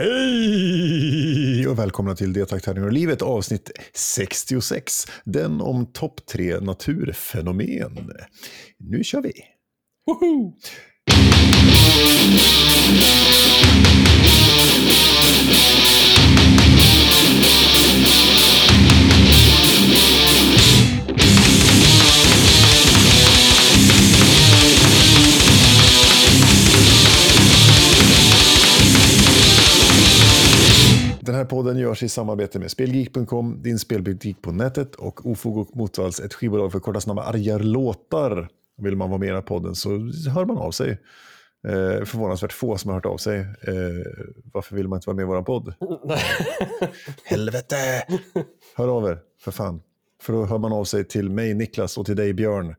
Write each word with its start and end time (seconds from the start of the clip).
Hej 0.00 1.68
och 1.68 1.78
välkomna 1.78 2.14
till 2.14 2.32
Deltaktärningar 2.32 2.86
och 2.86 2.92
livet 2.92 3.22
avsnitt 3.22 3.70
66. 3.94 5.06
Den 5.24 5.60
om 5.60 5.86
topp 5.86 6.26
tre 6.26 6.60
naturfenomen. 6.60 8.10
Nu 8.78 9.04
kör 9.04 9.22
vi! 9.22 9.32
Woho! 10.06 10.54
Här 31.40 31.46
podden 31.46 31.78
görs 31.78 32.02
i 32.02 32.08
samarbete 32.08 32.58
med 32.58 32.70
Spelgeek.com, 32.70 33.62
din 33.62 33.78
spelbutik 33.78 34.42
på 34.42 34.52
nätet 34.52 34.94
och 34.94 35.26
Ofog 35.26 35.58
och 35.58 35.76
Motvalls, 35.76 36.20
ett 36.20 36.34
skivbolag 36.34 36.72
för 36.72 36.80
korta 36.80 37.00
snabba 37.00 37.22
argar 37.22 37.58
låtar. 37.58 38.48
Vill 38.76 38.96
man 38.96 39.10
vara 39.10 39.18
med 39.18 39.38
i 39.38 39.42
podden 39.42 39.74
så 39.74 39.88
hör 40.30 40.44
man 40.44 40.58
av 40.58 40.70
sig. 40.70 40.90
Eh, 41.68 42.04
förvånansvärt 42.04 42.52
få 42.52 42.78
som 42.78 42.88
har 42.88 42.94
hört 42.94 43.06
av 43.06 43.16
sig. 43.16 43.38
Eh, 43.38 43.46
varför 44.52 44.76
vill 44.76 44.88
man 44.88 44.96
inte 44.96 45.06
vara 45.06 45.16
med 45.16 45.22
i 45.22 45.26
vår 45.26 45.42
podd? 45.42 45.74
Helvete! 47.24 47.76
Hör 48.76 48.88
av 48.88 49.08
er, 49.08 49.18
för 49.40 49.50
fan. 49.50 49.82
För 50.22 50.32
då 50.32 50.44
hör 50.44 50.58
man 50.58 50.72
av 50.72 50.84
sig 50.84 51.04
till 51.04 51.30
mig, 51.30 51.54
Niklas, 51.54 51.98
och 51.98 52.06
till 52.06 52.16
dig, 52.16 52.32
Björn. 52.32 52.74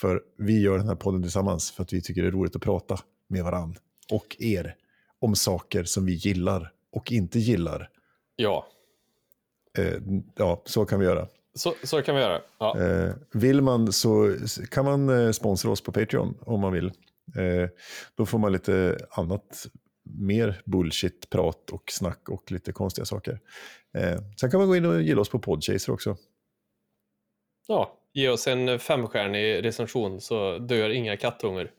För 0.00 0.20
vi 0.38 0.60
gör 0.60 0.78
den 0.78 0.88
här 0.88 0.94
podden 0.94 1.22
tillsammans 1.22 1.70
för 1.70 1.82
att 1.82 1.92
vi 1.92 2.02
tycker 2.02 2.22
det 2.22 2.28
är 2.28 2.32
roligt 2.32 2.56
att 2.56 2.62
prata 2.62 2.98
med 3.28 3.44
varann 3.44 3.74
och 4.12 4.36
er 4.38 4.74
om 5.20 5.34
saker 5.34 5.84
som 5.84 6.06
vi 6.06 6.12
gillar 6.12 6.72
och 6.92 7.12
inte 7.12 7.38
gillar. 7.38 7.90
Ja, 8.36 8.66
Eh, 9.78 9.94
ja, 10.36 10.62
så 10.64 10.84
kan 10.84 11.00
vi 11.00 11.06
göra. 11.06 11.28
så, 11.54 11.74
så 11.82 12.02
kan 12.02 12.14
vi 12.14 12.20
göra. 12.20 12.40
Ja. 12.58 12.80
Eh, 12.80 13.14
vill 13.32 13.60
man 13.60 13.92
så 13.92 14.36
kan 14.70 14.84
man 14.84 15.08
eh, 15.08 15.30
sponsra 15.30 15.70
oss 15.70 15.80
på 15.80 15.92
Patreon 15.92 16.38
om 16.40 16.60
man 16.60 16.72
vill. 16.72 16.86
Eh, 17.36 17.68
då 18.14 18.26
får 18.26 18.38
man 18.38 18.52
lite 18.52 18.98
annat, 19.10 19.66
mer 20.04 20.62
bullshit, 20.64 21.30
prat 21.30 21.70
och 21.70 21.82
snack 21.90 22.28
och 22.28 22.52
lite 22.52 22.72
konstiga 22.72 23.04
saker. 23.04 23.40
Eh, 23.98 24.18
sen 24.40 24.50
kan 24.50 24.60
man 24.60 24.68
gå 24.68 24.76
in 24.76 24.84
och 24.86 25.02
gilla 25.02 25.20
oss 25.20 25.28
på 25.30 25.38
Podchaser 25.38 25.92
också. 25.92 26.16
ja, 27.68 27.98
ge 28.12 28.28
oss 28.28 28.46
en 28.46 28.78
femstjärnig 28.78 29.64
recension 29.64 30.20
så 30.20 30.58
dör 30.58 30.90
inga 30.90 31.16
kattungar 31.16 31.70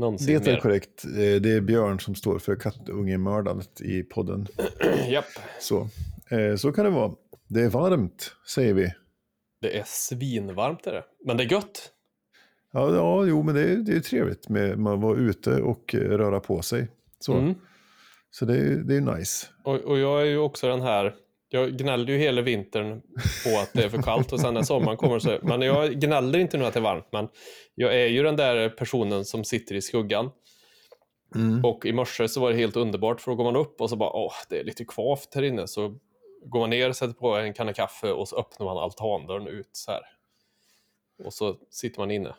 någonsin 0.00 0.26
Det 0.40 0.48
är 0.48 0.52
mer. 0.52 0.60
korrekt. 0.60 1.04
Eh, 1.04 1.10
det 1.14 1.50
är 1.52 1.60
Björn 1.60 2.00
som 2.00 2.14
står 2.14 2.38
för 2.38 2.56
kattungemördandet 2.56 3.80
i 3.80 4.02
podden. 4.02 4.46
Japp, 5.08 5.24
Så, 5.60 5.88
eh, 6.30 6.56
så 6.56 6.72
kan 6.72 6.84
det 6.84 6.90
vara. 6.90 7.12
Det 7.48 7.60
är 7.60 7.68
varmt, 7.68 8.32
säger 8.46 8.74
vi. 8.74 8.92
det 9.60 9.78
är 9.78 9.84
svinvarmt 9.86 10.86
är 10.86 10.92
det. 10.92 11.04
Men 11.24 11.36
det 11.36 11.44
är 11.44 11.52
gött. 11.52 11.92
Ja, 12.72 12.94
ja 12.94 13.24
jo, 13.26 13.42
men 13.42 13.54
det 13.54 13.62
är, 13.62 13.76
det 13.76 13.92
är 13.96 14.00
trevligt 14.00 14.48
med 14.48 14.78
man 14.78 15.00
vara 15.00 15.18
ute 15.18 15.62
och 15.62 15.94
eh, 15.94 15.98
röra 15.98 16.40
på 16.40 16.62
sig. 16.62 16.88
Så, 17.18 17.32
Mm. 17.34 17.54
så 18.30 18.44
det, 18.44 18.56
är, 18.56 18.76
det 18.76 18.96
är 18.96 19.00
nice. 19.00 19.46
Och, 19.64 19.74
och 19.74 19.98
jag 19.98 20.20
är 20.22 20.24
ju 20.26 20.38
också 20.38 20.68
den 20.68 20.80
här, 20.80 21.14
jag 21.52 21.76
gnällde 21.76 22.12
ju 22.12 22.18
hela 22.18 22.42
vintern 22.42 23.02
på 23.44 23.58
att 23.58 23.72
det 23.72 23.84
är 23.84 23.88
för 23.88 24.02
kallt 24.02 24.32
och 24.32 24.40
sen 24.40 24.54
när 24.54 24.62
sommaren 24.62 24.96
kommer 24.96 25.18
så, 25.18 25.38
men 25.42 25.62
jag 25.62 26.00
gnäller 26.00 26.38
inte 26.38 26.58
nu 26.58 26.64
att 26.64 26.74
det 26.74 26.80
är 26.80 26.82
varmt, 26.82 27.08
men 27.12 27.28
jag 27.74 27.94
är 27.94 28.06
ju 28.06 28.22
den 28.22 28.36
där 28.36 28.68
personen 28.68 29.24
som 29.24 29.44
sitter 29.44 29.74
i 29.74 29.82
skuggan. 29.82 30.30
Mm. 31.34 31.64
Och 31.64 31.86
i 31.86 31.92
morse 31.92 32.28
så 32.28 32.40
var 32.40 32.50
det 32.50 32.56
helt 32.56 32.76
underbart 32.76 33.20
för 33.20 33.30
då 33.30 33.36
går 33.36 33.44
man 33.44 33.56
upp 33.56 33.80
och 33.80 33.90
så 33.90 33.96
bara, 33.96 34.12
åh, 34.12 34.32
det 34.48 34.60
är 34.60 34.64
lite 34.64 34.84
kvavt 34.84 35.34
här 35.34 35.42
inne. 35.42 35.66
Så 35.66 35.98
går 36.44 36.60
man 36.60 36.70
ner, 36.70 36.92
sätter 36.92 37.14
på 37.14 37.36
en 37.36 37.54
kanna 37.54 37.72
kaffe 37.72 38.12
och 38.12 38.28
så 38.28 38.36
öppnar 38.36 38.66
man 38.66 38.78
altandörren 38.78 39.46
ut 39.46 39.70
så 39.72 39.90
här. 39.90 40.02
Och 41.24 41.32
så 41.32 41.56
sitter 41.70 42.00
man 42.00 42.10
inne. 42.10 42.34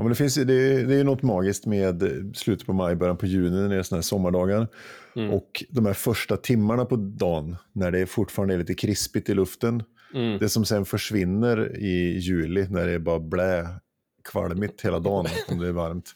Ja, 0.00 0.04
men 0.04 0.10
det, 0.10 0.16
finns, 0.16 0.34
det, 0.34 0.54
är, 0.54 0.86
det 0.86 0.94
är 0.94 1.04
något 1.04 1.22
magiskt 1.22 1.66
med 1.66 2.02
slutet 2.34 2.66
på 2.66 2.72
maj, 2.72 2.96
början 2.96 3.16
på 3.16 3.26
juni 3.26 3.60
när 3.60 3.68
det 3.68 3.76
är 3.76 3.82
såna 3.82 3.96
här 3.96 4.02
sommardagar. 4.02 4.68
Mm. 5.16 5.30
Och 5.30 5.64
de 5.70 5.86
här 5.86 5.92
första 5.92 6.36
timmarna 6.36 6.84
på 6.84 6.96
dagen 6.96 7.56
när 7.72 7.90
det 7.90 8.06
fortfarande 8.06 8.54
är 8.54 8.58
lite 8.58 8.74
krispigt 8.74 9.28
i 9.28 9.34
luften. 9.34 9.82
Mm. 10.14 10.38
Det 10.38 10.48
som 10.48 10.64
sen 10.64 10.84
försvinner 10.84 11.76
i 11.76 12.18
juli 12.18 12.66
när 12.70 12.86
det 12.86 12.92
är 12.92 12.98
bara 12.98 13.20
blä, 13.20 13.68
kvalmigt 14.32 14.84
hela 14.84 14.98
dagen 14.98 15.26
om 15.48 15.58
det 15.58 15.68
är 15.68 15.72
varmt. 15.72 16.10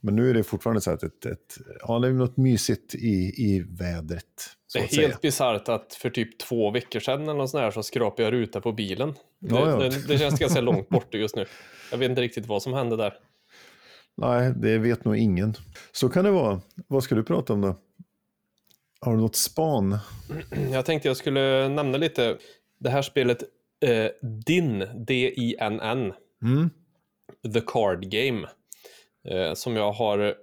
Men 0.00 0.16
nu 0.16 0.30
är 0.30 0.34
det 0.34 0.42
fortfarande 0.42 0.80
så 0.80 0.90
att 0.90 1.02
ett, 1.02 1.26
ett, 1.26 1.58
ja, 1.80 1.98
det 1.98 2.08
är 2.08 2.12
något 2.12 2.36
mysigt 2.36 2.94
i, 2.94 3.34
i 3.36 3.64
vädret. 3.68 4.56
Det 4.72 4.78
är 4.78 5.02
helt 5.02 5.20
bisarrt 5.20 5.68
att 5.68 5.94
för 5.94 6.10
typ 6.10 6.38
två 6.38 6.70
veckor 6.70 7.00
sedan 7.00 7.22
eller 7.22 7.34
något 7.34 7.50
sånt 7.50 7.62
här 7.62 7.70
så 7.70 7.82
skrapade 7.82 8.22
jag 8.22 8.32
ruta 8.32 8.60
på 8.60 8.72
bilen. 8.72 9.14
Det, 9.38 9.54
Ja, 9.54 9.70
ja. 9.70 9.76
det, 9.76 10.08
det 10.08 10.18
känns 10.18 10.38
ganska 10.40 10.60
långt 10.60 10.88
bort 10.88 11.14
just 11.14 11.36
nu. 11.36 11.46
Jag 11.90 11.98
vet 11.98 12.10
inte 12.10 12.22
riktigt 12.22 12.46
vad 12.46 12.62
som 12.62 12.72
hände 12.72 12.96
där. 12.96 13.14
Nej, 14.16 14.52
det 14.56 14.78
vet 14.78 15.04
nog 15.04 15.16
ingen. 15.16 15.54
Så 15.92 16.08
kan 16.08 16.24
det 16.24 16.30
vara. 16.30 16.60
Vad 16.88 17.02
ska 17.02 17.14
du 17.14 17.24
prata 17.24 17.52
om 17.52 17.60
då? 17.60 17.76
Har 19.00 19.12
du 19.12 19.20
något 19.20 19.36
span? 19.36 19.98
Jag 20.72 20.84
tänkte 20.86 21.08
jag 21.08 21.16
skulle 21.16 21.68
nämna 21.68 21.98
lite 21.98 22.36
det 22.78 22.90
här 22.90 23.02
spelet 23.02 23.42
eh, 23.84 24.06
DIN, 24.46 24.78
D-I-N-N, 25.06 26.12
Mm. 26.42 26.70
The 27.54 27.60
Card 27.66 28.10
Game, 28.10 28.48
eh, 29.28 29.54
som 29.54 29.76
jag 29.76 29.92
har 29.92 30.34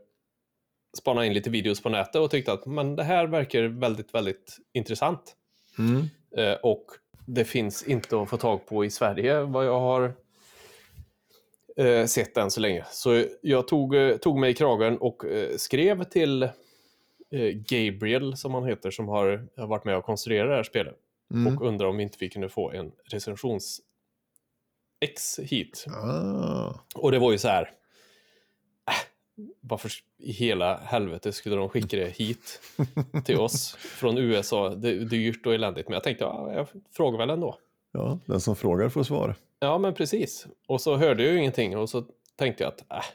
spanat 0.98 1.25
in 1.25 1.34
lite 1.34 1.50
videos 1.50 1.81
på 1.81 1.90
nätet 1.90 2.16
och 2.16 2.31
tyckte 2.31 2.53
att 2.53 2.66
men 2.66 2.96
det 2.96 3.03
här 3.03 3.28
verkar 3.28 3.64
väldigt, 3.64 4.14
väldigt 4.14 4.58
intressant. 4.74 5.36
Mm. 5.80 6.06
Eh, 6.38 6.58
och 6.64 6.86
det 7.25 7.46
finns 7.46 7.84
inte 7.84 8.22
att 8.22 8.30
få 8.30 8.38
tag 8.38 8.66
på 8.66 8.86
i 8.86 8.90
Sverige 8.90 9.42
vad 9.42 9.66
jag 9.66 9.80
har 9.80 10.14
eh, 11.78 12.06
sett 12.06 12.38
än 12.38 12.52
så 12.52 12.59
länge. 12.59 12.86
Så 12.92 13.24
jag 13.42 13.68
tog, 13.68 13.96
eh, 13.96 14.18
tog 14.18 14.40
mig 14.40 14.52
i 14.52 14.53
kragen 14.53 14.98
och 14.98 15.25
eh, 15.25 15.56
skrev 15.58 16.03
till 16.03 16.44
eh, 16.44 17.50
Gabriel, 17.54 18.38
som 18.38 18.54
han 18.54 18.66
heter, 18.66 18.92
som 18.92 19.08
har, 19.08 19.48
har 19.58 19.68
varit 19.68 19.86
med 19.86 19.98
och 19.98 20.06
konstruerat 20.06 20.50
det 20.50 20.56
här 20.56 20.64
spelet. 20.64 20.96
Mm. 21.34 21.58
Och 21.58 21.68
undrar 21.68 21.88
om 21.88 22.00
inte 22.00 22.18
vi 22.19 22.30
kunde 22.30 22.50
få 22.50 22.72
en 22.72 22.92
recensions 23.12 23.81
X 25.00 25.40
hit. 25.40 25.86
Ah. 25.88 26.74
Och 26.96 27.12
det 27.12 27.19
var 27.19 27.31
ju 27.31 27.38
så 27.38 27.48
här. 27.48 27.72
Varför 29.62 29.92
i 30.18 30.31
hela 30.31 30.78
helvete 30.78 31.31
skulle 31.34 31.56
de 31.56 31.70
skicka 31.70 31.98
det 31.98 32.09
hit 32.18 32.62
till 33.25 33.38
oss 33.40 33.75
från 33.75 34.18
USA? 34.18 34.70
Det 34.70 34.90
är 34.90 34.96
dyrt 35.00 35.46
och 35.46 35.53
eländigt. 35.53 35.88
Men 35.88 35.94
jag 35.94 36.03
tänkte, 36.03 36.24
ja, 36.24 36.53
jag 36.53 36.68
frågar 36.92 37.18
väl 37.18 37.30
ändå. 37.30 37.58
Ja, 37.92 38.20
den 38.25 38.42
som 38.42 38.56
frågar 38.56 38.90
får 38.90 39.03
svar. 39.03 39.36
Ja, 39.59 39.78
men 39.78 39.94
precis. 39.94 40.48
Och 40.68 40.81
så 40.81 40.96
hörde 40.96 41.24
jag 41.24 41.34
ju 41.34 41.40
ingenting 41.40 41.78
och 41.78 41.90
så 41.90 42.03
tänkte 42.36 42.64
jag 42.64 42.74
att 42.74 42.92
äh, 42.92 43.06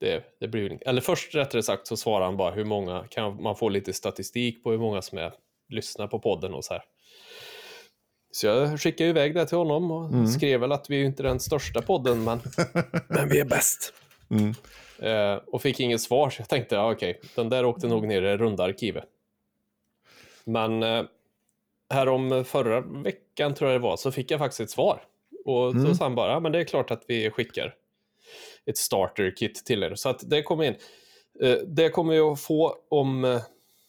det, 0.00 0.24
det 0.40 0.48
blir 0.48 0.62
ju 0.62 0.68
inget. 0.68 0.82
Eller 0.82 1.00
först 1.00 1.34
rättare 1.34 1.62
sagt 1.62 1.86
så 1.86 1.96
svarade 1.96 2.24
han 2.24 2.36
bara 2.36 2.50
hur 2.50 2.64
många, 2.64 3.04
kan 3.10 3.42
man 3.42 3.56
få 3.56 3.68
lite 3.68 3.92
statistik 3.92 4.62
på 4.64 4.70
hur 4.70 4.78
många 4.78 5.02
som 5.02 5.18
är, 5.18 5.32
lyssnar 5.68 6.06
på 6.06 6.18
podden 6.18 6.54
och 6.54 6.64
så 6.64 6.72
här. 6.74 6.82
Så 8.32 8.46
jag 8.46 8.80
skickade 8.80 9.10
iväg 9.10 9.34
det 9.34 9.46
till 9.46 9.58
honom 9.58 9.90
och 9.90 10.04
Mm. 10.10 10.26
skrev 10.26 10.60
väl 10.60 10.72
att 10.72 10.90
vi 10.90 11.00
är 11.00 11.04
inte 11.04 11.22
den 11.22 11.40
största 11.40 11.82
podden, 11.82 12.24
men, 12.24 12.40
men 13.08 13.28
vi 13.28 13.40
är 13.40 13.44
bäst. 13.44 13.92
Mm. 14.30 14.54
Eh, 14.98 15.40
och 15.46 15.62
fick 15.62 15.80
inget 15.80 16.00
svar, 16.00 16.30
så 16.30 16.40
jag 16.40 16.48
tänkte, 16.48 16.74
ja, 16.74 16.92
okej, 16.92 17.20
den 17.34 17.48
där 17.48 17.64
åkte 17.64 17.86
nog 17.88 18.06
ner 18.06 18.22
i 18.22 18.26
det 18.26 18.36
runda 18.36 18.64
arkivet. 18.64 19.04
Men 20.44 20.82
eh, 20.82 21.02
här 21.90 22.08
om 22.08 22.44
förra 22.46 22.80
veckan, 22.80 23.54
tror 23.54 23.70
jag 23.70 23.80
det 23.80 23.82
var, 23.82 23.96
så 23.96 24.12
fick 24.12 24.30
jag 24.30 24.38
faktiskt 24.40 24.60
ett 24.60 24.70
svar. 24.70 25.02
Och 25.44 25.70
Mm. 25.72 25.94
sa 25.94 26.04
han 26.04 26.14
bara, 26.14 26.30
ja, 26.32 26.40
men 26.40 26.52
det 26.52 26.58
är 26.58 26.64
klart 26.64 26.90
att 26.90 27.02
vi 27.08 27.30
skickar 27.30 27.74
ett 28.66 28.78
starter 28.78 29.36
kit 29.36 29.54
till 29.64 29.82
er. 29.82 29.94
Så 29.94 30.08
att 30.08 30.30
det 30.30 30.42
kommer 30.42 30.64
in. 30.64 30.74
Eh, 31.40 31.56
det 31.66 31.88
kommer 31.88 32.14
jag 32.14 32.32
att 32.32 32.40
få 32.40 32.76
om 32.88 33.24
eh, 33.24 33.40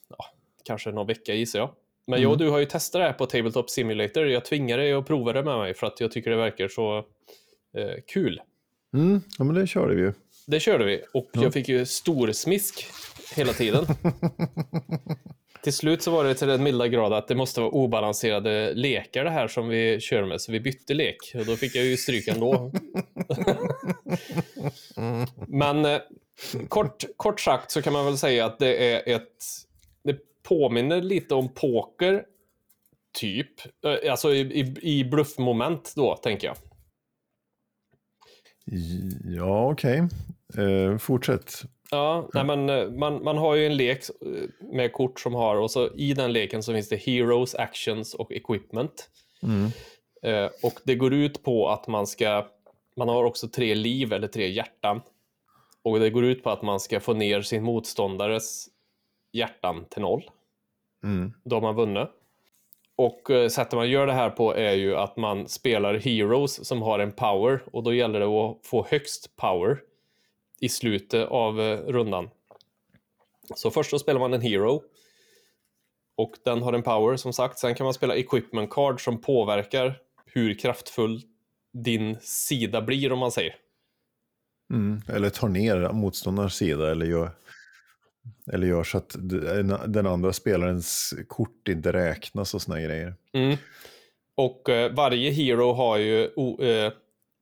ja, 0.10 0.26
kanske 0.66 0.92
någon 0.92 1.08
vecka 1.08 1.34
gissar 1.34 1.60
jag. 1.60 1.70
Men 2.08 2.22
jag 2.22 2.32
och 2.32 2.36
Mm. 2.36 2.46
du 2.48 2.52
har 2.52 2.60
ju 2.60 2.66
testat 2.66 3.00
det 3.02 3.06
här 3.06 3.14
på 3.14 3.26
Tabletop 3.26 3.70
Simulator. 3.70 4.28
Jag 4.28 4.46
tvingade 4.46 4.82
dig 4.84 4.94
att 4.94 5.08
prova 5.08 5.34
det 5.34 5.44
med 5.44 5.58
mig 5.58 5.74
för 5.74 5.88
att 5.88 6.00
jag 6.00 6.12
tycker 6.12 6.30
det 6.32 6.36
verkar 6.38 6.68
så 6.68 6.98
eh, 7.78 8.02
kul. 8.08 8.42
Mm. 8.94 9.22
Ja, 9.38 9.44
men 9.44 9.56
det 9.56 9.68
körde 9.68 9.96
vi 9.96 10.02
ju. 10.02 10.14
Det 10.48 10.60
körde 10.60 10.86
vi 10.86 11.02
och 11.14 11.30
jag 11.34 11.54
fick 11.54 11.70
ju 11.70 11.86
stor 11.86 12.32
smisk 12.32 12.86
hela 13.36 13.54
tiden. 13.54 13.86
till 15.64 15.74
slut 15.74 16.02
så 16.02 16.12
var 16.12 16.24
det 16.24 16.36
till 16.36 16.48
den 16.48 16.64
milda 16.64 16.88
grad 16.88 17.14
att 17.14 17.28
det 17.28 17.36
måste 17.36 17.62
vara 17.62 17.72
obalanserade 17.72 18.74
lekar 18.74 19.24
det 19.24 19.30
här 19.30 19.48
som 19.48 19.68
vi 19.68 20.00
kör 20.00 20.26
med, 20.26 20.42
så 20.42 20.52
vi 20.52 20.60
bytte 20.60 20.94
lek 20.94 21.32
och 21.36 21.46
då 21.46 21.56
fick 21.56 21.76
jag 21.76 21.86
ju 21.86 21.98
stryk 21.98 22.28
ändå. 22.28 22.72
Men 25.48 25.86
eh, 25.86 26.00
kort, 26.70 27.04
kort 27.18 27.40
sagt 27.40 27.72
så 27.72 27.82
kan 27.82 27.94
man 27.94 28.06
väl 28.06 28.18
säga 28.18 28.46
att 28.46 28.60
det 28.60 28.94
är 28.94 29.16
ett... 29.16 29.44
Det 30.04 30.18
påminner 30.44 31.02
lite 31.02 31.36
om 31.36 31.50
poker, 31.54 32.24
typ. 33.20 33.52
Eh, 33.86 34.12
Alltså 34.12 34.34
i, 34.34 34.40
i, 34.40 34.76
i 34.82 35.04
bluffmoment 35.04 35.94
då, 35.96 36.16
tänker 36.16 36.48
jag. 36.48 36.58
Ja, 39.24 39.72
okej. 39.72 40.04
Eh, 40.58 40.98
fortsätt. 40.98 41.64
Ja, 41.92 42.30
nej, 42.34 42.44
men 42.44 42.70
eh, 42.70 42.90
man, 42.92 43.24
man 43.24 43.38
har 43.38 43.56
ju 43.56 43.66
en 43.66 43.78
lek 43.78 44.00
eh, 44.22 44.50
med 44.74 44.94
kort 44.94 45.20
som 45.20 45.34
har, 45.34 45.56
och 45.56 45.72
så 45.72 45.90
i 45.96 46.14
den 46.14 46.34
leken 46.34 46.64
så 46.64 46.74
finns 46.74 46.90
det 46.90 46.96
Heroes, 46.96 47.56
Actions 47.56 48.14
och 48.14 48.32
Equipment. 48.32 49.10
Mm. 49.44 49.72
Eh, 50.22 50.52
och 50.64 50.74
det 50.84 50.96
går 50.96 51.14
ut 51.14 51.44
på 51.44 51.70
att 51.70 51.88
man 51.88 52.08
ska, 52.08 52.48
man 52.96 53.10
har 53.10 53.24
också 53.24 53.48
tre 53.48 53.76
liv 53.76 54.14
eller 54.14 54.28
tre 54.28 54.50
hjärtan. 54.50 55.02
Och 55.84 56.00
det 56.00 56.10
går 56.10 56.26
ut 56.26 56.44
på 56.44 56.50
att 56.50 56.62
man 56.62 56.80
ska 56.80 57.00
få 57.00 57.14
ner 57.14 57.42
sin 57.42 57.64
motståndares 57.64 58.68
hjärtan 59.32 59.86
till 59.90 60.02
noll. 60.02 60.24
Mm. 61.04 61.34
Då 61.44 61.56
har 61.56 61.62
man 61.62 61.76
vunnit. 61.76 62.08
Och 62.96 63.32
eh, 63.32 63.50
sättet 63.50 63.74
man 63.74 63.90
gör 63.90 64.08
det 64.08 64.14
här 64.14 64.30
på 64.30 64.56
är 64.56 64.74
ju 64.74 64.96
att 64.96 65.18
man 65.18 65.48
spelar 65.48 65.94
Heroes 65.94 66.68
som 66.68 66.82
har 66.82 67.00
en 67.00 67.12
power 67.12 67.64
och 67.72 67.84
då 67.84 67.94
gäller 67.94 68.20
det 68.20 68.26
att 68.26 68.58
få 68.64 68.88
högst 68.90 69.36
power 69.36 69.80
i 70.60 70.70
slutet 70.70 71.28
av 71.28 71.62
eh, 71.62 71.78
rundan. 71.78 72.30
Så 73.56 73.72
först 73.72 73.90
så 73.90 74.00
spelar 74.00 74.20
man 74.20 74.34
en 74.34 74.42
Hero 74.42 74.84
och 76.18 76.32
den 76.46 76.62
har 76.62 76.74
en 76.74 76.84
power 76.84 77.18
som 77.18 77.34
sagt. 77.34 77.60
Sen 77.60 77.76
kan 77.76 77.84
man 77.84 77.94
spela 77.94 78.16
Equipment 78.16 78.70
Card 78.70 79.04
som 79.04 79.22
påverkar 79.22 80.00
hur 80.26 80.60
kraftfull 80.60 81.22
din 81.74 82.18
sida 82.22 82.82
blir 82.82 83.12
om 83.12 83.20
man 83.20 83.32
säger. 83.32 83.56
Mm. 84.74 85.02
Eller 85.08 85.30
tar 85.30 85.48
ner 85.48 85.94
motståndarens 85.94 86.56
sida 86.56 86.92
eller 86.92 87.06
gör, 87.06 87.32
eller 88.54 88.68
gör 88.68 88.84
så 88.84 88.98
att 88.98 89.16
den 89.88 90.08
andra 90.08 90.34
spelarens 90.34 91.14
kort 91.28 91.68
inte 91.68 91.94
räknas 91.94 92.54
och 92.54 92.62
såna 92.62 92.82
grejer. 92.82 93.16
Mm. 93.34 93.58
Och 94.36 94.70
eh, 94.70 94.94
varje 94.94 95.32
hero 95.32 95.74
har 95.74 95.98
ju 95.98 96.24
eh, 96.60 96.92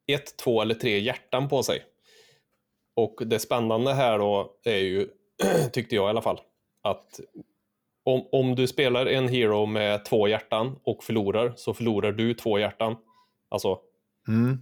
ett, 0.08 0.38
två 0.38 0.62
eller 0.62 0.76
tre 0.76 1.00
hjärtan 1.00 1.50
på 1.50 1.64
sig. 1.64 1.84
Och 2.96 3.16
det 3.26 3.40
spännande 3.40 3.94
här 3.94 4.20
då 4.20 4.52
är 4.64 4.78
ju, 4.78 5.08
tyckte 5.72 5.96
jag 5.96 6.06
i 6.06 6.10
alla 6.10 6.22
fall, 6.22 6.40
att 6.84 7.20
om, 8.06 8.28
om 8.32 8.56
du 8.56 8.68
spelar 8.68 9.06
en 9.06 9.28
hero 9.28 9.66
med 9.66 10.06
två 10.06 10.28
hjärtan 10.28 10.80
och 10.84 11.04
förlorar, 11.04 11.54
så 11.56 11.74
förlorar 11.74 12.12
du 12.12 12.34
två 12.34 12.60
hjärtan. 12.60 12.96
Alltså, 13.50 13.80
Mm. 14.28 14.58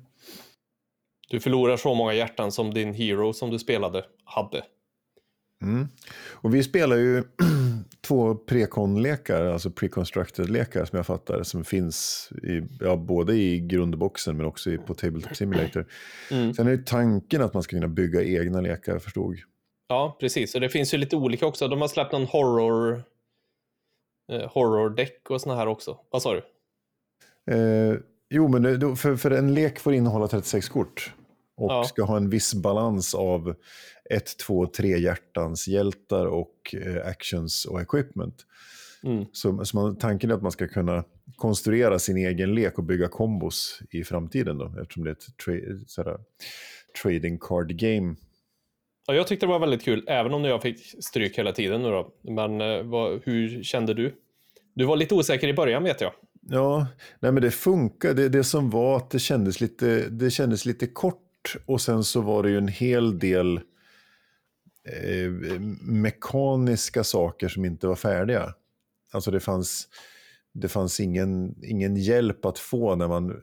du 1.29 1.39
förlorar 1.39 1.77
så 1.77 1.93
många 1.93 2.13
hjärtan 2.13 2.51
som 2.51 2.73
din 2.73 2.93
hero 2.93 3.33
som 3.33 3.49
du 3.49 3.59
spelade 3.59 4.05
hade. 4.23 4.63
Mm. 5.61 5.87
Och 6.31 6.55
vi 6.55 6.63
spelar 6.63 6.95
ju 6.95 7.23
två 8.01 8.35
prekon-lekar, 8.35 9.45
alltså 9.45 9.69
pre-constructed-lekar 9.69 10.85
som 10.85 10.97
jag 10.97 11.05
fattar, 11.05 11.43
som 11.43 11.63
finns 11.63 12.29
i, 12.43 12.61
ja, 12.79 12.95
både 12.95 13.33
i 13.33 13.59
grundboxen 13.59 14.37
men 14.37 14.45
också 14.45 14.71
i, 14.71 14.77
på 14.77 14.93
Tabletop 14.93 15.35
Simulator. 15.35 15.85
Mm. 16.31 16.53
Sen 16.53 16.67
är 16.67 16.71
det 16.71 16.85
tanken 16.85 17.41
att 17.41 17.53
man 17.53 17.63
ska 17.63 17.75
kunna 17.75 17.87
bygga 17.87 18.23
egna 18.23 18.61
lekar, 18.61 18.99
förstod. 18.99 19.37
Ja, 19.87 20.17
precis. 20.19 20.55
Och 20.55 20.61
det 20.61 20.69
finns 20.69 20.93
ju 20.93 20.97
lite 20.97 21.15
olika 21.15 21.45
också. 21.45 21.67
De 21.67 21.81
har 21.81 21.87
släppt 21.87 22.11
någon 22.11 22.25
horror 22.25 23.03
eh, 24.31 24.51
horror-däck 24.51 25.29
och 25.29 25.41
såna 25.41 25.55
här 25.55 25.67
också. 25.67 25.97
Vad 26.09 26.21
sa 26.21 26.33
du? 26.33 26.41
Eh, 27.53 27.97
jo, 28.29 28.47
men 28.47 28.95
för, 28.95 29.15
för 29.15 29.31
en 29.31 29.53
lek 29.53 29.79
får 29.79 29.93
innehålla 29.93 30.27
36 30.27 30.69
kort. 30.69 31.13
Och 31.61 31.71
Ja. 31.71 31.83
ska 31.83 32.03
ha 32.03 32.17
en 32.17 32.29
viss 32.29 32.53
balans 32.53 33.15
av 33.15 33.55
1, 34.09 34.37
2, 34.37 34.67
3 34.67 34.97
hjärtans 34.97 35.67
hjältar 35.67 36.25
och 36.25 36.75
eh, 36.85 37.07
actions 37.07 37.65
och 37.65 37.81
equipment. 37.81 38.45
Mm. 39.03 39.25
Så, 39.31 39.65
så 39.65 39.77
man, 39.77 39.97
tanken 39.97 40.31
är 40.31 40.35
att 40.35 40.41
man 40.41 40.51
ska 40.51 40.67
kunna 40.67 41.03
konstruera 41.35 41.99
sin 41.99 42.17
egen 42.17 42.55
lek 42.55 42.77
och 42.77 42.83
bygga 42.83 43.07
kombos 43.07 43.79
i 43.91 44.03
framtiden 44.03 44.57
då, 44.57 44.73
eftersom 44.81 45.03
det 45.03 45.09
är 45.09 45.11
ett 45.11 45.27
tra- 45.45 45.83
sådär, 45.87 46.17
trading 47.03 47.37
card 47.39 47.77
game. 47.79 48.15
Ja, 49.07 49.13
jag 49.13 49.27
tyckte 49.27 49.45
det 49.45 49.49
var 49.51 49.59
väldigt 49.59 49.83
kul, 49.83 50.03
även 50.07 50.33
om 50.33 50.43
jag 50.43 50.61
fick 50.61 51.03
stryk 51.03 51.37
hela 51.37 51.51
tiden 51.51 51.81
nu 51.81 51.89
då. 51.89 52.13
Men 52.21 52.61
eh, 52.61 52.83
vad, 52.83 53.21
hur 53.23 53.63
kände 53.63 53.93
du? 53.93 54.15
Du 54.73 54.85
var 54.85 54.95
lite 54.95 55.15
osäker 55.15 55.47
i 55.47 55.53
början 55.53 55.83
vet 55.83 56.01
jag. 56.01 56.11
Ja, 56.49 56.87
nej 57.19 57.31
men 57.31 57.43
det 57.43 57.51
funkar. 57.51 58.13
Det, 58.13 58.29
det 58.29 58.43
som 58.43 58.69
var 58.69 58.97
att 58.97 59.09
det 59.09 59.19
kändes, 59.19 59.61
lite, 59.61 60.09
det 60.09 60.31
kändes 60.31 60.65
lite 60.65 60.87
kort 60.87 61.21
och 61.65 61.81
sen 61.81 62.03
så 62.03 62.21
var 62.21 62.43
det 62.43 62.49
ju 62.49 62.57
en 62.57 62.67
hel 62.67 63.19
del 63.19 63.57
eh, 64.83 65.59
mekaniska 65.81 67.03
saker 67.03 67.47
som 67.47 67.65
inte 67.65 67.87
var 67.87 67.95
färdiga. 67.95 68.53
Alltså 69.11 69.31
det 69.31 69.39
fanns, 69.39 69.87
det 70.53 70.67
fanns 70.67 70.99
ingen, 70.99 71.55
ingen 71.63 71.95
hjälp 71.95 72.45
att 72.45 72.59
få 72.59 72.95
när 72.95 73.07
man 73.07 73.41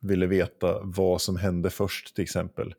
ville 0.00 0.26
veta 0.26 0.80
vad 0.82 1.20
som 1.20 1.36
hände 1.36 1.70
först 1.70 2.14
till 2.14 2.24
exempel. 2.24 2.74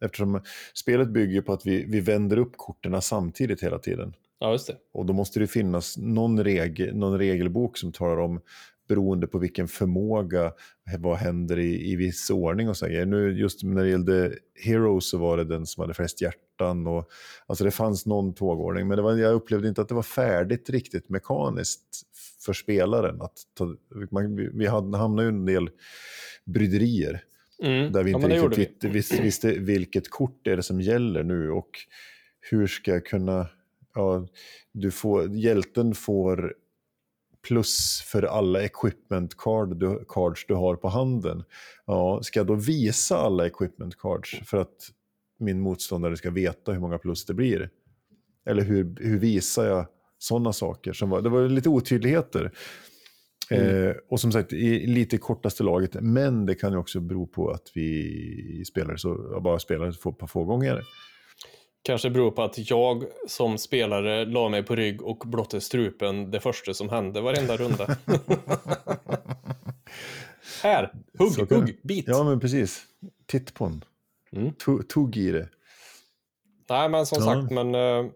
Eftersom 0.00 0.42
spelet 0.74 1.08
bygger 1.08 1.42
på 1.42 1.52
att 1.52 1.66
vi, 1.66 1.84
vi 1.84 2.00
vänder 2.00 2.38
upp 2.38 2.52
korten 2.56 3.02
samtidigt 3.02 3.62
hela 3.62 3.78
tiden. 3.78 4.14
Ja, 4.38 4.52
just 4.52 4.66
det. 4.66 4.76
Och 4.92 5.06
då 5.06 5.12
måste 5.12 5.40
det 5.40 5.46
finnas 5.46 5.98
någon, 5.98 6.44
reg 6.44 6.94
någon 6.94 7.18
regelbok 7.18 7.78
som 7.78 7.92
talar 7.92 8.18
om 8.18 8.40
beroende 8.90 9.26
på 9.26 9.38
vilken 9.38 9.68
förmåga, 9.68 10.52
vad 10.98 11.16
händer 11.16 11.58
i, 11.58 11.92
i 11.92 11.96
viss 11.96 12.30
ordning 12.30 12.68
och 12.68 12.76
så. 12.76 12.86
Nu 12.86 13.38
just 13.38 13.62
när 13.62 13.82
det 13.84 13.90
gällde 13.90 14.32
Heroes 14.64 15.10
så 15.10 15.18
var 15.18 15.36
det 15.36 15.44
den 15.44 15.66
som 15.66 15.80
hade 15.80 15.94
flest 15.94 16.22
hjärtan 16.22 16.86
och 16.86 17.08
alltså 17.46 17.64
det 17.64 17.70
fanns 17.70 18.06
någon 18.06 18.34
tågordning 18.34 18.88
men 18.88 18.96
det 18.96 19.02
var, 19.02 19.16
jag 19.16 19.34
upplevde 19.34 19.68
inte 19.68 19.80
att 19.80 19.88
det 19.88 19.94
var 19.94 20.02
färdigt 20.02 20.70
riktigt 20.70 21.08
mekaniskt 21.08 22.02
för 22.44 22.52
spelaren. 22.52 23.22
Att 23.22 23.38
ta, 23.54 23.76
man, 24.10 24.36
vi, 24.58 24.66
hamnade 24.66 25.22
ju 25.22 25.28
en 25.28 25.46
del 25.46 25.70
bryderier 26.44 27.24
Mm. 27.62 27.92
där 27.92 28.04
vi 28.04 28.10
ja, 28.10 28.16
inte 28.16 28.28
det 28.28 28.48
riktigt 28.48 28.84
vi. 28.84 28.88
visste, 28.88 29.22
visste, 29.22 29.48
visste 29.52 29.60
vilket 29.60 30.10
kort 30.10 30.46
är 30.46 30.56
det 30.56 30.62
som 30.62 30.80
gäller 30.80 31.22
nu 31.22 31.50
och 31.50 31.70
hur 32.50 32.66
ska 32.66 32.90
jag 32.90 33.06
kunna... 33.06 33.46
Ja, 33.94 34.26
du 34.72 34.90
får, 34.90 35.36
hjälten 35.36 35.94
får 35.94 36.54
plus 37.48 38.02
för 38.06 38.22
alla 38.22 38.62
equipment 38.62 39.36
card 39.36 39.76
du, 39.76 40.04
cards 40.08 40.46
du 40.46 40.54
har 40.54 40.76
på 40.76 40.88
handen. 40.88 41.44
Ja, 41.86 42.22
ska 42.22 42.40
jag 42.40 42.46
då 42.46 42.54
visa 42.54 43.16
alla 43.16 43.46
equipment 43.46 43.98
cards 43.98 44.40
för 44.44 44.58
att 44.58 44.90
min 45.38 45.60
motståndare 45.60 46.16
ska 46.16 46.30
veta 46.30 46.72
hur 46.72 46.80
många 46.80 46.98
plus 46.98 47.24
det 47.24 47.34
blir? 47.34 47.70
Eller 48.46 48.62
hur, 48.62 48.96
hur 49.00 49.18
visar 49.18 49.66
jag 49.66 49.86
sådana 50.18 50.52
saker? 50.52 50.92
Som 50.92 51.10
var, 51.10 51.20
det 51.20 51.28
var 51.28 51.48
lite 51.48 51.68
otydligheter. 51.68 52.52
Mm. 53.50 53.88
Eh, 53.88 53.96
och 54.08 54.20
som 54.20 54.32
sagt, 54.32 54.52
i 54.52 54.86
lite 54.86 55.18
kortaste 55.18 55.62
laget. 55.62 55.96
Men 56.00 56.46
det 56.46 56.54
kan 56.54 56.72
ju 56.72 56.78
också 56.78 57.00
bero 57.00 57.26
på 57.26 57.50
att 57.50 57.70
vi 57.74 58.64
spelar 58.66 58.96
så, 58.96 59.40
bara 59.44 59.58
spelar 59.58 59.92
få, 59.92 60.12
på 60.12 60.26
få 60.26 60.44
gånger. 60.44 60.82
Kanske 61.82 62.10
beror 62.10 62.30
på 62.30 62.42
att 62.42 62.70
jag 62.70 63.04
som 63.28 63.58
spelare 63.58 64.24
la 64.24 64.48
mig 64.48 64.62
på 64.62 64.76
rygg 64.76 65.02
och 65.02 65.18
blotte 65.26 65.60
strupen 65.60 66.30
det 66.30 66.40
första 66.40 66.74
som 66.74 66.88
hände 66.88 67.20
varenda 67.20 67.56
runda. 67.56 67.96
Här! 70.62 70.92
Hugg, 71.18 71.32
Så 71.32 71.46
kan- 71.46 71.60
hugg, 71.60 71.78
bit! 71.82 72.04
Ja, 72.08 72.24
men 72.24 72.40
precis. 72.40 72.82
Titt 73.26 73.54
på 73.54 73.64
den. 73.64 73.84
Mm. 74.32 74.52
Tugg 74.94 75.16
i 75.16 75.30
det. 75.30 75.48
Nej, 76.68 76.88
men 76.88 77.06
som 77.06 77.18
Ja. 77.24 77.24
sagt, 77.34 77.50
men, 77.52 77.74
eh, 77.74 78.06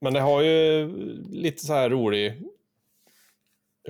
men 0.00 0.12
det 0.12 0.20
har 0.20 0.42
ju 0.42 0.88
lite 1.30 1.66
så 1.66 1.72
här 1.72 1.90
rolig... 1.90 2.42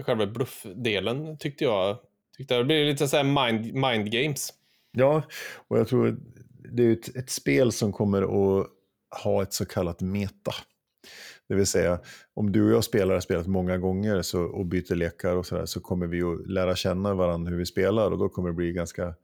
Själva 0.06 0.26
bluffdelen 0.26 1.36
tyckte 1.38 1.64
jag. 1.64 1.96
Tyckte 2.36 2.56
det 2.58 2.64
blir 2.64 2.84
lite 2.84 3.08
så 3.08 3.16
här 3.16 3.24
mind, 3.52 3.74
mind 3.74 4.10
games. 4.12 4.52
Ja, 4.92 5.22
och 5.68 5.78
jag 5.78 5.88
tror 5.88 6.16
det 6.72 6.82
är 6.82 6.92
ett, 6.92 7.16
ett 7.16 7.30
spel 7.30 7.72
som 7.72 7.92
kommer 7.92 8.22
att 8.22 8.66
ha 9.24 9.42
ett 9.42 9.52
så 9.52 9.66
kallat 9.66 10.00
meta. 10.00 10.52
Det 11.48 11.54
vill 11.54 11.66
säga, 11.66 12.00
om 12.34 12.52
du 12.52 12.64
och 12.64 12.72
jag 12.72 12.84
spelar 12.84 13.14
har 13.14 13.20
spelat 13.20 13.46
många 13.46 13.78
gånger 13.78 14.22
så, 14.22 14.42
och 14.42 14.66
byter 14.66 14.94
lekar 14.94 15.36
och 15.36 15.46
sådär 15.46 15.66
så 15.66 15.80
kommer 15.80 16.06
vi 16.06 16.22
att 16.22 16.46
lära 16.46 16.76
känna 16.76 17.14
varandra 17.14 17.50
hur 17.50 17.58
vi 17.58 17.66
spelar 17.66 18.10
och 18.10 18.18
då 18.18 18.28
kommer 18.28 18.48
det 18.48 18.54
bli 18.54 18.72
ganska, 18.72 19.14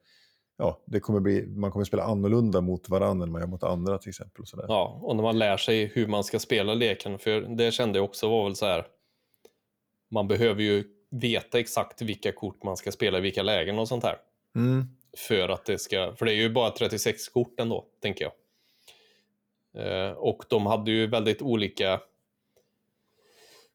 ja, 0.59 0.83
det 0.87 1.01
kommer 1.01 1.21
bli, 1.21 1.47
man 1.47 1.71
kommer 1.71 1.85
spela 1.85 2.03
annorlunda 2.03 2.61
mot 2.61 2.89
varandra 2.89 3.27
än 3.27 3.33
man 3.33 3.41
gör 3.41 3.49
mot 3.49 3.63
andra 3.63 3.99
till 3.99 4.09
exempel. 4.09 4.43
Och 4.43 4.49
sådär. 4.49 4.65
Ja, 4.69 5.01
och 5.03 5.17
när 5.17 5.23
man 5.23 5.39
lär 5.39 5.57
sig 5.57 5.87
hur 5.87 6.07
man 6.07 6.25
ska 6.25 6.39
spela 6.39 6.75
leken, 6.75 7.19
för 7.19 7.41
det 7.41 7.73
kände 7.73 7.99
jag 7.99 8.05
också 8.05 8.29
var 8.29 8.45
väl 8.45 8.57
så 8.57 8.67
här. 8.67 8.87
Man 10.11 10.29
behöver 10.29 10.63
ju 10.63 10.85
veta 11.11 11.59
exakt 11.59 12.03
vilka 12.03 12.33
kort 12.33 12.63
man 12.63 12.77
ska 12.77 12.93
spela 12.93 13.19
i 13.19 13.21
vilka 13.21 13.43
lägen 13.43 13.79
och 13.79 13.89
sånt 13.89 14.05
här. 14.05 14.17
Mm. 14.57 14.85
För 15.17 15.49
att 15.49 15.65
det 15.65 15.79
ska, 15.79 16.15
för 16.17 16.27
det 16.27 16.33
är 16.33 16.37
ju 16.37 16.51
bara 16.51 16.71
36 16.71 17.29
kort 17.29 17.61
ändå, 17.61 17.87
tänker 18.03 18.25
jag. 18.25 18.33
Eh, 19.79 20.11
och 20.11 20.45
de 20.49 20.67
hade 20.67 20.91
ju 20.91 21.07
väldigt 21.07 21.43
olika, 21.43 22.01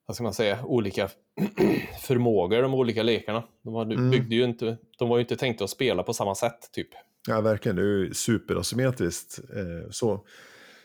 vad 0.06 0.16
ska 0.16 0.24
man 0.24 0.34
säga, 0.34 0.66
olika 0.66 1.10
förmågor, 2.02 2.62
de 2.62 2.74
olika 2.74 3.04
lekarna. 3.04 3.44
De 3.62 3.74
hade, 3.76 3.96
Mm. 3.96 4.10
byggde 4.12 4.36
ju 4.36 4.44
inte, 4.44 4.78
de 4.98 5.10
var 5.10 5.18
ju 5.18 5.22
inte 5.22 5.36
tänkta 5.38 5.64
att 5.64 5.70
spela 5.70 6.04
på 6.04 6.14
samma 6.14 6.36
sätt, 6.36 6.70
typ. 6.72 6.88
Ja, 7.28 7.42
verkligen. 7.42 7.76
Det 7.76 7.82
är 7.82 7.86
ju 7.86 8.14
superasymmetriskt. 8.14 9.40
Eh, 9.56 9.90
så 9.92 10.26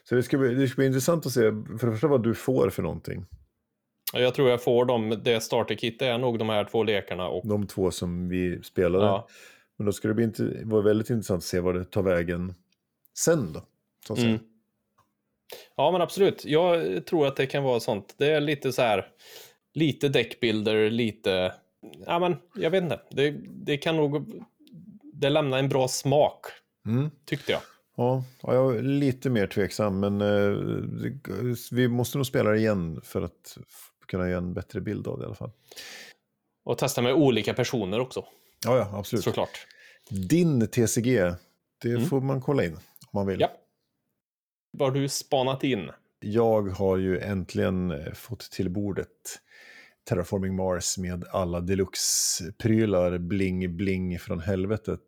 så 0.05 0.15
det, 0.15 0.23
ska 0.23 0.39
bli, 0.39 0.55
det 0.55 0.69
ska 0.69 0.77
bli 0.77 0.87
intressant 0.87 1.27
att 1.27 1.33
se, 1.33 1.41
för 1.81 1.87
det 1.87 1.93
första 1.93 2.07
vad 2.09 2.23
du 2.23 2.35
får 2.35 2.71
för 2.71 2.83
någonting. 2.83 3.27
Jag 4.13 4.35
tror 4.35 4.51
jag 4.51 4.63
får 4.63 4.85
dem, 4.85 5.21
det 5.25 5.41
starterkit 5.41 6.03
är 6.03 6.19
nog 6.19 6.39
de 6.39 6.49
här 6.49 6.65
två 6.65 6.83
lekarna 6.83 7.29
och 7.29 7.47
De 7.49 7.67
två 7.67 7.91
som 7.91 8.29
vi 8.29 8.63
spelade. 8.63 9.05
ja, 9.05 9.29
Men 9.77 9.87
då 9.87 9.93
ska 9.93 10.09
det 10.09 10.15
bli 10.15 10.25
inte, 10.25 10.61
vara 10.65 10.83
väldigt 10.83 11.11
intressant 11.11 11.39
att 11.39 11.45
se 11.45 11.61
vad 11.61 11.75
det 11.75 11.85
tar 11.85 12.03
vägen 12.03 12.55
sen 13.19 13.53
då. 13.53 13.63
Så 14.07 14.13
att. 14.13 14.19
Mm. 14.19 14.39
Ja, 15.77 15.91
men 15.93 16.01
absolut. 16.01 16.45
Jag 16.45 17.07
tror 17.07 17.27
att 17.27 17.37
det 17.37 17.47
kan 17.47 17.63
vara 17.63 17.81
sånt. 17.81 18.15
Det 18.19 18.27
är 18.27 18.41
lite 18.41 18.73
så 18.73 18.83
här, 18.83 19.07
lite 19.75 20.09
deckbilder, 20.09 20.91
lite, 20.91 21.55
ja 22.07 22.19
men 22.19 22.37
jag 22.55 22.71
vet 22.71 22.83
inte. 22.83 23.01
Det, 23.11 23.31
det 23.47 23.77
kan 23.77 23.97
nog, 23.97 24.43
det 25.13 25.31
lämnar 25.31 25.59
en 25.59 25.69
bra 25.69 25.89
smak, 25.89 26.47
Mm. 26.87 27.11
tyckte 27.25 27.53
jag. 27.53 27.61
Ja, 27.97 28.25
ja, 28.43 28.55
jag 28.55 28.77
är 28.77 28.83
lite 28.83 29.31
mer 29.31 29.47
tveksam, 29.47 30.01
men 30.01 30.21
eh, 30.21 30.57
vi 31.73 31.89
måste 31.89 32.19
nog 32.19 32.27
spela 32.27 32.51
det 32.51 32.59
igen 32.59 33.01
för 33.05 33.23
att 33.23 33.59
kunna 34.07 34.29
ge 34.29 34.35
en 34.35 34.55
bättre 34.55 34.81
bild 34.81 35.07
av 35.09 35.19
det 35.19 35.23
i 35.23 35.27
alla 35.27 35.35
fall. 35.35 35.51
Och 36.65 36.79
testa 36.79 37.03
med 37.03 37.15
olika 37.15 37.55
personer 37.55 38.01
också, 38.01 38.25
Ja, 38.65 38.77
ja, 38.79 38.99
absolut. 38.99 39.25
såklart. 39.25 39.67
Din 40.11 40.67
TCG, 40.69 41.35
det 41.83 41.89
Mm. 41.89 42.07
får 42.07 42.21
man 42.21 42.41
kolla 42.41 42.65
in 42.65 42.75
om 42.75 42.81
man 43.13 43.27
vill. 43.27 43.41
Ja. 43.41 43.51
Vad 44.71 44.89
har 44.89 45.01
du 45.01 45.09
spanat 45.09 45.65
in? 45.65 45.91
Jag 46.21 46.63
har 46.69 46.97
ju 46.97 47.19
äntligen 47.19 47.91
eh, 47.91 48.13
fått 48.13 48.41
till 48.51 48.71
bordet 48.71 49.09
Terraforming 50.09 50.57
Mars 50.57 50.99
med 50.99 51.25
alla 51.31 51.61
deluxe-prylar, 51.61 53.19
bling-bling 53.19 54.19
från 54.19 54.41
helvetet. 54.41 55.01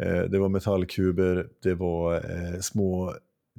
Eh, 0.00 0.22
Det 0.22 0.38
var 0.38 0.48
metallkuber, 0.48 1.48
det 1.62 1.74
var 1.74 2.14
eh, 2.14 2.60
små 2.60 3.14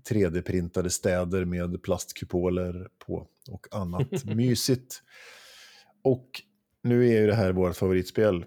3D-printade 0.09 0.89
städer 0.89 1.45
med 1.45 1.81
plastkupoler 1.83 2.87
på 3.05 3.27
och 3.51 3.67
annat 3.71 4.25
mysigt. 4.35 5.01
Och 6.03 6.29
nu 6.83 7.07
är 7.09 7.21
ju 7.21 7.27
det 7.27 7.35
här 7.35 7.51
vårt 7.51 7.75
favoritspel, 7.75 8.45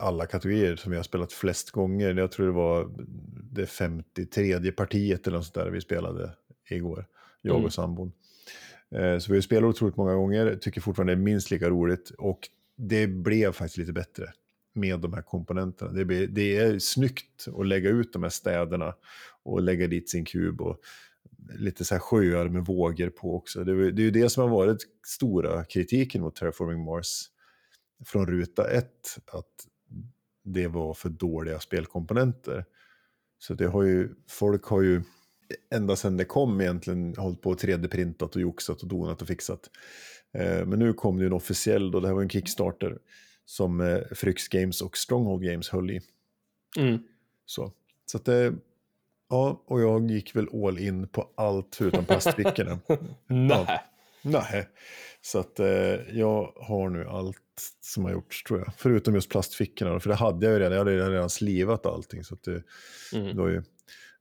alla 0.00 0.26
kategorier 0.26 0.76
som 0.76 0.90
vi 0.90 0.96
har 0.96 1.04
spelat 1.04 1.32
flest 1.32 1.70
gånger. 1.70 2.14
Jag 2.14 2.32
tror 2.32 2.46
det 2.46 2.52
var 2.52 2.90
det 3.54 3.66
53 3.66 4.72
partiet 4.72 5.26
eller 5.26 5.36
något 5.36 5.44
sånt 5.46 5.54
där 5.54 5.70
vi 5.70 5.80
spelade 5.80 6.32
igår, 6.70 7.06
jag 7.42 7.54
Mm. 7.54 7.64
och 7.64 7.72
sambon. 7.72 8.12
Eh, 8.90 9.18
Så 9.18 9.32
vi 9.32 9.36
har 9.36 9.42
spelat 9.42 9.68
otroligt 9.68 9.96
många 9.96 10.14
gånger, 10.14 10.56
tycker 10.56 10.80
fortfarande 10.80 11.14
det 11.14 11.20
är 11.20 11.24
minst 11.24 11.50
lika 11.50 11.70
roligt 11.70 12.10
och 12.18 12.48
det 12.76 13.06
blev 13.06 13.52
faktiskt 13.52 13.76
lite 13.76 13.92
bättre 13.92 14.32
med 14.74 15.00
de 15.00 15.12
här 15.12 15.22
komponenterna. 15.22 15.92
Det, 15.92 16.04
blir, 16.04 16.26
det 16.26 16.56
är 16.56 16.78
snyggt 16.78 17.46
att 17.58 17.66
lägga 17.66 17.90
ut 17.90 18.12
de 18.12 18.22
här 18.22 18.30
städerna 18.30 18.94
och 19.42 19.62
lägga 19.62 19.86
dit 19.86 20.10
sin 20.10 20.24
kub 20.24 20.60
och 20.60 20.80
lite 21.54 21.84
så 21.84 21.94
här 21.94 22.00
sjöar 22.00 22.48
med 22.48 22.64
vågor 22.66 23.10
på 23.10 23.36
också. 23.36 23.64
Det, 23.64 23.72
är- 23.72 23.92
det 23.92 24.02
är 24.02 24.04
ju 24.04 24.10
det 24.10 24.30
som 24.30 24.42
har 24.42 24.50
varit 24.50 24.78
stora 25.06 25.64
kritiken 25.64 26.22
mot 26.22 26.36
Terraforming 26.36 26.84
Mars 26.84 27.24
från 28.04 28.26
ruta 28.26 28.70
ett, 28.70 29.18
att 29.32 29.66
det 30.44 30.66
var 30.66 30.94
för 30.94 31.08
dåliga 31.08 31.60
spelkomponenter. 31.60 32.64
Så 33.46 33.54
det 33.54 33.66
har 33.66 33.82
ju, 33.82 34.14
folk 34.28 34.64
har 34.64 34.82
ju 34.82 35.02
ända 35.70 35.96
sedan 35.96 36.16
det 36.16 36.24
kom 36.24 36.60
egentligen 36.60 37.14
hållit 37.16 37.42
på 37.42 37.50
och 37.50 37.58
3D-printat 37.60 38.34
och 38.34 38.40
joxat 38.40 38.82
och 38.82 38.88
donat 38.88 39.22
och 39.22 39.28
fixat. 39.28 39.70
Eh, 40.32 40.66
men 40.66 40.78
nu 40.78 40.92
kom 40.92 41.16
det 41.16 41.22
ju 41.22 41.26
en 41.26 41.32
officiell, 41.32 41.90
då 41.90 42.00
det 42.00 42.06
här 42.06 42.14
var 42.14 42.22
en 42.22 42.28
Kickstarter, 42.28 42.98
som 43.44 43.80
eh, 43.80 43.98
Fryx 44.14 44.48
Games 44.48 44.82
och 44.82 44.96
Stronghold 44.96 45.42
Games 45.42 45.68
höll 45.68 45.90
i. 45.90 46.00
Mm. 46.78 46.98
Så, 47.46 47.72
så 48.06 48.16
att 48.16 48.24
det, 48.24 48.54
ja, 49.28 49.62
och 49.66 49.80
jag 49.80 50.10
gick 50.10 50.36
väl 50.36 50.48
all 50.66 50.78
in 50.78 51.08
på 51.08 51.28
allt 51.34 51.76
förutom 51.76 52.04
plastfickorna. 52.04 52.78
Nej. 53.26 53.80
Nej, 54.24 54.68
så 55.22 55.38
att 55.38 55.60
eh, 55.60 55.66
jag 56.18 56.52
har 56.56 56.88
nu 56.90 57.04
allt 57.08 57.36
som 57.80 58.04
har 58.04 58.12
gjorts 58.12 58.42
tror 58.44 58.58
jag. 58.58 58.72
Förutom 58.76 59.14
just 59.14 59.30
plastfickorna, 59.30 59.92
då, 59.92 60.00
för 60.00 60.08
det 60.08 60.14
hade 60.16 60.46
jag 60.46 60.52
ju 60.52 60.58
redan. 60.58 60.72
Jag 60.72 60.78
hade 60.78 61.10
redan 61.10 61.30
slivat 61.30 61.86
allting 61.86 62.24
så 62.24 62.36
det, 62.44 62.62
Mm. 63.14 63.36
det 63.36 63.42
var 63.42 63.48
ju 63.48 63.62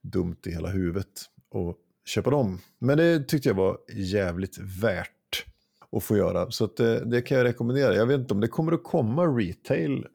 dumt 0.01 0.37
i 0.45 0.51
hela 0.51 0.69
huvudet 0.69 1.07
att 1.53 1.77
köpa 2.05 2.29
dem. 2.29 2.59
Men 2.79 2.97
det 2.97 3.23
tyckte 3.27 3.49
jag 3.49 3.55
var 3.55 3.77
jävligt 3.93 4.57
värt 4.57 5.45
att 5.91 6.03
få 6.03 6.17
göra. 6.17 6.51
Så 6.51 6.65
att 6.65 6.77
det, 6.77 7.05
det 7.05 7.21
kan 7.21 7.37
jag 7.37 7.43
rekommendera. 7.45 7.95
Jag 7.95 8.05
vet 8.05 8.19
inte 8.19 8.33
om 8.33 8.39
det 8.41 8.47
kommer 8.47 8.71
att 8.71 8.83
komma 8.83 9.25
retail, 9.25 10.05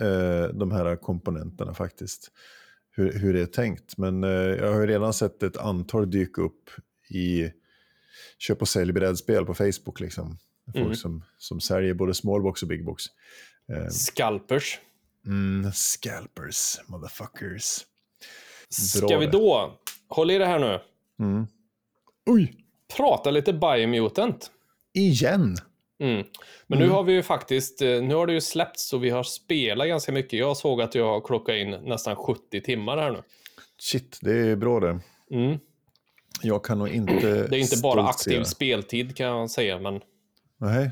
eh, 0.00 0.54
de 0.54 0.70
här 0.70 0.96
komponenterna 0.96 1.74
faktiskt. 1.74 2.30
Hur, 2.90 3.12
hur 3.12 3.34
det 3.34 3.40
är 3.40 3.46
tänkt. 3.46 3.98
Men 3.98 4.24
eh, 4.24 4.30
jag 4.30 4.72
har 4.72 4.80
ju 4.80 4.86
redan 4.86 5.12
sett 5.12 5.42
ett 5.42 5.56
antal 5.56 6.10
dyka 6.10 6.42
upp 6.42 6.70
i 7.10 7.50
köp 8.38 8.60
och 8.62 8.68
sälj 8.68 8.92
brädspel 8.92 9.44
på 9.44 9.54
Facebook. 9.54 10.00
Liksom. 10.00 10.38
Folk 10.72 10.76
Mm. 10.84 10.94
som, 10.94 11.24
som 11.38 11.60
säljer 11.60 11.94
både 11.94 12.14
smallbox 12.14 12.62
och 12.62 12.68
bigbox. 12.68 13.04
Eh, 13.72 13.88
Scalpers. 13.90 14.78
mm, 15.26 15.72
scalpers, 15.72 16.78
motherfuckers. 16.86 17.86
Ska 18.68 19.06
Bra 19.06 19.18
vi 19.18 19.26
det. 19.26 19.32
då, 19.32 19.78
håll 20.08 20.30
i 20.30 20.38
det 20.38 20.46
här 20.46 20.58
nu, 20.58 20.80
Mm. 21.20 21.46
Oj, 22.26 22.54
prata 22.96 23.30
lite 23.30 23.52
Biomutant. 23.52 24.50
igen. 24.94 25.56
Mm. 26.00 26.26
Men 26.66 26.78
nu 26.78 26.88
har 26.88 27.02
vi 27.02 27.12
ju 27.12 27.22
faktiskt, 27.22 27.82
eh, 27.82 28.02
nu 28.02 28.14
har 28.14 28.26
det 28.26 28.32
ju 28.32 28.40
släppts 28.40 28.88
så 28.88 28.98
vi 28.98 29.10
har 29.10 29.22
spelat 29.22 29.86
ganska 29.88 30.12
mycket. 30.12 30.38
Jag 30.38 30.56
såg 30.56 30.82
att 30.82 30.94
jag 30.94 31.04
har 31.04 31.20
klockat 31.20 31.54
in 31.56 31.70
nästan 31.70 32.16
70 32.16 32.60
timmar 32.60 32.96
här 32.96 33.10
nu. 33.12 33.22
Shit, 33.78 34.18
det 34.22 34.32
är 34.32 34.56
bra 34.56 34.80
det. 34.80 35.00
Mm. 35.30 35.58
Jag 36.42 36.64
kan 36.64 36.78
nog 36.78 36.88
inte 36.88 37.46
Det 37.50 37.56
är 37.56 37.60
inte 37.60 37.80
bara 37.82 38.08
aktiv 38.08 38.44
speltid 38.44 39.16
kan 39.16 39.26
jag 39.26 39.50
säga, 39.50 39.78
men 39.78 40.00
Nej, 40.60 40.90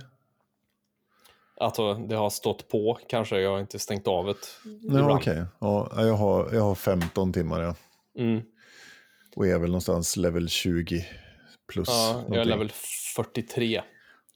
alltså, 1.61 1.95
det 1.95 2.15
har 2.15 2.31
stått 2.31 2.69
på 2.69 2.99
kanske. 3.09 3.41
Jag 3.41 3.50
har 3.50 3.61
inte 3.61 3.79
stängt 3.79 4.09
av 4.09 4.26
det. 4.26 4.35
Nej 4.83 5.03
okej. 5.03 5.45
Ja, 5.59 5.91
jag, 5.97 6.15
har, 6.15 6.50
jag 6.53 6.62
har 6.62 6.75
15 6.75 7.33
timmar 7.33 7.62
ja. 7.62 7.75
Mm. 8.19 8.43
och 9.37 9.47
är 9.47 9.59
väl 9.59 9.71
någonstans 9.71 10.17
level 10.17 10.49
20 10.49 11.07
plus. 11.73 11.88
Ja, 11.88 12.11
jag 12.12 12.19
är 12.19 12.29
någonting. 12.29 12.50
level 12.50 12.71
43. 13.17 13.83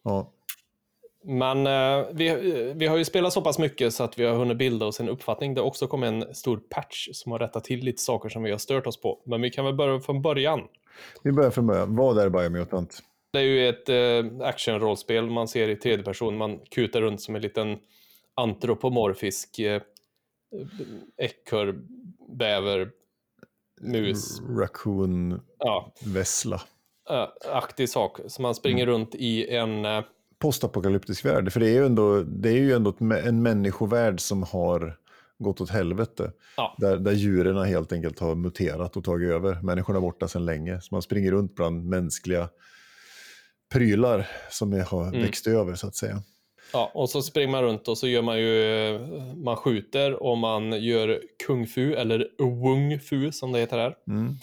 Ja, 0.03 0.33
Men 1.25 1.67
eh, 1.67 2.07
vi, 2.13 2.35
vi 2.77 2.87
har 2.87 2.97
ju 2.97 3.05
spelat 3.05 3.33
så 3.33 3.43
pass 3.43 3.59
mycket 3.59 3.95
så 3.95 4.05
att 4.05 4.19
vi 4.19 4.25
har 4.25 4.35
hunnit 4.35 4.59
bilda 4.59 4.87
oss 4.87 5.01
en 5.01 5.09
uppfattning. 5.09 5.55
Det 5.55 5.61
har 5.61 5.67
också 5.67 5.87
kommit 5.87 6.09
en 6.09 6.35
stor 6.35 6.57
patch 6.57 7.09
som 7.13 7.33
har 7.33 7.39
rättat 7.39 7.65
till 7.65 7.85
lite 7.85 8.03
saker 8.03 8.29
som 8.29 8.43
vi 8.43 8.51
har 8.51 8.59
stört 8.59 8.87
oss 8.87 9.01
på. 9.01 9.23
Men 9.27 9.41
vi 9.41 9.51
kan 9.51 9.65
väl 9.65 9.75
börja 9.75 10.01
från 10.01 10.23
början. 10.23 10.61
Vi 11.23 11.33
börjar 11.33 11.51
från 11.51 11.67
början. 11.67 11.97
Vad 11.97 12.19
är 12.19 12.29
Biomutant? 12.29 13.03
Det 13.33 13.39
är 13.39 13.43
ju 13.43 13.69
ett 13.69 13.89
eh, 13.89 14.47
actionrollspel 14.49 15.31
man 15.31 15.49
ser 15.49 15.69
i 15.69 15.77
tredje 15.77 16.05
person. 16.05 16.37
Man 16.37 16.59
kutar 16.59 17.01
runt 17.01 17.21
som 17.23 17.37
en 17.37 17.43
liten 17.43 17.79
antropomorfisk 18.35 19.59
eh, 19.59 19.83
ekorre, 21.17 21.75
bäver, 22.29 22.91
mus, 23.81 24.41
Raccoon 24.59 25.41
ja, 25.59 25.93
Vessla. 26.05 26.61
äh, 27.11 27.27
aktig 27.53 27.89
sak. 27.89 28.19
Så 28.27 28.43
man 28.43 28.55
springer 28.55 28.87
runt 28.87 29.15
i 29.15 29.55
en... 29.57 29.85
Eh, 29.85 30.05
Postapokalyptisk 30.39 31.25
värld. 31.25 31.53
För 31.53 31.61
det 31.61 31.69
är 31.69 31.75
ju 31.75 31.87
ändå, 31.87 32.23
det 32.23 32.49
är 32.49 32.57
ju 32.57 32.73
ändå 32.73 32.95
en 33.01 33.43
människovärld 33.43 34.21
som 34.21 34.43
har 34.43 34.97
gått 35.41 35.61
åt 35.61 35.71
helvete. 35.71 36.33
Ja. 36.57 36.75
Där, 36.79 36.97
där 36.97 37.13
djuren 37.13 37.57
helt 37.65 37.93
enkelt 37.93 38.19
har 38.19 38.35
muterat 38.35 38.97
och 38.97 39.05
tagit 39.05 39.31
över. 39.31 39.63
Människorna 39.63 39.97
är 39.99 40.01
borta 40.01 40.29
sedan 40.29 40.45
länge. 40.45 40.81
Så 40.81 40.95
man 40.95 41.03
springer 41.03 41.31
runt 41.33 41.55
bland 41.55 41.85
mänskliga 41.89 42.49
prylar 43.73 44.27
som 44.51 44.73
har 44.73 45.09
Mm. 45.09 45.23
växt 45.23 45.47
över 45.47 45.75
så 45.75 45.87
att 45.87 45.97
säga. 45.97 46.23
Ja, 46.73 46.91
och 46.95 47.11
så 47.11 47.23
springer 47.23 47.49
man 47.49 47.63
runt 47.63 47.89
och 47.89 47.99
så 47.99 48.09
gör 48.09 48.23
man 48.23 48.39
ju, 48.39 48.65
eh, 48.95 49.01
man 49.37 49.57
skjuter 49.57 50.23
och 50.23 50.39
man 50.39 50.83
gör 50.83 51.23
kung 51.47 51.67
fu 51.67 51.95
eller 51.95 52.29
wung 52.39 53.01
fu 53.01 53.33
som 53.33 53.53
det 53.53 53.59
heter 53.59 53.79
här. 53.79 53.95
Mm. 54.09 54.35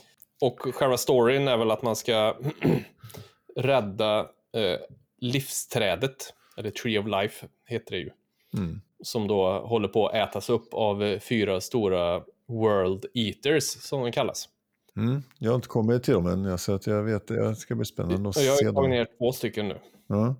Och 0.41 0.59
själva 0.59 0.97
storyn 0.97 1.47
är 1.47 1.57
väl 1.57 1.71
att 1.71 1.81
man 1.81 1.95
ska 1.95 2.35
rädda 3.55 4.19
eh, 4.55 4.79
livsträdet, 5.21 6.33
eller 6.57 6.69
Tree 6.69 6.99
of 6.99 7.07
Life 7.07 7.47
heter 7.65 7.91
det 7.91 7.97
ju. 7.97 8.09
Mm. 8.53 8.81
Som 9.03 9.27
då 9.27 9.59
håller 9.59 9.87
på 9.87 10.07
att 10.07 10.29
ätas 10.29 10.49
upp 10.49 10.73
av 10.73 11.19
fyra 11.19 11.61
stora 11.61 12.21
World 12.47 13.05
Eaters 13.13 13.63
som 13.63 14.01
de 14.01 14.11
kallas. 14.11 14.49
Mm. 14.97 15.23
Jag 15.39 15.51
har 15.51 15.55
inte 15.55 15.67
kommit 15.67 16.03
till 16.03 16.13
dem 16.13 16.27
än, 16.27 16.57
så 16.57 16.73
att 16.73 16.87
jag 16.87 17.03
vet 17.03 17.27
det 17.27 17.55
ska 17.55 17.75
bli 17.75 17.85
spännande 17.85 18.29
att 18.29 18.37
Och 18.37 18.43
jag 18.43 18.51
har 18.51 18.57
se 18.57 18.71
tagit 18.71 18.89
ner 18.89 19.07
två 19.17 19.31
stycken 19.31 19.67
nu. 19.67 19.79
Ja. 20.07 20.35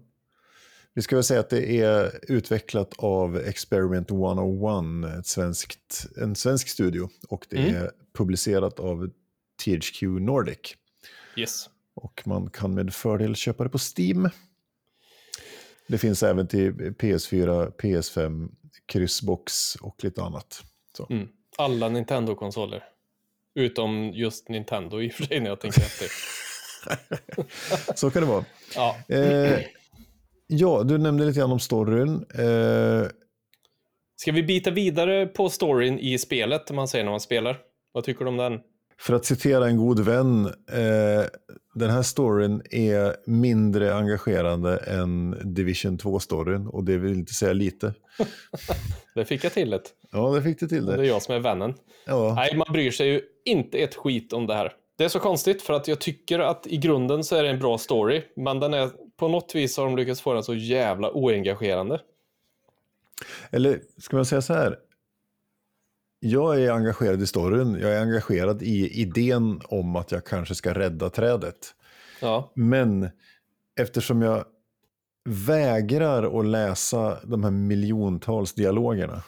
Vi 0.94 1.02
ska 1.02 1.16
väl 1.16 1.24
säga 1.24 1.40
att 1.40 1.50
det 1.50 1.80
är 1.82 2.20
utvecklat 2.32 2.94
av 2.98 3.38
Experiment 3.38 4.12
101, 4.12 5.20
ett 5.20 5.28
svenskt, 5.28 6.08
en 6.18 6.36
svensk 6.36 6.68
studio. 6.68 7.10
Och 7.30 7.46
det 7.50 7.58
Mm. 7.58 7.76
är 7.76 7.92
publicerat 8.14 8.80
av 8.80 9.10
THQ 9.64 10.02
Nordic. 10.02 10.76
Yes. 11.36 11.70
Och 11.94 12.24
man 12.26 12.50
kan 12.50 12.74
med 12.74 12.94
fördel 12.94 13.36
köpa 13.36 13.64
det 13.64 13.70
på 13.70 13.78
Steam. 13.98 14.30
Det 15.88 15.98
finns 15.98 16.24
även 16.24 16.48
till 16.48 16.72
PS4, 16.74 17.72
PS5, 17.72 18.50
kryssbox 18.86 19.76
och 19.76 20.04
lite 20.04 20.24
annat. 20.24 20.64
Mm. 21.10 21.28
Alla 21.58 21.90
Nintendo-konsoler. 21.90 22.84
Utom 23.56 24.12
just 24.14 24.50
Nintendo 24.50 25.02
i 25.02 25.10
och 25.10 25.14
för 25.14 25.24
sig 25.24 25.40
när 25.40 25.50
jag 25.50 25.60
tänker 25.60 25.82
efter. 25.82 26.08
Så 27.96 28.12
kan 28.12 28.22
det 28.22 28.28
vara. 28.28 28.46
Ja, 28.76 28.98
Eh, 29.08 29.60
ja, 30.48 30.84
du 30.84 30.98
nämnde 30.98 31.26
lite 31.26 31.40
grann 31.40 31.52
om 31.52 31.60
storyn. 31.60 32.26
Eh, 32.34 33.08
Ska 34.16 34.32
vi 34.32 34.44
bita 34.44 34.72
vidare 34.72 35.26
på 35.26 35.50
storyn 35.50 36.00
i 36.00 36.18
spelet, 36.18 36.70
om 36.70 36.76
man 36.76 36.88
säger 36.88 37.04
när 37.06 37.12
man 37.12 37.20
spelar? 37.20 37.58
Vad 37.92 38.04
tycker 38.04 38.26
du 38.26 38.30
om 38.30 38.38
den? 38.38 38.60
För 39.00 39.14
att 39.14 39.26
citera 39.26 39.68
en 39.68 39.78
god 39.78 40.00
vän, 40.00 40.46
eh, 40.72 41.26
den 41.74 41.90
här 41.90 42.02
storyn 42.02 42.62
är 42.72 43.16
mindre 43.30 43.96
engagerande 43.96 44.78
än 44.78 45.36
Division 45.44 45.98
2-storyn 45.98 46.68
och 46.68 46.84
det 46.84 46.98
vill 46.98 47.14
inte 47.14 47.34
säga 47.34 47.54
lite. 47.54 47.94
det 49.16 49.26
fick 49.26 49.44
jag 49.44 49.54
till 49.54 49.70
det. 49.70 49.82
Ja, 50.12 50.36
det 50.36 50.42
fick 50.42 50.60
du 50.60 50.68
till 50.68 50.86
det. 50.86 50.96
Det 50.96 51.04
är 51.04 51.08
jag 51.08 51.22
som 51.22 51.36
är 51.36 51.40
vännen. 51.40 51.74
Ja. 52.06 52.34
Nej, 52.36 52.58
man 52.58 52.68
bryr 52.74 52.92
sig 52.92 53.08
ju 53.08 53.22
inte 53.46 53.78
ett 53.78 53.96
skit 53.96 54.34
om 54.34 54.48
det 54.48 54.54
här. 54.54 54.74
Det 54.98 55.04
är 55.04 55.10
så 55.10 55.20
konstigt 55.20 55.62
för 55.62 55.74
att 55.74 55.88
jag 55.88 56.00
tycker 56.00 56.40
att 56.40 56.68
i 56.68 56.78
grunden 56.78 57.24
så 57.24 57.36
är 57.36 57.44
det 57.44 57.50
en 57.50 57.60
bra 57.60 57.78
story, 57.78 58.24
men 58.36 58.60
den 58.60 58.74
är 58.74 58.90
på 59.18 59.28
något 59.28 59.56
vis 59.56 59.78
har 59.78 59.86
de 59.86 59.96
lyckats 59.98 60.22
få 60.22 60.34
den 60.34 60.44
så 60.44 60.56
jävla 60.56 61.12
oengagerande. 61.12 62.02
Eller 63.52 63.80
ska 63.98 64.16
man 64.16 64.26
säga 64.26 64.42
så 64.42 64.54
här? 64.54 64.78
Jag 66.30 66.62
är 66.62 66.72
engagerad 66.72 67.22
i 67.22 67.28
storyn, 67.28 67.80
jag 67.82 67.94
är 67.94 68.02
engagerad 68.02 68.62
i 68.62 69.02
idén 69.02 69.62
om 69.64 69.96
att 69.96 70.12
jag 70.12 70.26
kanske 70.26 70.56
ska 70.56 70.74
rädda 70.74 71.10
trädet. 71.10 71.76
Ja, 72.22 72.52
Men 72.56 73.10
eftersom 73.80 74.22
jag 74.22 74.46
vägrar 75.26 76.40
att 76.40 76.46
läsa 76.46 77.20
de 77.24 77.44
här 77.44 77.52
miljontals 77.52 78.54
dialogerna 78.54 79.24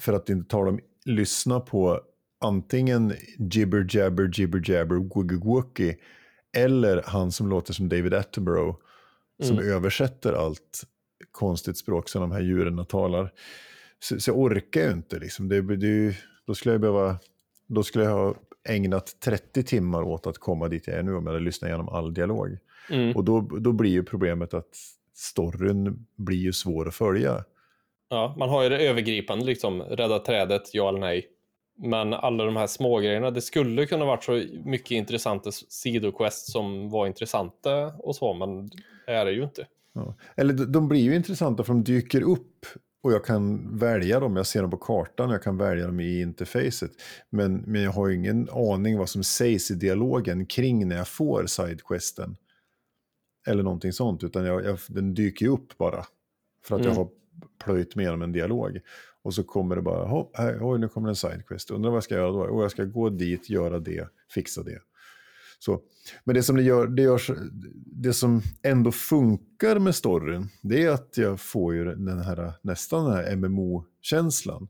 för 0.00 0.12
att 0.12 0.28
inte 0.28 0.50
ta 0.50 0.64
dem, 0.64 0.80
lyssna 1.04 1.60
på 1.60 2.00
antingen 2.40 3.12
jibber 3.38 3.86
jabber 3.90 4.30
jibber 4.32 4.70
jabber 4.70 4.96
woogie 4.96 5.38
woogie 5.38 5.96
eller 6.56 7.02
han 7.06 7.32
som 7.32 7.48
låter 7.48 7.72
som 7.72 7.88
David 7.88 8.14
Attenborough 8.14 8.78
som 9.42 9.58
översätter 9.58 10.32
allt 10.32 10.82
konstigt 11.32 11.78
språk 11.78 12.08
som 12.08 12.20
de 12.20 12.32
här 12.32 12.40
djuren 12.40 12.86
talar. 12.86 13.32
Så, 14.00 14.20
så 14.20 14.30
jag 14.30 14.38
orkar 14.38 14.80
ju 14.80 14.90
inte 14.90 15.18
liksom. 15.18 15.48
Det, 15.48 15.76
det, 15.76 16.16
då 16.46 16.54
skulle 16.54 16.74
jag 16.74 16.80
behöva, 16.80 17.18
då 17.66 17.82
skulle 17.82 18.04
jag 18.04 18.12
ha 18.12 18.34
ägnat 18.68 19.20
30 19.20 19.62
timmar 19.62 20.02
åt 20.02 20.26
att 20.26 20.38
komma 20.38 20.68
dit 20.68 20.86
jag 20.86 20.98
är 20.98 21.02
nu 21.02 21.14
om 21.14 21.26
jag 21.26 21.32
hade 21.32 21.44
lyssnat 21.44 21.68
igenom 21.68 21.88
all 21.88 22.14
dialog. 22.14 22.58
mm. 22.90 23.16
Och 23.16 23.24
då, 23.24 23.40
då 23.40 23.72
blir 23.72 23.90
ju 23.90 24.02
problemet 24.02 24.54
att 24.54 24.76
storyn 25.14 26.06
blir 26.16 26.38
ju 26.38 26.52
svår 26.52 26.88
att 26.88 26.94
följa. 26.94 27.44
ja, 28.08 28.34
man 28.38 28.48
har 28.48 28.62
ju 28.62 28.68
det 28.68 28.88
övergripande 28.88 29.44
liksom, 29.44 29.82
rädda 29.82 30.18
trädet, 30.18 30.74
ja 30.74 30.88
eller 30.88 31.00
nej. 31.00 31.26
Men 31.82 32.14
alla 32.14 32.44
de 32.44 32.56
här 32.56 32.66
små 32.66 32.98
grejerna, 32.98 33.30
det 33.30 33.40
skulle 33.40 33.86
kunna 33.86 34.04
varit 34.04 34.24
så 34.24 34.42
mycket 34.64 34.90
intressanta 34.90 35.52
sidoquest 35.52 36.52
som 36.52 36.90
var 36.90 37.06
intressanta 37.06 37.86
och 37.86 38.16
så, 38.16 38.34
men 38.34 38.70
det 39.06 39.12
är 39.12 39.24
det 39.24 39.32
ju 39.32 39.42
inte. 39.42 39.66
Ja. 39.92 40.14
Eller 40.36 40.54
de 40.54 40.88
blir 40.88 41.00
ju 41.00 41.14
intressanta 41.14 41.64
för 41.64 41.72
de 41.72 41.84
dyker 41.84 42.22
upp 42.22 42.66
och 43.02 43.12
jag 43.12 43.24
kan 43.24 43.76
välja 43.78 44.20
dem, 44.20 44.36
jag 44.36 44.46
ser 44.46 44.62
dem 44.62 44.70
på 44.70 44.76
kartan, 44.76 45.30
jag 45.30 45.42
kan 45.42 45.56
välja 45.56 45.86
dem 45.86 46.00
i 46.00 46.20
interfacet. 46.20 46.90
Men, 47.30 47.56
men 47.56 47.82
jag 47.82 47.90
har 47.90 48.08
ju 48.08 48.14
ingen 48.16 48.48
aning 48.52 48.98
vad 48.98 49.08
som 49.08 49.22
sägs 49.24 49.70
i 49.70 49.74
dialogen 49.74 50.46
kring 50.46 50.88
när 50.88 50.96
jag 50.96 51.08
får 51.08 51.46
sidequesten. 51.46 52.36
Eller 53.46 53.62
någonting 53.62 53.92
sånt, 53.92 54.24
utan 54.24 54.44
jag, 54.44 54.64
jag, 54.64 54.78
den 54.88 55.14
dyker 55.14 55.46
ju 55.46 55.52
upp 55.52 55.78
bara. 55.78 56.04
För 56.64 56.76
att 56.76 56.84
jag 56.84 56.92
Mm. 56.92 56.96
har 56.96 57.08
plöjt 57.64 57.96
med 57.96 58.02
genom 58.04 58.22
en 58.22 58.32
dialog. 58.32 58.80
Och 59.22 59.34
så 59.34 59.42
kommer 59.44 59.76
det 59.76 59.82
bara, 59.82 60.06
"Hopp, 60.06 60.36
här, 60.36 60.58
oj 60.62 60.78
nu 60.78 60.88
kommer 60.88 61.08
en 61.08 61.16
sidequest, 61.16 61.70
undrar 61.70 61.90
vad 61.90 61.96
jag 61.96 62.04
ska 62.04 62.14
göra 62.14 62.30
då? 62.32 62.40
Och 62.40 62.62
jag 62.64 62.70
ska 62.70 62.84
gå 62.84 63.08
dit, 63.08 63.50
göra 63.50 63.78
det, 63.78 64.08
fixa 64.34 64.62
det. 64.62 64.78
Så. 65.60 65.80
Men 66.24 66.34
det 66.34 66.42
som, 66.42 66.56
det, 66.56 66.62
gör, 66.62 66.86
det, 66.86 67.02
görs, 67.02 67.30
det 67.86 68.12
som 68.12 68.42
ändå 68.62 68.92
funkar 68.92 69.78
med 69.78 69.94
storyn, 69.94 70.48
det 70.62 70.84
är 70.84 70.90
att 70.90 71.16
jag 71.16 71.40
får 71.40 71.74
ju 71.74 71.84
den 71.84 72.18
här, 72.18 72.52
nästan 72.62 73.04
den 73.04 73.14
här 73.14 73.36
MMO-känslan. 73.36 74.68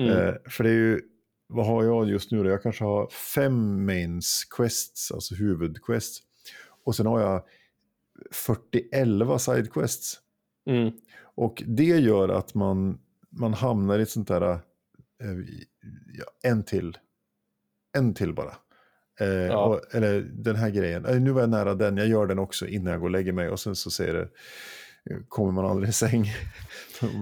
Mm. 0.00 0.10
Eh, 0.10 0.34
för 0.48 0.64
det 0.64 0.70
är 0.70 0.74
ju, 0.74 1.00
vad 1.46 1.66
har 1.66 1.84
jag 1.84 2.08
just 2.08 2.30
nu 2.30 2.42
då? 2.42 2.50
Jag 2.50 2.62
kanske 2.62 2.84
har 2.84 3.08
fem 3.08 3.86
mains 3.86 4.44
quests, 4.56 5.12
alltså 5.12 5.34
huvudquests. 5.34 6.18
Och 6.84 6.96
sen 6.96 7.06
har 7.06 7.20
jag 7.20 7.42
40-11 8.30 9.38
sidequests. 9.38 10.18
Mm. 10.66 10.92
Och 11.34 11.62
det 11.66 11.98
gör 11.98 12.28
att 12.28 12.54
man, 12.54 12.98
man 13.30 13.54
hamnar 13.54 13.98
i 13.98 14.02
ett 14.02 14.10
sånt 14.10 14.28
där, 14.28 14.42
eh, 14.42 14.58
ja, 16.12 16.24
en 16.42 16.64
till, 16.64 16.98
en 17.98 18.14
till 18.14 18.34
bara. 18.34 18.56
Eh, 19.20 19.28
Ja. 19.28 19.64
och, 19.64 19.94
eller 19.94 20.20
den 20.20 20.56
här 20.56 20.70
grejen, 20.70 21.04
eh, 21.06 21.20
nu 21.20 21.30
var 21.30 21.40
jag 21.40 21.50
nära 21.50 21.74
den, 21.74 21.96
jag 21.96 22.08
gör 22.08 22.26
den 22.26 22.38
också 22.38 22.66
innan 22.66 22.92
jag 22.92 23.00
går 23.00 23.06
och 23.06 23.12
lägger 23.12 23.32
mig. 23.32 23.48
Och 23.48 23.60
sen 23.60 23.76
så 23.76 23.90
säger 23.90 24.14
det, 24.14 24.28
eh, 25.10 25.18
kommer 25.28 25.52
man 25.52 25.64
aldrig 25.66 25.88
i 25.88 25.92
säng. 25.92 26.24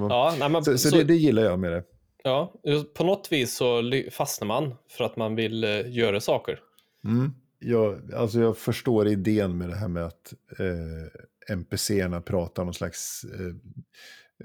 Ja, 0.09 0.35
nej, 0.39 0.49
men, 0.49 0.65
så 0.65 0.79
så 0.79 0.97
det, 0.97 1.05
det 1.05 1.15
gillar 1.15 1.43
jag 1.43 1.59
med 1.59 1.73
det. 1.73 1.85
ja, 2.25 2.55
på 2.95 3.05
något 3.05 3.33
vis 3.33 3.57
så 3.57 3.83
fastnar 4.11 4.47
man 4.49 4.75
för 4.91 5.05
att 5.05 5.17
man 5.17 5.35
vill 5.37 5.65
eh, 5.65 5.97
göra 5.97 6.21
saker. 6.21 6.61
Mm. 7.05 7.33
Jag, 7.59 8.15
alltså 8.15 8.41
jag 8.41 8.59
förstår 8.59 9.09
idén 9.09 9.59
med 9.59 9.69
det 9.69 9.77
här 9.77 9.89
med 9.89 10.05
att 10.05 10.35
eh, 10.59 11.55
NPCerna 11.57 12.21
pratar 12.21 12.65
någon 12.65 12.75
slags 12.75 13.25
eh, 13.25 13.47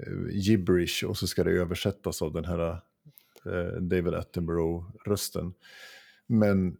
eh, 0.06 0.30
gibberish 0.30 1.04
och 1.04 1.16
så 1.16 1.26
ska 1.26 1.44
det 1.44 1.50
översättas 1.50 2.22
av 2.22 2.32
den 2.32 2.44
här 2.44 2.70
eh, 3.46 3.80
David 3.80 4.14
Attenborough-rösten. 4.14 5.52
Men 6.26 6.76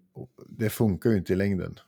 det 0.48 0.70
funkar 0.70 1.10
ju 1.10 1.16
inte 1.16 1.32
i 1.32 1.36
längden. 1.36 1.78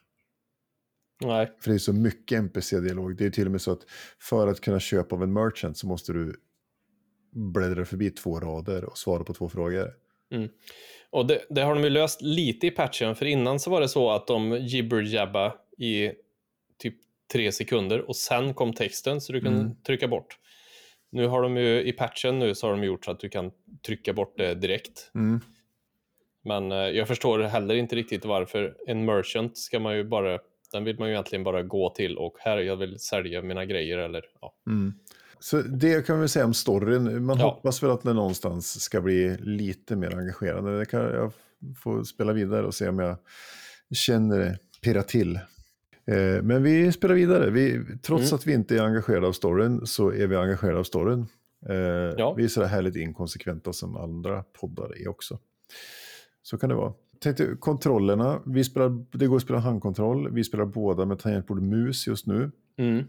Nej, 1.24 1.52
För 1.60 1.70
det 1.70 1.76
är 1.76 1.78
så 1.78 1.92
mycket 1.92 2.38
NPC-dialog. 2.38 3.16
Det 3.16 3.26
är 3.26 3.30
till 3.30 3.46
och 3.46 3.52
med 3.52 3.60
så 3.62 3.72
att 3.72 3.80
för 4.18 4.48
att 4.48 4.60
kunna 4.60 4.80
köpa 4.80 5.16
av 5.16 5.22
en 5.22 5.32
merchant 5.32 5.76
så 5.78 5.86
måste 5.86 6.12
du 6.12 6.40
bläddra 7.32 7.84
förbi 7.84 8.10
två 8.10 8.40
rader 8.40 8.84
och 8.84 8.98
svara 8.98 9.24
på 9.24 9.34
två 9.34 9.48
frågor. 9.48 9.94
och 11.10 11.26
det, 11.26 11.46
det 11.50 11.60
har 11.62 11.74
de 11.74 11.84
ju 11.84 11.90
löst 11.90 12.22
lite 12.22 12.66
i 12.66 12.70
patchen, 12.70 13.14
för 13.16 13.26
innan 13.26 13.60
så 13.60 13.70
var 13.70 13.80
det 13.80 13.88
så 13.88 14.10
att 14.10 14.26
de 14.26 14.52
jibber-jabba 14.52 15.54
i 15.78 16.12
typ 16.78 16.94
tre 17.32 17.52
sekunder 17.52 18.00
och 18.08 18.16
sen 18.16 18.54
kom 18.54 18.72
texten 18.72 19.20
så 19.20 19.32
du 19.32 19.40
kan 19.40 19.54
Mm. 19.60 19.74
trycka 19.82 20.08
bort. 20.08 20.38
Nu 21.10 21.26
har 21.26 21.42
de 21.42 21.56
ju 21.56 21.82
i 21.82 21.92
patchen 21.92 22.38
nu 22.38 22.54
så 22.54 22.66
har 22.66 22.70
de 22.76 22.84
gjort 22.84 23.04
så 23.04 23.10
att 23.10 23.20
du 23.20 23.28
kan 23.28 23.50
trycka 23.86 24.12
bort 24.12 24.38
det 24.38 24.54
direkt. 24.54 25.10
Mm. 25.14 25.40
Men 26.46 26.72
eh, 26.72 26.78
jag 26.78 27.08
förstår 27.08 27.38
heller 27.38 27.74
inte 27.74 27.96
riktigt 27.96 28.24
varför 28.24 28.74
en 28.86 29.04
merchant 29.04 29.56
ska 29.58 29.80
man 29.80 29.96
ju 29.96 30.04
bara, 30.04 30.38
den 30.72 30.84
vill 30.84 30.98
man 30.98 31.08
ju 31.08 31.14
egentligen 31.14 31.44
bara 31.44 31.62
gå 31.62 31.90
till 31.90 32.16
och 32.18 32.36
här 32.38 32.58
jag 32.58 32.76
vill 32.76 32.98
sälja 32.98 33.42
mina 33.42 33.64
grejer 33.64 33.98
eller 33.98 34.24
ja. 34.40 34.54
Mm. 34.66 34.94
Så 35.38 35.56
det 35.62 36.06
kan 36.06 36.20
vi 36.20 36.28
säga 36.28 36.44
om 36.44 36.54
storyn. 36.54 37.24
Man 37.24 37.38
Ja. 37.38 37.44
hoppas 37.44 37.82
väl 37.82 37.90
att 37.90 38.02
den 38.02 38.16
någonstans 38.16 38.80
ska 38.80 39.00
bli 39.00 39.36
lite 39.38 39.96
mer 39.96 40.16
engagerande. 40.18 40.78
Det 40.78 40.86
kan 40.86 41.00
jag 41.00 41.32
få 41.82 42.04
spela 42.04 42.32
vidare 42.32 42.66
och 42.66 42.74
se 42.74 42.88
om 42.88 42.98
jag 42.98 43.16
känner 43.94 44.38
det 44.38 44.58
pirra 44.82 45.02
till. 45.02 45.36
Eh, 46.06 46.42
Men 46.42 46.62
vi 46.62 46.92
spelar 46.92 47.14
vidare. 47.14 47.50
Vi, 47.50 47.80
trots 48.02 48.24
Mm. 48.32 48.34
att 48.36 48.46
vi 48.46 48.52
inte 48.52 48.76
är 48.76 48.80
engagerade 48.82 49.26
av 49.26 49.32
storyn 49.32 49.86
så 49.86 50.10
är 50.12 50.26
vi 50.26 50.36
engagerade 50.36 50.78
av 50.78 50.84
storyn. 50.84 51.26
Eh, 51.68 51.74
Ja. 52.18 52.34
Vi 52.36 52.44
är 52.44 52.48
så 52.48 52.64
härligt 52.64 52.96
inkonsekventa 52.96 53.72
som 53.72 53.96
andra 53.96 54.42
poddar 54.60 55.02
är 55.02 55.08
också. 55.08 55.38
Så 56.46 56.58
kan 56.58 56.68
det 56.68 56.74
vara. 56.74 56.92
Tänkte, 57.20 57.56
kontrollerna, 57.60 58.42
vi 58.46 58.64
spelar, 58.64 59.04
det 59.18 59.26
går 59.26 59.36
att 59.36 59.42
spela 59.42 59.58
handkontroll. 59.58 60.32
Vi 60.32 60.44
spelar 60.44 60.64
båda 60.64 61.04
med 61.04 61.18
tangentbord 61.18 61.56
och 61.56 61.62
mus 61.62 62.06
just 62.06 62.26
nu. 62.26 62.50
Mm. 62.78 63.04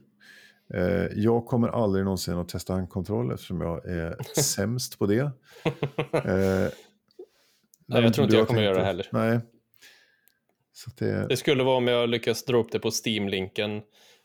Eh, 0.73 1.07
jag 1.15 1.45
kommer 1.45 1.67
aldrig 1.67 2.05
någonsin 2.05 2.33
att 2.33 2.49
testa 2.49 2.73
handkontroll 2.73 3.31
eftersom 3.31 3.61
jag 3.61 3.85
är 3.85 4.17
sämst 4.41 4.99
på 4.99 5.05
det. 5.05 5.19
Eh, 6.11 6.69
Nej, 7.85 8.03
jag 8.03 8.13
tror 8.13 8.23
inte 8.23 8.37
jag 8.37 8.47
kommer 8.47 8.59
tänkt 8.59 8.65
göra 8.65 8.77
det 8.77 8.85
heller. 8.85 9.07
Nej. 9.11 9.39
Det, 10.97 11.27
Det 11.29 11.37
skulle 11.37 11.63
vara 11.63 11.77
om 11.77 11.87
jag 11.87 12.09
lyckas 12.09 12.45
dra 12.45 12.57
upp 12.57 12.71
det 12.71 12.79
på 12.79 12.91
Steam-linken 13.05 13.81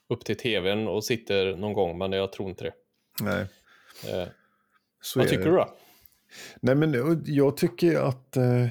upp 0.09 0.25
till 0.25 0.37
tvn 0.37 0.89
och 0.89 1.05
sitter 1.05 1.57
någon 1.57 1.73
gång, 1.73 1.99
men 1.99 2.13
jag 2.13 2.33
tror 2.33 2.49
inte 2.49 2.65
det. 2.65 2.73
nej. 3.23 3.47
Eh, 4.09 4.29
vad 5.17 5.29
tycker 5.29 5.45
det. 5.45 5.51
du 5.51 5.57
då? 5.57 5.77
Nej, 6.61 6.75
men 6.75 7.23
jag 7.27 7.57
tycker 7.57 8.01
att 8.01 8.37
eh, 8.37 8.67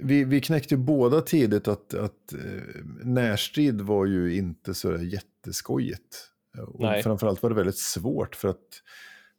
vi, 0.00 0.24
vi 0.24 0.40
knäckte 0.40 0.76
båda 0.76 1.20
tidigt 1.20 1.68
att, 1.68 1.94
att 1.94 2.32
eh, 2.32 2.84
närstrid 3.04 3.80
var 3.80 4.06
ju 4.06 4.36
inte 4.36 4.74
så 4.74 4.96
jätteskojigt. 4.96 6.30
Och 6.66 6.80
Nej. 6.80 7.02
framförallt 7.02 7.42
var 7.42 7.50
det 7.50 7.56
väldigt 7.56 7.78
svårt 7.78 8.36
för 8.36 8.48
att 8.48 8.82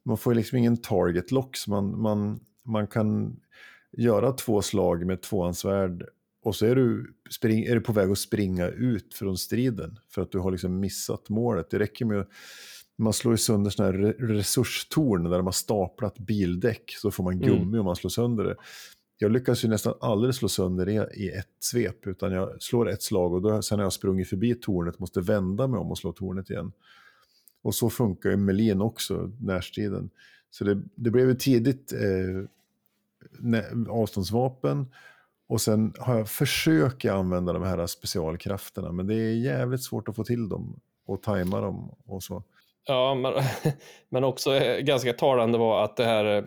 man 0.06 0.18
får 0.18 0.34
ju 0.34 0.38
liksom 0.38 0.58
ingen 0.58 0.78
target 0.78 1.32
lock 1.32 1.58
så 1.58 1.70
man, 1.70 2.02
man, 2.02 2.40
man 2.66 2.88
kan 2.88 3.40
göra 3.92 4.32
två 4.32 4.62
slag 4.62 5.06
med 5.06 5.22
tvåhandsvärd 5.22 6.04
och 6.44 6.56
så 6.56 6.66
är 6.66 6.76
du, 6.76 7.14
spring, 7.32 7.64
är 7.64 7.76
du 7.76 7.82
på 7.82 7.92
väg 7.94 8.10
att 8.12 8.18
springa 8.18 8.68
ut 8.68 9.14
från 9.14 9.38
striden 9.38 10.00
för 10.10 10.22
att 10.22 10.32
du 10.32 10.40
har 10.40 10.52
liksom 10.52 10.80
missat 10.80 11.30
målet. 11.30 11.70
Det 11.70 11.80
räcker 11.80 12.06
med 12.06 12.20
att 12.20 12.30
man 12.98 13.14
slår 13.14 13.36
sönder 13.36 13.70
sådana 13.72 13.92
här 13.92 14.00
re- 14.00 14.28
resurstorn 14.28 15.24
där 15.24 15.38
de 15.38 15.46
har 15.46 15.52
staplat 15.52 16.20
bildäck 16.20 16.94
så 17.02 17.12
får 17.12 17.24
man 17.24 17.40
gummi 17.40 17.62
Mm. 17.62 17.80
om 17.80 17.86
man 17.86 17.96
slår 17.96 18.10
sönder 18.10 18.44
det. 18.44 18.56
Jag 19.18 19.32
lyckas 19.32 19.64
ju 19.64 19.68
nästan 19.68 19.94
aldrig 20.02 20.36
slå 20.36 20.50
sönder 20.50 20.86
det 20.86 21.10
i 21.14 21.30
ett 21.30 21.50
svep 21.60 22.08
utan 22.08 22.32
jag 22.32 22.62
slår 22.62 22.90
ett 22.90 23.04
slag 23.04 23.34
och 23.34 23.42
då, 23.42 23.62
sen 23.62 23.80
har 23.80 23.86
jag 23.86 23.94
sprungit 23.94 24.30
förbi 24.30 24.56
tornet 24.56 25.00
måste 25.00 25.22
vända 25.22 25.68
mig 25.68 25.80
om 25.80 25.92
och 25.92 25.98
slå 25.98 26.12
tornet 26.12 26.50
igen. 26.50 26.72
Och 27.62 27.76
så 27.76 27.90
funkar 27.90 28.30
ju 28.30 28.38
Melin 28.38 28.82
också, 28.82 29.32
närstriden. 29.40 30.10
Så 30.50 30.64
det, 30.64 30.82
det 30.96 31.12
blev 31.12 31.28
ju 31.28 31.36
tidigt 31.36 31.94
eh, 31.94 32.50
avståndsvapen 33.90 34.86
Och 35.48 35.62
sen 35.62 35.94
har 36.00 36.18
jag 36.18 36.30
försökt 36.30 37.06
använda 37.06 37.54
de 37.54 37.64
här 37.64 37.88
specialkrafterna, 37.88 38.92
men 38.92 39.08
det 39.08 39.16
är 39.16 39.34
jävligt 39.34 39.84
svårt 39.84 40.10
att 40.10 40.16
få 40.16 40.24
till 40.24 40.50
dem 40.50 40.80
och 41.06 41.24
tajma 41.24 41.62
dem 41.62 41.96
och 42.06 42.24
så. 42.24 42.44
Ja, 42.86 43.16
men, 43.16 43.34
men 44.10 44.24
också 44.24 44.56
eh, 44.56 44.80
ganska 44.80 45.14
talande 45.14 45.58
var 45.58 45.84
att 45.84 45.98
det 45.98 46.06
här, 46.06 46.26
eh, 46.26 46.44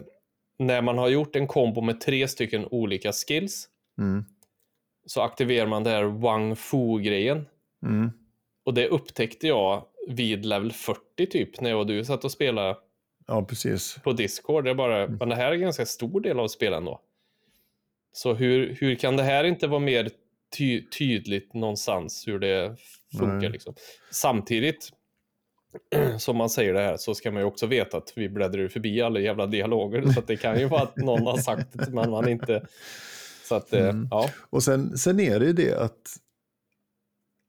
när 0.61 0.83
man 0.83 0.99
har 0.99 1.09
gjort 1.09 1.37
en 1.37 1.47
kombo 1.47 1.81
med 1.81 2.01
tre 2.01 2.29
stycken 2.29 2.67
olika 2.71 3.13
skills, 3.13 3.69
Mm. 3.99 4.25
så 5.07 5.21
aktiverar 5.21 5.67
man 5.67 5.85
det 5.85 5.91
här 5.91 6.03
Wang 6.05 6.57
Fu-grejen. 6.57 7.47
Mm. 7.87 8.11
Och 8.65 8.75
det 8.75 8.89
upptäckte 8.89 9.47
jag 9.47 9.87
vid 10.09 10.45
level 10.45 10.73
40 10.73 11.27
typ, 11.27 11.61
när 11.61 11.71
jag 11.71 11.79
och 11.79 11.87
du 11.87 12.05
satt 12.05 12.25
och 12.25 12.33
spelade 12.33 12.77
Ja, 13.27 13.45
precis. 13.45 13.97
på 14.05 14.13
Discord. 14.13 14.65
Det 14.65 14.71
är 14.71 14.75
bara, 14.75 15.09
men 15.09 15.29
det 15.29 15.35
här 15.35 15.49
är 15.49 15.53
en 15.53 15.61
ganska 15.61 15.87
stor 15.87 16.21
del 16.21 16.41
av 16.41 16.49
spelen 16.49 16.85
då. 16.85 17.01
Så 18.13 18.35
hur, 18.35 18.77
hur 18.81 18.95
kan 18.95 19.17
det 19.17 19.23
här 19.23 19.45
inte 19.45 19.67
vara 19.67 19.81
mer 19.81 20.11
ty 20.57 20.83
tydligt 20.89 21.55
någonstans 21.55 22.29
hur 22.29 22.39
det 22.39 22.77
funkar 23.19 23.49
liksom? 23.51 23.75
Samtidigt 24.11 24.91
som 26.19 26.37
man 26.37 26.51
säger 26.51 26.75
det 26.75 26.81
här 26.81 26.97
så 26.97 27.15
ska 27.15 27.31
man 27.31 27.43
ju 27.43 27.47
också 27.47 27.67
veta 27.67 27.97
att 27.97 28.13
vi 28.17 28.29
bläddrar 28.29 28.69
förbi 28.69 29.03
alla 29.03 29.21
jävla 29.21 29.47
dialoger 29.47 30.13
så 30.13 30.21
det 30.21 30.37
kan 30.37 30.61
ju 30.61 30.67
vara 30.67 30.83
att 30.83 30.97
någon 30.97 31.23
har 31.27 31.39
sagt 31.39 31.69
det 31.73 31.91
men 31.91 32.11
man 32.11 32.29
inte... 32.29 32.67
Så 33.45 33.55
att, 33.55 33.73
eh, 33.73 33.89
Mm. 33.89 34.09
ja. 34.11 34.31
Och 34.51 34.63
sen, 34.63 34.99
sen 34.99 35.21
är 35.21 35.41
det 35.41 35.47
ju 35.47 35.53
det 35.53 35.75
att 35.75 36.17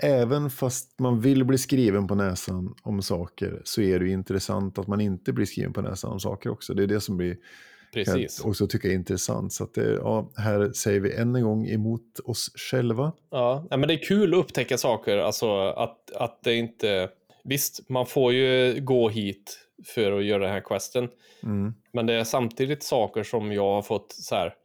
även 0.04 0.50
fast 0.50 1.00
man 1.00 1.20
vill 1.22 1.46
bli 1.46 1.58
skriven 1.58 2.08
på 2.08 2.16
näsan 2.16 2.76
om 2.84 3.02
saker 3.02 3.62
så 3.64 3.82
är 3.82 4.00
det 4.00 4.06
ju 4.06 4.12
intressant 4.12 4.80
att 4.80 4.88
man 4.88 5.02
inte 5.02 5.34
blir 5.34 5.46
skriven 5.46 5.74
på 5.74 5.82
näsan 5.82 6.12
om 6.12 6.20
saker 6.20 6.50
också. 6.50 6.74
Det 6.74 6.84
är 6.84 6.88
det 6.88 7.02
som 7.02 7.18
blir 7.18 7.38
Precis. 7.94 8.40
jag 8.40 8.50
också 8.50 8.68
tycka 8.68 8.88
är 8.88 8.94
intressant. 8.94 9.54
Så 9.54 9.64
att 9.64 9.74
det, 9.74 9.94
ja, 9.94 10.32
här 10.38 10.72
säger 10.74 11.00
vi 11.00 11.14
än 11.16 11.36
en 11.36 11.44
gång 11.44 11.68
emot 11.68 12.20
oss 12.26 12.52
själva. 12.56 13.12
Ja, 13.32 13.68
men 13.70 13.82
det 13.82 13.94
är 13.94 14.04
kul 14.04 14.34
att 14.34 14.40
upptäcka 14.40 14.78
saker, 14.78 15.18
alltså 15.18 15.60
att, 15.60 16.12
att 16.12 16.44
det 16.44 16.56
inte... 16.56 17.10
Visst, 17.44 17.90
man 17.90 18.06
får 18.06 18.34
ju 18.34 18.80
gå 18.82 19.10
hit 19.10 19.60
för 19.86 20.12
att 20.12 20.26
göra 20.26 20.44
den 20.44 20.52
här 20.54 20.62
questen, 20.62 21.10
Mm. 21.44 21.74
men 21.94 22.06
det 22.06 22.14
är 22.14 22.24
samtidigt 22.24 22.84
saker 22.84 23.24
som 23.24 23.52
jag 23.52 23.64
har 23.74 23.82
fått 23.82 24.12
så 24.12 24.36
här 24.36 24.56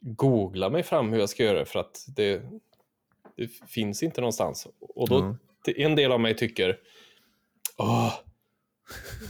googla 0.00 0.70
mig 0.70 0.82
fram 0.82 1.12
hur 1.12 1.20
jag 1.20 1.28
ska 1.28 1.44
göra 1.44 1.64
för 1.64 1.78
att 1.80 2.04
det, 2.16 2.42
det 3.36 3.48
finns 3.68 4.02
inte 4.02 4.20
någonstans. 4.20 4.68
Och 4.80 5.08
då, 5.08 5.18
Mm. 5.18 5.36
en 5.76 5.96
del 5.96 6.12
av 6.12 6.20
mig 6.20 6.36
tycker, 6.36 6.78
åh, 7.78 8.14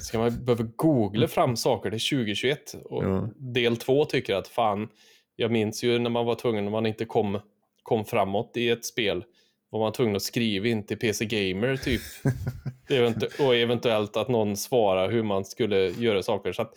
ska 0.01 0.19
man 0.19 0.45
behöva 0.45 0.65
googla 0.77 1.29
fram 1.29 1.57
saker 1.57 1.91
till 1.91 2.01
2021? 2.01 2.75
Och 2.85 3.05
Ja. 3.05 3.29
del 3.37 3.77
två 3.77 4.05
tycker 4.05 4.35
att 4.35 4.49
fan, 4.49 4.89
jag 5.37 5.51
minns 5.51 5.85
ju 5.85 5.99
när 5.99 6.11
man 6.11 6.27
var 6.27 6.35
tvungen, 6.35 6.65
när 6.65 6.71
man 6.73 6.87
inte 6.87 7.05
kom, 7.05 7.41
kom 7.83 8.05
framåt 8.05 8.57
i 8.57 8.69
ett 8.71 8.85
spel, 8.85 9.25
var 9.73 9.81
man 9.81 9.93
tvungen 9.93 10.17
att 10.17 10.23
skriva 10.23 10.67
in 10.69 10.87
till 10.87 10.99
PC 10.99 11.25
Gamer 11.25 11.77
typ. 11.77 12.01
Och 13.41 13.55
eventuellt 13.57 14.17
att 14.17 14.29
någon 14.29 14.57
svarar 14.57 15.11
hur 15.11 15.23
man 15.23 15.45
skulle 15.45 15.77
göra 15.89 16.23
saker. 16.23 16.53
Så 16.53 16.63
att, 16.63 16.73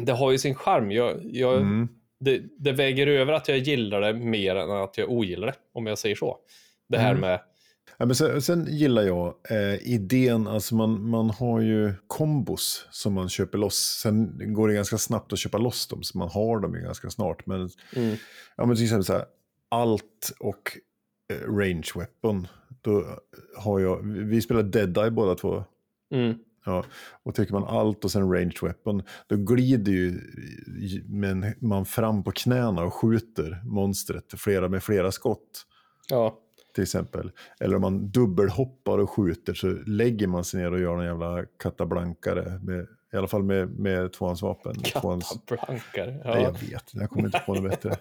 det 0.06 0.12
har 0.12 0.30
ju 0.32 0.38
sin 0.38 0.54
charm. 0.54 0.90
Jag, 0.90 1.20
jag, 1.24 1.56
Mm. 1.56 1.88
det, 2.20 2.42
det 2.58 2.72
väger 2.72 3.06
över 3.06 3.32
att 3.32 3.48
jag 3.48 3.58
gillar 3.58 4.00
det 4.00 4.12
mer 4.12 4.56
än 4.56 4.70
att 4.70 4.98
jag 4.98 5.10
ogillar 5.10 5.46
det, 5.46 5.54
om 5.72 5.86
jag 5.86 5.98
säger 5.98 6.16
så. 6.16 6.38
Det 6.88 6.98
här 6.98 7.10
Mm. 7.10 7.20
med, 7.20 7.40
Ja, 7.98 8.06
men 8.06 8.14
sen, 8.16 8.42
sen 8.42 8.66
gillar 8.70 9.02
jag 9.02 9.34
eh, 9.50 9.74
idén, 9.92 10.46
alltså 10.46 10.74
man, 10.74 11.08
man 11.08 11.30
har 11.30 11.60
ju 11.60 11.92
kombos 12.06 12.86
som 12.90 13.12
man 13.12 13.28
köper 13.28 13.58
loss. 13.58 14.00
Sen 14.02 14.32
går 14.54 14.68
det 14.68 14.74
ganska 14.74 14.98
snabbt 14.98 15.32
att 15.32 15.38
köpa 15.38 15.58
loss 15.58 15.86
dem, 15.88 16.02
så 16.02 16.18
man 16.18 16.28
har 16.28 16.60
dem 16.60 16.74
ju 16.74 16.80
ganska 16.80 17.10
snart. 17.10 17.46
Men, 17.46 17.70
mm, 17.96 18.16
ja, 18.56 18.66
men 18.66 18.76
till 18.76 18.84
exempel 18.84 19.04
så 19.04 19.12
här, 19.12 19.24
allt 19.68 20.32
och 20.40 20.78
range 21.46 21.88
weapon. 21.94 22.46
Då 22.82 23.04
har 23.56 23.80
jag, 23.80 24.02
vi 24.02 24.40
spelar 24.40 24.62
Dead 24.62 24.98
Eye 24.98 25.10
båda 25.10 25.34
två. 25.34 25.64
mm, 26.14 26.34
Ja, 26.64 26.84
och 27.22 27.34
trycker 27.34 27.52
man 27.52 27.64
allt 27.64 28.04
och 28.04 28.10
sen 28.10 28.32
range 28.32 28.56
weapon, 28.62 29.02
då 29.26 29.36
glider 29.36 29.92
ju 29.92 30.20
men 31.06 31.54
man 31.60 31.86
fram 31.86 32.24
på 32.24 32.30
knäna 32.30 32.82
och 32.82 32.94
skjuter 32.94 33.60
monstret 33.64 34.24
flera, 34.36 34.68
med 34.68 34.82
flera 34.82 35.12
skott 35.12 35.66
ja, 36.08 36.38
till 36.74 36.82
exempel. 36.82 37.30
Eller 37.60 37.76
om 37.76 37.82
man 37.82 38.10
dubbelhoppar 38.10 38.98
och 38.98 39.10
skjuter 39.10 39.54
så 39.54 39.68
lägger 39.86 40.26
man 40.26 40.44
sig 40.44 40.60
ner 40.60 40.72
och 40.72 40.80
gör 40.80 40.98
en 40.98 41.04
jävla 41.04 41.44
katablankare. 41.62 42.60
Med, 42.62 42.86
I 43.12 43.16
alla 43.16 43.28
fall 43.28 43.42
med, 43.42 43.68
med 43.78 44.12
tvåhandsvapen. 44.12 44.74
Tvåhands... 44.74 45.28
katablankare. 45.46 46.10
Nej, 46.10 46.20
Ja. 46.24 46.40
jag 46.40 46.52
vet, 46.52 46.84
jag 46.92 47.10
kommer 47.10 47.26
inte 47.26 47.42
på 47.46 47.54
något 47.54 47.70
bättre. 47.70 47.96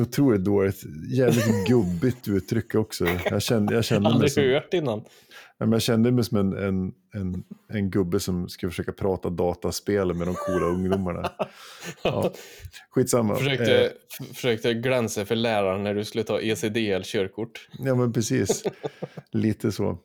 Otroligt 0.00 0.44
dåligt, 0.44 0.82
jävligt 1.12 1.66
gubbigt 1.68 2.28
uttryck 2.28 2.74
också. 2.74 3.06
Jag 3.30 3.42
kände, 3.42 3.74
jag 3.74 3.84
kände 3.84 4.08
mig 4.08 4.12
Aldrig 4.14 4.32
som, 4.32 4.42
hört 4.44 4.74
innan. 4.74 5.04
Men 5.58 5.72
jag 5.72 5.82
kände 5.82 6.12
mig 6.12 6.24
som 6.24 6.38
en, 6.38 6.52
en, 6.52 6.92
en, 7.14 7.44
en 7.68 7.90
gubbe 7.90 8.20
som 8.20 8.48
skulle 8.48 8.70
försöka 8.70 8.92
prata 8.92 9.30
dataspel 9.30 10.14
med 10.14 10.26
de 10.26 10.34
coola 10.34 10.66
ungdomarna. 10.66 11.32
Ja, 12.04 12.32
skitsamma. 12.90 13.34
Försökte, 13.36 13.84
Eh, 13.84 13.90
försökte 14.34 14.74
glänsa 14.74 15.24
för 15.24 15.34
läraren 15.34 15.82
när 15.82 15.94
du 15.94 16.04
skulle 16.04 16.24
ta 16.24 16.40
ECDL-körkort. 16.40 17.68
ja, 17.78 17.94
men 17.94 18.12
precis. 18.12 18.62
Lite 19.30 19.72
så. 19.72 19.98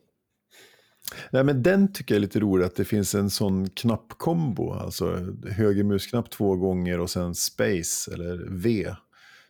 Nej, 1.31 1.43
men 1.43 1.63
den 1.63 1.93
tycker 1.93 2.15
jag 2.15 2.17
är 2.17 2.21
lite 2.21 2.39
rolig, 2.39 2.65
att 2.65 2.75
det 2.75 2.85
finns 2.85 3.15
en 3.15 3.29
sån 3.29 3.69
knappkombo. 3.69 4.71
Alltså 4.73 5.35
höger 5.49 5.83
musknapp 5.83 6.29
två 6.29 6.55
gånger 6.55 6.99
och 6.99 7.09
sen 7.09 7.35
space 7.35 8.13
eller 8.13 8.47
V. 8.51 8.95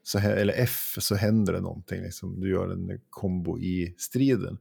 Så 0.04 0.20
här, 0.20 0.36
eller 0.36 0.54
F 0.58 0.96
så 1.00 1.15
händer 1.15 1.54
det 1.54 1.62
någonting. 1.62 2.02
Liksom. 2.02 2.39
Du 2.39 2.50
gör 2.50 2.70
en 2.70 3.00
kombo 3.10 3.60
i 3.60 3.96
striden. 3.98 4.58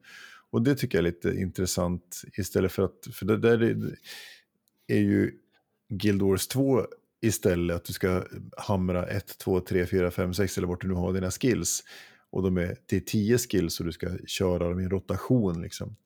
Och 0.51 0.63
det 0.63 0.75
tycker 0.75 0.99
jag 0.99 1.07
är 1.07 1.13
lite 1.13 1.41
intressant 1.41 2.23
istället 2.37 2.73
för 2.73 2.83
att, 2.83 3.09
för 3.13 3.27
det 3.27 3.37
där 3.37 3.63
är, 4.87 4.99
ju 4.99 5.33
Guild 5.89 6.23
Wars 6.23 6.47
2 6.47 6.87
istället 7.23 7.77
att 7.77 7.85
du 7.85 7.93
ska 7.93 8.25
hamra 8.57 9.07
1, 9.07 9.39
2, 9.39 9.61
3, 9.61 9.87
4, 9.87 10.11
5, 10.11 10.35
6 10.35 10.59
eller 10.59 10.69
vart 10.69 10.81
du 10.81 10.89
nu 10.89 10.95
har 10.95 11.13
dina 11.13 11.31
skills. 11.31 11.83
Och 12.31 12.43
de 12.43 12.57
är 12.57 12.77
till 12.87 13.05
10 13.05 13.39
skills 13.39 13.81
och 13.81 13.87
du 13.87 13.93
ska 13.93 14.19
köra 14.27 14.69
dem 14.69 14.81
i 14.81 14.85
en 14.85 14.91
rotation 14.91 15.63
liksom. 15.63 15.97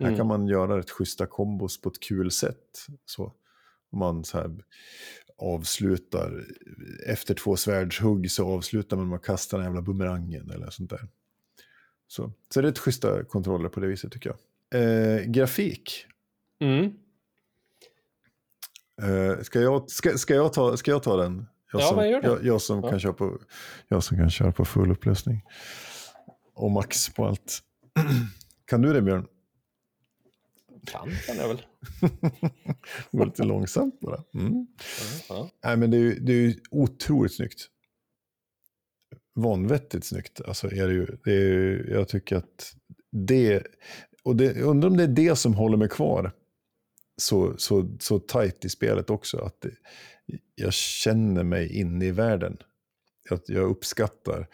Här 0.00 0.06
Mm. 0.06 0.16
kan 0.18 0.26
man 0.26 0.46
göra 0.46 0.78
rätt 0.78 0.90
schyssta 0.90 1.26
kombos 1.26 1.80
på 1.80 1.88
ett 1.88 2.00
kul 2.00 2.30
sätt. 2.30 2.86
Så. 3.06 3.32
Man 3.92 4.24
så 4.24 4.38
här 4.38 4.50
avslutar, 5.36 6.44
efter 7.06 7.34
två 7.34 7.56
svärdshugg 7.56 8.30
så 8.30 8.46
avslutar 8.48 8.96
man 8.96 9.08
med 9.08 9.16
att 9.16 9.24
kasta 9.24 9.56
den 9.56 9.66
jävla 9.66 9.82
bumerangen 9.82 10.50
eller 10.50 10.70
sånt 10.70 10.90
där. 10.90 11.08
Så, 12.06 12.32
så 12.54 12.60
det 12.60 12.66
är 12.66 12.70
rätt 12.70 12.78
schyssta 12.78 13.24
kontroller 13.24 13.68
på 13.68 13.80
det 13.80 13.86
viset 13.86 14.12
tycker 14.12 14.30
jag. 14.30 14.38
Eh, 14.82 15.22
grafik. 15.24 16.06
Mm. 16.60 16.84
Eh, 19.02 19.42
ska, 19.42 19.60
jag, 19.60 19.90
ska, 19.90 20.18
ska, 20.18 20.34
jag 20.34 20.52
ta, 20.52 20.76
ska 20.76 20.90
jag 20.90 21.02
ta 21.02 21.16
den? 21.16 21.46
Jag 21.72 21.82
Ja, 21.82 21.86
som, 21.86 22.08
gör 22.08 22.20
det. 22.22 22.28
Jag, 22.28 22.44
jag, 22.44 22.60
som 22.62 22.80
Ja. 22.82 22.90
kan 22.90 23.00
köra 23.00 23.12
på, 23.12 23.38
jag 23.88 24.04
som 24.04 24.16
kan 24.16 24.30
köra 24.30 24.52
på 24.52 24.64
full 24.64 24.90
upplösning. 24.90 25.44
Och 26.54 26.70
max 26.70 27.08
på 27.14 27.26
allt. 27.26 27.58
kan 28.64 28.82
du 28.82 28.92
det 28.92 29.02
Björn? 29.02 29.26
Kan, 30.86 31.10
kan 31.26 31.36
jag 31.36 31.48
väl. 31.48 31.62
Går 33.10 33.26
lite 33.26 33.42
långsamt 33.44 34.00
bara. 34.00 34.24
Mm. 34.34 34.66
Ja. 35.28 35.50
Nej, 35.64 35.76
men 35.76 35.90
det 35.90 35.96
är 35.96 36.00
ju 36.00 36.14
det 36.20 36.32
är 36.32 36.36
ju 36.36 36.54
otroligt 36.70 37.34
snyggt. 37.36 37.66
Vanvettigt 39.34 40.04
snyggt. 40.04 40.40
Alltså 40.40 40.66
är 40.72 40.86
det 40.88 40.94
ju. 40.94 41.06
Det 41.24 41.32
är, 41.32 41.40
ju- 41.40 41.88
jag 41.90 42.08
tycker 42.08 42.36
att 42.36 42.74
det, 43.12 43.62
och 44.22 44.36
det, 44.36 44.62
undrar 44.62 44.88
om 44.90 44.96
det 44.96 45.02
är 45.02 45.08
det 45.08 45.36
som 45.36 45.54
håller 45.54 45.76
mig 45.76 45.88
kvar 45.88 46.32
så, 47.16 47.54
så, 47.58 47.96
så 48.00 48.18
tajt 48.18 48.64
i 48.64 48.68
spelet 48.68 49.10
också. 49.10 49.38
Att 49.38 49.60
det, 49.60 49.70
jag 50.54 50.72
känner 50.72 51.44
mig 51.44 51.78
inne 51.78 52.04
i 52.06 52.10
världen. 52.10 52.56
Jag, 53.30 53.40
jag 53.46 53.70
uppskattar 53.70 54.46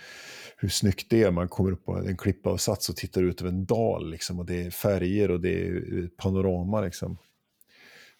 hur 0.56 0.68
snyggt 0.68 1.10
det 1.10 1.22
är. 1.22 1.30
Man 1.30 1.48
kommer 1.48 1.72
upp 1.72 1.84
på 1.84 1.92
en 1.92 2.16
klippa 2.16 2.50
och 2.50 2.60
sats 2.60 2.88
och 2.88 2.96
tittar 2.96 3.22
ut 3.22 3.40
över 3.40 3.50
en 3.50 3.64
dal. 3.64 4.10
Liksom, 4.10 4.38
och 4.38 4.46
det 4.46 4.62
är 4.62 4.70
färger 4.70 5.30
och 5.30 5.40
det 5.40 5.66
är 5.66 6.08
panorama. 6.16 6.80
Liksom. 6.80 7.18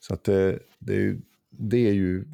Så 0.01 0.15
att 0.15 0.25
det, 0.25 0.59
det, 0.79 0.93
är 0.95 1.01
ju, 1.01 1.21
det 1.51 1.89
är 1.89 1.93
ju 1.93 2.25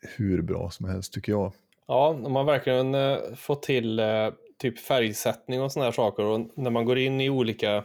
hur 0.00 0.42
bra 0.42 0.70
som 0.70 0.88
helst 0.88 1.12
tycker 1.12 1.32
jag. 1.32 1.52
Ja, 1.86 2.08
om 2.08 2.32
man 2.32 2.46
verkligen 2.46 2.94
eh, 2.94 3.18
får 3.36 3.54
till 3.54 3.98
eh, 3.98 4.30
typ 4.58 4.78
färgsättning 4.78 5.62
och 5.62 5.72
såna 5.72 5.84
här 5.84 5.92
saker 5.92 6.24
och 6.24 6.50
när 6.54 6.70
man 6.70 6.84
går 6.84 6.98
in 6.98 7.20
i 7.20 7.30
olika 7.30 7.84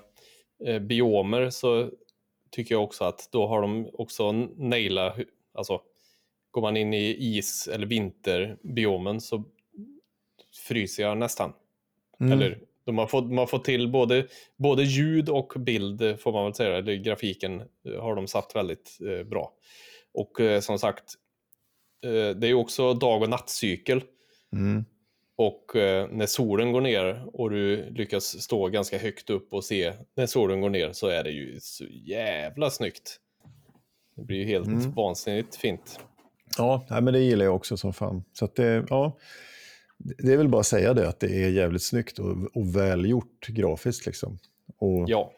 eh, 0.66 0.80
biomer 0.80 1.50
så 1.50 1.90
tycker 2.52 2.76
jag 2.76 2.84
också 2.84 3.04
att 3.04 3.30
då 3.32 3.48
har 3.48 3.62
de 3.62 3.90
också 3.94 4.32
naila, 4.58 5.16
alltså 5.54 5.82
går 6.52 6.62
man 6.62 6.78
in 6.78 6.94
i 6.94 7.18
is 7.38 7.68
eller 7.68 7.88
vinterbiomen 7.88 9.22
så 9.22 9.44
fryser 10.54 11.04
jag 11.04 11.18
nästan. 11.18 11.54
Mm. 12.20 12.32
Eller 12.34 12.60
fått, 13.08 13.32
man 13.32 13.48
får 13.48 13.60
till 13.60 13.88
både, 13.92 14.28
både 14.58 14.84
ljud 14.84 15.30
och 15.30 15.54
bild 15.58 16.20
får 16.20 16.32
man 16.32 16.44
väl 16.44 16.54
säga, 16.54 16.78
eller 16.78 16.96
grafiken 16.96 17.62
eh, 17.62 18.02
har 18.02 18.16
de 18.16 18.28
satt 18.28 18.56
väldigt 18.56 18.98
eh, 19.02 19.24
bra. 19.24 19.54
Och 20.14 20.40
eh, 20.40 20.60
som 20.60 20.80
sagt, 20.80 21.14
eh, 22.06 22.36
det 22.36 22.48
är 22.48 22.54
också 22.54 22.94
dag 22.94 23.22
och 23.22 23.30
nattcykel. 23.30 24.04
Mm. 24.54 24.86
Och 25.36 25.76
eh, 25.76 26.08
när 26.12 26.26
solen 26.26 26.72
går 26.72 26.82
ner 26.82 27.26
och 27.34 27.50
du 27.50 27.90
lyckas 27.90 28.42
stå 28.42 28.68
ganska 28.68 28.98
högt 28.98 29.30
upp 29.30 29.54
och 29.54 29.64
se 29.64 29.94
när 30.16 30.26
solen 30.26 30.62
går 30.62 30.70
ner 30.70 30.92
så 30.94 31.08
är 31.08 31.24
det 31.24 31.32
ju 31.32 31.60
så 31.60 31.86
jävla 31.90 32.70
snyggt. 32.70 33.20
Det 34.16 34.24
blir 34.24 34.38
ju 34.38 34.46
helt 34.46 34.68
Mm. 34.68 34.92
vansinnigt 34.92 35.56
fint. 35.56 36.00
Ja, 36.58 36.86
nej, 36.90 37.02
men 37.02 37.14
det 37.14 37.20
gillar 37.20 37.46
jag 37.46 37.56
också 37.56 37.78
som 37.78 37.94
fan. 37.94 38.24
Så 38.34 38.50
det, 38.56 38.86
ja, 38.90 39.18
det 40.04 40.34
är 40.34 40.38
väl 40.38 40.50
bara 40.50 40.60
att 40.60 40.68
säga 40.68 40.94
det, 40.94 41.08
att 41.10 41.20
det 41.20 41.44
är 41.44 41.50
jävligt 41.50 41.84
snyggt 41.84 42.20
och, 42.20 42.38
och 42.54 42.76
välgjort 42.76 43.48
grafiskt 43.48 44.06
liksom. 44.06 44.40
Och 44.78 45.06
Ja, 45.10 45.32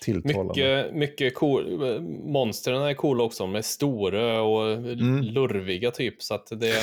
tilltalande. 0.00 0.52
mycket, 0.54 0.94
mycket 0.94 1.34
cool. 1.34 1.80
Monstren 2.24 2.82
är 2.82 2.94
coola 2.94 3.24
också. 3.24 3.42
De 3.42 3.54
är 3.54 3.62
stora 3.62 4.42
och 4.42 4.72
Mm. 4.72 5.20
lurviga 5.22 5.90
typ. 5.90 6.22
Så 6.22 6.34
att 6.34 6.46
det... 6.60 6.82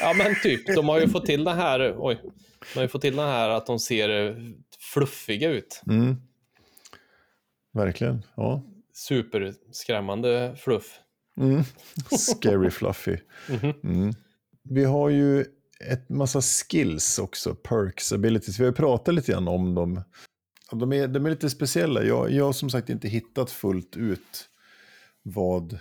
Ja 0.00 0.14
men 0.18 0.34
typ, 0.42 0.66
de 0.76 0.88
har 0.88 1.00
ju 1.00 1.08
fått 1.08 1.26
till 1.26 1.44
den 1.44 1.56
här, 1.56 1.94
oj, 1.98 2.20
de 2.22 2.78
har 2.78 2.82
ju 2.82 2.88
fått 2.88 3.02
till 3.02 3.16
den 3.16 3.28
här 3.28 3.48
att 3.50 3.66
de 3.66 3.78
ser 3.78 4.36
fluffiga 4.94 5.50
ut. 5.50 5.82
Mm. 5.90 6.16
Verkligen, 7.72 8.22
ja. 8.36 8.62
Superskrämmande 8.92 10.56
fluff. 10.58 11.00
Mm. 11.40 11.62
Scary 12.18 12.70
fluffy. 12.70 13.16
Mhm. 13.48 13.74
Mm. 13.84 14.14
Vi 14.62 14.84
har 14.84 15.08
ju 15.08 15.44
ett 15.84 16.08
massa 16.08 16.40
skills 16.42 17.18
också, 17.18 17.54
perks, 17.54 18.12
abilities. 18.12 18.58
Vi 18.58 18.64
har 18.64 18.70
ju 18.70 18.76
pratat 18.76 19.14
lite 19.14 19.32
grann 19.32 19.48
om 19.48 19.74
dem. 19.74 20.02
De 20.72 20.92
är, 20.92 21.08
de 21.08 21.26
är 21.26 21.30
lite 21.30 21.50
speciella. 21.50 22.02
Jag, 22.02 22.30
jag 22.30 22.44
har 22.44 22.52
som 22.52 22.70
sagt 22.70 22.90
inte 22.90 23.08
hittat 23.08 23.50
fullt 23.50 23.96
ut 23.96 24.48
vad, 25.22 25.78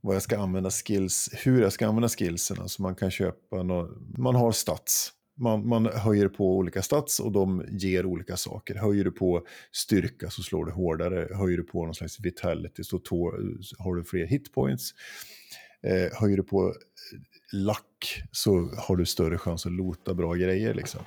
vad 0.00 0.14
jag 0.14 0.22
ska 0.22 0.38
använda 0.38 0.70
skills, 0.70 1.30
hur 1.32 1.62
jag 1.62 1.72
ska 1.72 1.86
använda 1.88 2.08
skillsen. 2.08 2.60
Alltså 2.60 2.82
man 2.82 2.94
kan 2.94 3.10
köpa, 3.10 3.62
nå- 3.62 3.90
man 4.18 4.34
har 4.34 4.52
stats. 4.52 5.12
Man, 5.36 5.68
man 5.68 5.86
höjer 5.86 6.28
på 6.28 6.56
olika 6.56 6.82
stats 6.82 7.20
och 7.20 7.32
de 7.32 7.64
ger 7.68 8.06
olika 8.06 8.36
saker. 8.36 8.74
Höjer 8.74 9.04
du 9.04 9.10
på 9.10 9.46
styrka 9.72 10.30
så 10.30 10.42
slår 10.42 10.64
du 10.64 10.72
hårdare. 10.72 11.28
Höjer 11.34 11.56
du 11.56 11.62
på 11.64 11.84
någon 11.84 11.94
slags 11.94 12.20
vitality 12.20 12.84
så 12.84 12.98
tå- 12.98 13.32
har 13.78 13.94
du 13.94 14.04
fler 14.04 14.26
hitpoints. 14.26 14.90
Eh, 15.82 16.20
höjer 16.20 16.36
du 16.36 16.42
på 16.42 16.74
lack 17.52 18.22
så 18.32 18.68
har 18.78 18.96
du 18.96 19.06
större 19.06 19.38
chans 19.38 19.66
att 19.66 19.72
lota 19.72 20.14
bra 20.14 20.34
grejer. 20.34 20.74
Liksom. 20.74 21.00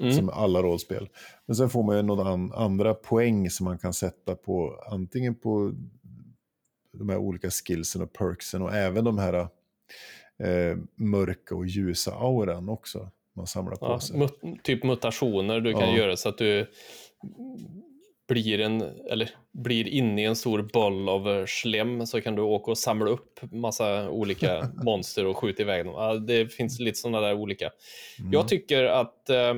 Mm. 0.00 0.12
Som 0.12 0.28
alla 0.28 0.62
rollspel. 0.62 1.08
Men 1.46 1.56
sen 1.56 1.70
får 1.70 1.82
man 1.82 1.96
ju 1.96 2.02
några 2.02 2.28
an- 2.28 2.52
andra 2.54 2.94
poäng 2.94 3.50
som 3.50 3.64
man 3.64 3.78
kan 3.78 3.94
sätta 3.94 4.36
på 4.36 4.84
antingen 4.90 5.34
på 5.34 5.72
de 6.92 7.08
här 7.08 7.16
olika 7.16 7.50
skillsen 7.50 8.02
och 8.02 8.12
perksen 8.12 8.62
och 8.62 8.74
även 8.74 9.04
de 9.04 9.18
här 9.18 9.34
eh, 10.38 10.76
mörka 10.94 11.54
och 11.54 11.66
ljusa 11.66 12.14
auran 12.14 12.68
också. 12.68 13.10
Man 13.36 13.46
samlar 13.46 13.76
på 13.76 13.86
Ja, 13.86 14.00
sig. 14.00 14.18
mut- 14.18 14.62
typ 14.62 14.84
mutationer 14.84 15.60
du 15.60 15.72
kan 15.72 15.80
Ja. 15.90 15.96
göra 15.96 16.16
så 16.16 16.28
att 16.28 16.38
du 16.38 16.70
blir, 18.26 18.60
en, 18.60 18.80
eller 19.10 19.30
blir 19.52 19.88
inne 19.88 20.22
i 20.22 20.24
en 20.24 20.36
stor 20.36 20.62
boll 20.62 21.08
av 21.08 21.28
eh, 21.28 21.44
slem 21.46 22.06
så 22.06 22.20
kan 22.20 22.34
du 22.34 22.42
åka 22.42 22.70
och 22.70 22.78
samla 22.78 23.10
upp 23.10 23.40
massa 23.52 24.10
olika 24.10 24.70
monster 24.84 25.26
och 25.26 25.36
skjuta 25.36 25.62
iväg 25.62 25.84
dem. 25.84 26.26
Det 26.26 26.52
finns 26.52 26.80
lite 26.80 26.98
sådana 26.98 27.20
där 27.20 27.34
olika. 27.34 27.70
Mm. 28.18 28.32
Jag 28.32 28.48
tycker 28.48 28.84
att 28.84 29.30
eh, 29.30 29.54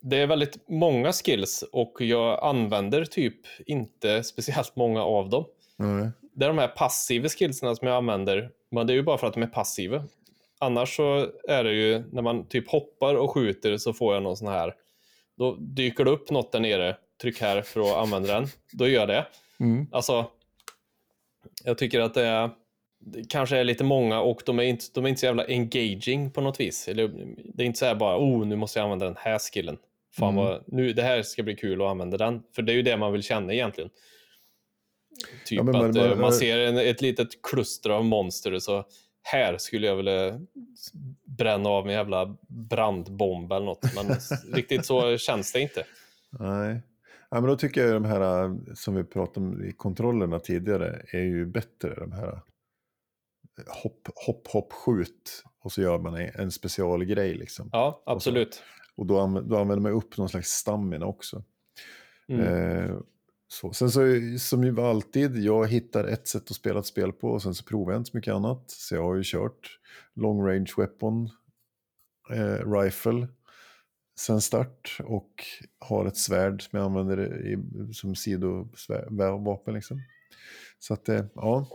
det 0.00 0.16
är 0.16 0.26
väldigt 0.26 0.68
många 0.68 1.12
skills 1.12 1.64
och 1.72 1.96
jag 1.98 2.44
använder 2.44 3.04
typ 3.04 3.40
inte 3.66 4.24
speciellt 4.24 4.76
många 4.76 5.02
av 5.02 5.30
dem. 5.30 5.44
Nej. 5.76 6.10
Det 6.32 6.44
är 6.44 6.48
de 6.48 6.58
här 6.58 6.68
passiva 6.68 7.28
skillsen 7.28 7.76
som 7.76 7.88
jag 7.88 7.96
använder, 7.96 8.50
men 8.70 8.86
det 8.86 8.92
är 8.92 8.94
ju 8.94 9.02
bara 9.02 9.18
för 9.18 9.26
att 9.26 9.34
de 9.34 9.42
är 9.42 9.46
passiva. 9.46 10.04
Annars 10.58 10.96
så 10.96 11.30
är 11.48 11.64
det 11.64 11.72
ju 11.72 12.02
när 12.12 12.22
man 12.22 12.48
typ 12.48 12.70
hoppar 12.70 13.14
och 13.14 13.30
skjuter 13.30 13.76
så 13.76 13.92
får 13.92 14.14
jag 14.14 14.22
någon 14.22 14.36
sån 14.36 14.48
här. 14.48 14.74
Då 15.36 15.54
dyker 15.54 16.04
det 16.04 16.10
upp 16.10 16.30
något 16.30 16.52
där 16.52 16.60
nere. 16.60 16.96
Tryck 17.22 17.40
här 17.40 17.62
för 17.62 17.80
att 17.80 17.96
använda 17.96 18.34
den. 18.34 18.48
Då 18.72 18.88
gör 18.88 19.00
jag 19.00 19.08
det. 19.08 19.26
Mm. 19.60 19.86
Alltså, 19.92 20.30
jag 21.64 21.78
tycker 21.78 22.00
att 22.00 22.14
det, 22.14 22.24
är, 22.26 22.50
det 23.00 23.28
kanske 23.28 23.56
är 23.56 23.64
lite 23.64 23.84
många 23.84 24.20
och 24.20 24.42
de 24.46 24.58
är, 24.58 24.62
inte, 24.62 24.84
de 24.94 25.04
är 25.04 25.08
inte 25.08 25.20
så 25.20 25.26
jävla 25.26 25.44
engaging 25.44 26.30
på 26.30 26.40
något 26.40 26.60
vis. 26.60 26.88
Eller, 26.88 27.08
det 27.54 27.62
är 27.62 27.66
inte 27.66 27.78
så 27.78 27.86
här 27.86 27.94
bara, 27.94 28.18
oh, 28.18 28.46
nu 28.46 28.56
måste 28.56 28.78
jag 28.78 28.84
använda 28.84 29.04
den 29.06 29.16
här 29.18 29.38
skillen. 29.38 29.76
Fan 30.16 30.28
Mm. 30.34 30.44
vad, 30.44 30.64
nu, 30.66 30.92
det 30.92 31.02
här 31.02 31.22
ska 31.22 31.42
bli 31.42 31.56
kul 31.56 31.82
att 31.82 31.88
använda 31.88 32.16
den. 32.16 32.42
För 32.54 32.62
det 32.62 32.72
är 32.72 32.76
ju 32.76 32.82
det 32.82 32.96
man 32.96 33.12
vill 33.12 33.22
känna 33.22 33.52
egentligen. 33.54 33.90
Typ 35.46 35.56
Ja, 35.56 35.62
men 35.62 35.72
man- 35.72 35.90
att 35.90 35.96
eh, 35.96 36.08
man- 36.08 36.20
man 36.20 36.32
ser 36.32 36.58
en, 36.58 36.78
ett 36.78 37.00
litet 37.02 37.28
kluster 37.42 37.90
av 37.90 38.04
monster 38.04 38.52
och 38.54 38.62
så 38.62 38.84
här 39.24 39.58
skulle 39.58 39.86
jag 39.86 39.96
vilja 39.96 40.40
bränna 41.24 41.68
av 41.68 41.86
en 41.86 41.92
jävla 41.92 42.36
brandbomb 42.48 43.52
eller 43.52 43.66
något. 43.66 43.94
Men 43.94 44.16
riktigt 44.54 44.86
så 44.86 45.18
känns 45.18 45.52
det 45.52 45.60
inte. 45.60 45.84
Nej. 46.30 46.82
Ja, 47.30 47.40
men 47.40 47.50
då 47.50 47.56
tycker 47.56 47.84
jag 47.86 47.94
de 47.94 48.04
här 48.04 48.44
äh, 48.44 48.54
som 48.74 48.94
vi 48.94 49.04
pratade 49.04 49.46
om 49.46 49.64
i 49.64 49.72
kontrollerna 49.72 50.40
tidigare 50.40 51.02
är 51.12 51.22
ju 51.22 51.46
bättre. 51.46 51.94
De 51.94 52.12
här 52.12 52.32
äh, 52.32 53.82
hopp, 53.82 54.08
hopp, 54.26 54.48
hopp, 54.48 54.72
skjut. 54.72 55.44
Och 55.60 55.72
så 55.72 55.82
gör 55.82 55.98
man 55.98 56.14
en, 56.14 56.50
specialgrej 56.50 57.34
liksom. 57.34 57.68
Ja, 57.72 58.02
absolut. 58.06 58.62
Och 58.96 59.06
då, 59.06 59.20
anv- 59.20 59.48
då 59.48 59.56
använder 59.56 59.82
man 59.82 59.92
upp 59.92 60.16
någon 60.16 60.28
slags 60.28 60.48
stamina 60.50 61.06
också. 61.06 61.42
Mm. 62.28 62.40
Eh, 62.40 62.96
så. 63.54 63.72
Sen 63.72 63.90
så, 63.90 64.00
som 64.38 64.64
ju 64.64 64.80
alltid, 64.80 65.36
jag 65.36 65.68
hittar 65.68 66.04
ett 66.04 66.28
sätt 66.28 66.50
att 66.50 66.56
spela 66.56 66.78
ett 66.78 66.86
spel 66.86 67.12
på 67.12 67.28
och 67.28 67.42
sen 67.42 67.54
så 67.54 67.64
provar 67.64 67.92
jag 67.92 68.00
inte 68.00 68.10
så 68.10 68.16
mycket 68.16 68.34
annat. 68.34 68.64
Så 68.66 68.94
jag 68.94 69.02
har 69.02 69.14
ju 69.14 69.22
kört 69.24 69.78
long 70.14 70.46
range 70.46 70.72
weapon, 70.76 71.30
eh, 72.30 72.72
rifle, 72.72 73.28
sen 74.18 74.40
start 74.40 74.98
och 75.04 75.30
har 75.78 76.06
ett 76.06 76.16
svärd 76.16 76.62
som 76.62 76.78
jag 76.78 76.86
använder 76.86 77.46
i, 77.46 77.58
som 77.94 78.14
sidovapen. 78.14 79.74
Liksom. 79.74 80.00
Så 80.78 80.94
att, 80.94 81.08
eh, 81.08 81.24
ja. 81.34 81.66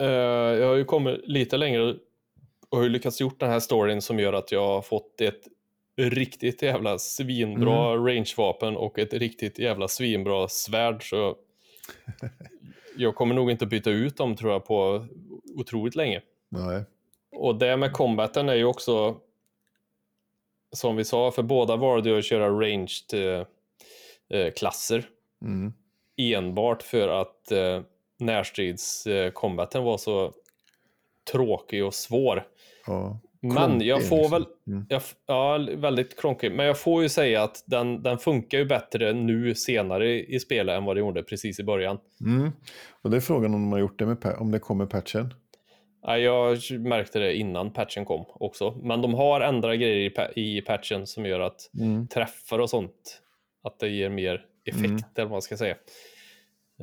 Eh, 0.00 0.08
jag 0.08 0.68
har 0.68 0.76
ju 0.76 0.84
kommit 0.84 1.20
lite 1.24 1.56
längre 1.56 1.82
och 1.82 1.98
har 2.70 2.82
ju 2.82 2.88
lyckats 2.88 3.20
gjort 3.20 3.40
den 3.40 3.50
här 3.50 3.60
storyn 3.60 4.02
som 4.02 4.18
gör 4.18 4.32
att 4.32 4.52
jag 4.52 4.66
har 4.66 4.82
fått 4.82 5.20
ett 5.20 5.42
riktigt 5.96 6.62
jävla 6.62 6.98
svinbra 6.98 7.92
Mm. 7.92 8.06
rangevapen 8.06 8.76
och 8.76 8.98
ett 8.98 9.12
riktigt 9.12 9.58
jävla 9.58 9.88
svinbra 9.88 10.48
svärd. 10.48 11.08
Så 11.10 11.36
jag 12.96 13.14
kommer 13.14 13.34
nog 13.34 13.50
inte 13.50 13.66
byta 13.66 13.90
ut 13.90 14.16
dem 14.16 14.36
tror 14.36 14.52
jag 14.52 14.64
på 14.66 15.06
otroligt 15.56 15.94
länge. 15.94 16.20
Nej. 16.48 16.82
Och 17.32 17.54
det 17.56 17.76
med 17.76 17.92
combaten 17.92 18.48
är 18.48 18.54
ju 18.54 18.64
också 18.64 19.16
som 20.72 20.96
vi 20.96 21.04
sa, 21.04 21.30
för 21.30 21.42
båda 21.42 21.76
valde 21.76 22.08
jag 22.10 22.18
att 22.18 22.24
köra 22.24 22.48
ranged 22.50 23.12
eh, 23.14 23.46
eh, 24.40 24.52
klasser 24.52 25.08
Mm. 25.42 25.72
enbart 26.16 26.82
för 26.82 27.08
att 27.08 27.52
eh, 27.52 27.80
närstridskombaten 28.18 29.84
var 29.84 29.98
så 29.98 30.32
tråkig 31.32 31.84
och 31.84 31.94
svår. 31.94 32.46
Ja. 32.86 33.18
Men 33.52 33.80
jag 33.80 34.08
får 34.08 34.16
liksom. 34.16 34.30
väl, 34.32 34.44
Mm. 34.66 34.86
jag, 34.88 35.02
ja, 35.26 35.58
väldigt 35.76 36.20
kronkig. 36.20 36.52
Men 36.52 36.66
jag 36.66 36.78
får 36.78 37.02
ju 37.02 37.08
säga 37.08 37.42
att 37.42 37.64
den, 37.66 38.02
den 38.02 38.18
funkar 38.18 38.58
ju 38.58 38.64
bättre 38.64 39.12
nu 39.12 39.54
senare 39.54 40.10
i, 40.34 40.40
spelet 40.40 40.76
än 40.76 40.84
vad 40.84 40.96
det 40.96 41.00
gjorde 41.00 41.22
precis 41.22 41.60
i 41.60 41.64
början. 41.64 41.98
Mm. 42.20 42.50
Och 43.02 43.10
det 43.10 43.16
är 43.16 43.20
frågan 43.20 43.54
om 43.54 43.60
de 43.62 43.72
har 43.72 43.78
gjort 43.78 43.98
det 43.98 44.06
med, 44.06 44.18
om 44.38 44.50
det 44.50 44.58
kommer 44.58 44.86
patchen. 44.86 45.34
Ja, 46.02 46.18
Jag 46.18 46.58
märkte 46.80 47.18
det 47.18 47.34
innan 47.36 47.72
patchen 47.72 48.04
kom 48.04 48.24
också. 48.28 48.78
Men 48.82 49.02
de 49.02 49.14
har 49.14 49.40
ändrat 49.40 49.76
grejer 49.78 50.32
i, 50.38 50.58
i 50.58 50.60
patchen 50.62 51.06
som 51.06 51.26
gör 51.26 51.40
att 51.40 51.70
Mm. 51.80 52.08
träffar 52.08 52.58
och 52.58 52.70
sånt, 52.70 53.22
att 53.62 53.78
det 53.80 53.88
ger 53.88 54.08
mer 54.08 54.44
effekt, 54.64 54.84
Mm. 54.84 54.96
eller 55.14 55.24
vad 55.24 55.30
man 55.30 55.42
ska 55.42 55.56
säga. 55.56 55.76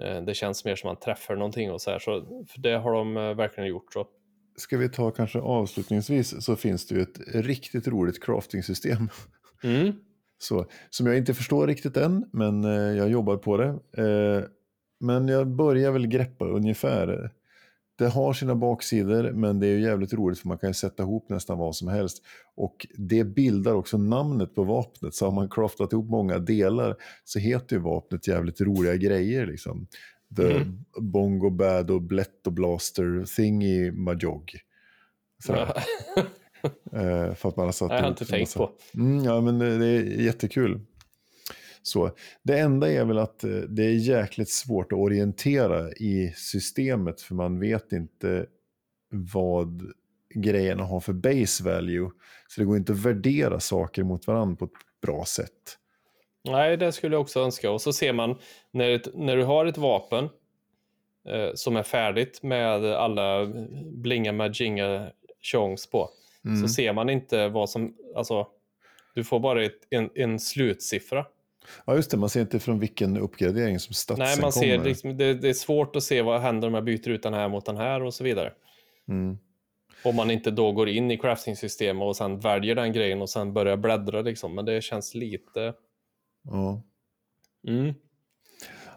Eh, 0.03 0.21
Det 0.21 0.33
känns 0.33 0.65
mer 0.65 0.75
som 0.75 0.87
man 0.87 0.95
träffar 0.99 1.35
någonting 1.35 1.71
och 1.71 1.81
så 1.81 1.91
här, 1.91 1.99
så 1.99 2.21
för 2.49 2.59
det 2.61 2.77
har 2.77 2.91
de 2.93 3.17
eh, 3.17 3.33
verkligen 3.33 3.69
gjort. 3.69 3.93
Så. 3.93 4.07
Ska 4.55 4.77
vi 4.77 4.89
ta 4.89 5.11
kanske 5.11 5.39
avslutningsvis 5.39 6.45
så 6.45 6.55
finns 6.55 6.87
det 6.87 6.95
ju 6.95 7.01
ett 7.01 7.19
riktigt 7.27 7.87
roligt 7.87 8.23
crafting-system. 8.23 9.09
Mm. 9.63 9.93
Så, 10.41 10.65
som 10.89 11.07
jag 11.07 11.17
inte 11.17 11.33
förstår 11.33 11.67
riktigt 11.67 11.97
än, 11.97 12.25
men 12.31 12.63
eh, 12.63 12.97
jag 12.97 13.09
jobbar 13.09 13.37
på 13.37 13.57
det. 13.57 13.67
Eh, 13.97 14.43
men 14.99 15.27
jag 15.27 15.47
börjar 15.47 15.91
väl 15.91 16.07
greppa 16.07 16.45
ungefär. 16.45 17.31
Det 17.97 18.07
har 18.07 18.33
sina 18.33 18.55
baksidor, 18.55 19.31
men 19.31 19.59
det 19.59 19.67
är 19.67 19.71
ju 19.71 19.81
jävligt 19.81 20.13
roligt 20.13 20.39
för 20.39 20.47
man 20.47 20.57
kan 20.57 20.73
sätta 20.73 21.03
ihop 21.03 21.29
nästan 21.29 21.57
vad 21.57 21.75
som 21.75 21.87
helst. 21.87 22.23
Och 22.55 22.87
det 22.97 23.23
bildar 23.23 23.73
också 23.73 23.97
namnet 23.97 24.55
på 24.55 24.63
vapnet, 24.63 25.15
så 25.15 25.25
har 25.25 25.31
man 25.31 25.49
craftat 25.49 25.93
ihop 25.93 26.09
många 26.09 26.39
delar 26.39 26.95
så 27.23 27.39
heter 27.39 27.75
ju 27.75 27.81
vapnet 27.81 28.27
jävligt 28.27 28.61
roliga 28.61 28.95
grejer. 28.95 29.45
Liksom. 29.45 29.87
The 30.35 30.51
Mm. 30.51 30.85
Bongo 30.99 31.49
Bad 31.49 31.91
och 31.91 32.01
Bletto 32.01 32.51
Blaster 32.51 33.25
Thingy 33.35 33.91
Majog. 33.91 34.51
Sådär. 35.45 35.73
Eh, 36.93 37.33
för 37.33 37.49
att 37.49 37.55
man 37.57 37.65
har 37.65 37.71
satt 37.71 37.89
Det 37.89 37.95
har 37.95 37.99
jag 38.01 38.07
ihop 38.07 38.21
inte 38.21 38.31
tänkt 38.31 38.55
massa- 38.55 38.59
på. 38.59 38.71
Mm, 38.99 39.23
ja, 39.23 39.41
men 39.41 39.59
det, 39.59 39.77
det 39.77 39.85
är 39.85 40.03
jättekul. 40.03 40.79
Så, 41.81 42.11
det 42.43 42.59
enda 42.59 42.91
är 42.91 43.05
väl 43.05 43.17
att 43.17 43.43
eh, 43.43 43.49
det 43.51 43.83
är 43.83 43.91
jäkligt 43.93 44.49
svårt 44.49 44.91
att 44.91 44.97
orientera 44.99 45.91
i 45.91 46.33
systemet 46.37 47.21
för 47.21 47.35
man 47.35 47.59
vet 47.59 47.91
inte 47.91 48.45
vad 49.09 49.91
grejerna 50.35 50.83
har 50.83 50.99
för 50.99 51.13
base 51.13 51.63
value. 51.63 52.09
Så 52.47 52.61
det 52.61 52.65
går 52.65 52.77
inte 52.77 52.91
att 52.91 52.99
värdera 53.05 53.59
saker 53.59 54.03
mot 54.03 54.27
varandra 54.27 54.55
på 54.55 54.65
ett 54.65 54.71
bra 55.01 55.25
sätt. 55.25 55.77
Nej, 56.43 56.77
det 56.77 56.91
skulle 56.91 57.15
jag 57.15 57.21
också 57.21 57.39
önska. 57.39 57.71
Och 57.71 57.81
så 57.81 57.93
ser 57.93 58.13
man 58.13 58.37
när, 58.71 59.01
när 59.13 59.37
du 59.37 59.43
har 59.43 59.65
ett 59.65 59.77
vapen 59.77 60.29
eh, 61.27 61.49
som 61.53 61.75
är 61.75 61.83
färdigt 61.83 62.43
med 62.43 62.85
alla 62.85 63.45
blinga 63.85 64.31
majinga 64.31 65.07
chongs 65.41 65.89
på. 65.89 66.09
Mm. 66.45 66.61
Så 66.61 66.73
ser 66.73 66.93
man 66.93 67.09
inte 67.09 67.47
vad 67.47 67.69
som, 67.69 67.95
alltså, 68.15 68.47
du 69.15 69.23
får 69.23 69.39
bara 69.39 69.63
ett, 69.65 69.87
en, 69.89 70.09
en 70.15 70.39
slutsiffra. 70.39 71.25
Ja, 71.85 71.95
just 71.95 72.11
det. 72.11 72.17
Man 72.17 72.29
ser 72.29 72.41
inte 72.41 72.59
från 72.59 72.79
vilken 72.79 73.17
uppgradering 73.17 73.79
som 73.79 73.93
statsen 73.93 74.25
Nej, 74.25 74.41
man 74.41 74.51
kommer. 74.51 74.67
ser 74.67 74.83
liksom, 74.83 75.17
det, 75.17 75.33
det 75.33 75.49
är 75.49 75.53
svårt 75.53 75.95
att 75.95 76.03
se 76.03 76.21
vad 76.21 76.41
händer 76.41 76.67
om 76.67 76.73
jag 76.73 76.83
byter 76.83 77.09
ut 77.09 77.23
den 77.23 77.33
här 77.33 77.49
mot 77.49 77.65
den 77.65 77.77
här 77.77 78.03
och 78.03 78.13
så 78.13 78.23
vidare. 78.23 78.53
Mm. 79.07 79.37
Om 80.03 80.15
man 80.15 80.31
inte 80.31 80.51
då 80.51 80.71
går 80.71 80.89
in 80.89 81.11
i 81.11 81.17
crafting-systemet 81.17 82.05
och 82.05 82.15
sen 82.15 82.39
väljer 82.39 82.75
den 82.75 82.93
grejen 82.93 83.21
och 83.21 83.29
sen 83.29 83.53
börjar 83.53 83.77
bläddra 83.77 84.21
liksom. 84.21 84.55
Men 84.55 84.65
det 84.65 84.83
känns 84.83 85.15
lite... 85.15 85.73
Ja. 86.43 86.81
Mm. 87.67 87.93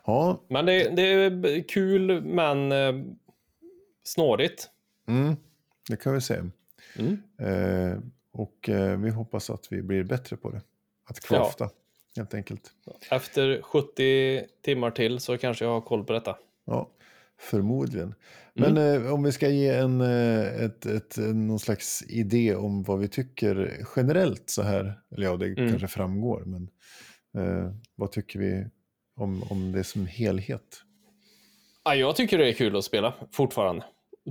ja. 0.06 0.44
Men 0.48 0.66
det, 0.66 0.88
det 0.96 1.02
är 1.02 1.68
kul 1.68 2.22
men 2.24 2.72
eh, 2.72 2.94
snårigt. 4.04 4.70
Mm. 5.08 5.36
Det 5.88 5.96
kan 5.96 6.14
vi 6.14 6.20
se. 6.20 6.40
Mm. 6.98 7.22
Eh, 7.38 7.98
och 8.32 8.68
eh, 8.68 8.98
vi 9.00 9.10
hoppas 9.10 9.50
att 9.50 9.66
vi 9.72 9.82
blir 9.82 10.04
bättre 10.04 10.36
på 10.36 10.50
det. 10.50 10.62
Att 11.06 11.20
crafta, 11.20 11.70
helt 12.16 12.34
enkelt. 12.34 12.70
Efter 13.10 13.62
70 13.62 14.46
timmar 14.62 14.90
till 14.90 15.20
så 15.20 15.38
kanske 15.38 15.64
jag 15.64 15.72
har 15.72 15.80
koll 15.80 16.04
på 16.04 16.12
detta. 16.12 16.36
Ja, 16.64 16.90
förmodligen. 17.40 18.14
Men 18.54 18.76
eh, 18.76 19.12
om 19.14 19.22
vi 19.22 19.32
ska 19.32 19.48
ge 19.48 19.68
en, 19.68 20.00
eh, 20.00 20.64
ett, 20.64 20.86
ett, 20.86 21.16
någon 21.18 21.58
slags 21.58 22.02
idé 22.08 22.54
om 22.54 22.82
vad 22.82 22.98
vi 22.98 23.08
tycker 23.08 23.86
generellt 23.96 24.50
så 24.50 24.62
här, 24.62 25.00
eller 25.10 25.26
ja, 25.26 25.36
det 25.36 25.46
Mm. 25.46 25.68
kanske 25.70 25.88
framgår, 25.88 26.42
men 26.46 26.68
eh, 27.36 27.70
vad 27.94 28.12
tycker 28.12 28.38
vi 28.38 28.66
om, 29.16 29.42
om 29.50 29.72
det 29.72 29.84
som 29.84 30.06
helhet? 30.06 30.80
Ja, 31.84 31.94
jag 31.94 32.16
tycker 32.16 32.38
det 32.38 32.48
är 32.48 32.52
kul 32.52 32.76
att 32.76 32.84
spela 32.84 33.14
fortfarande. 33.32 33.84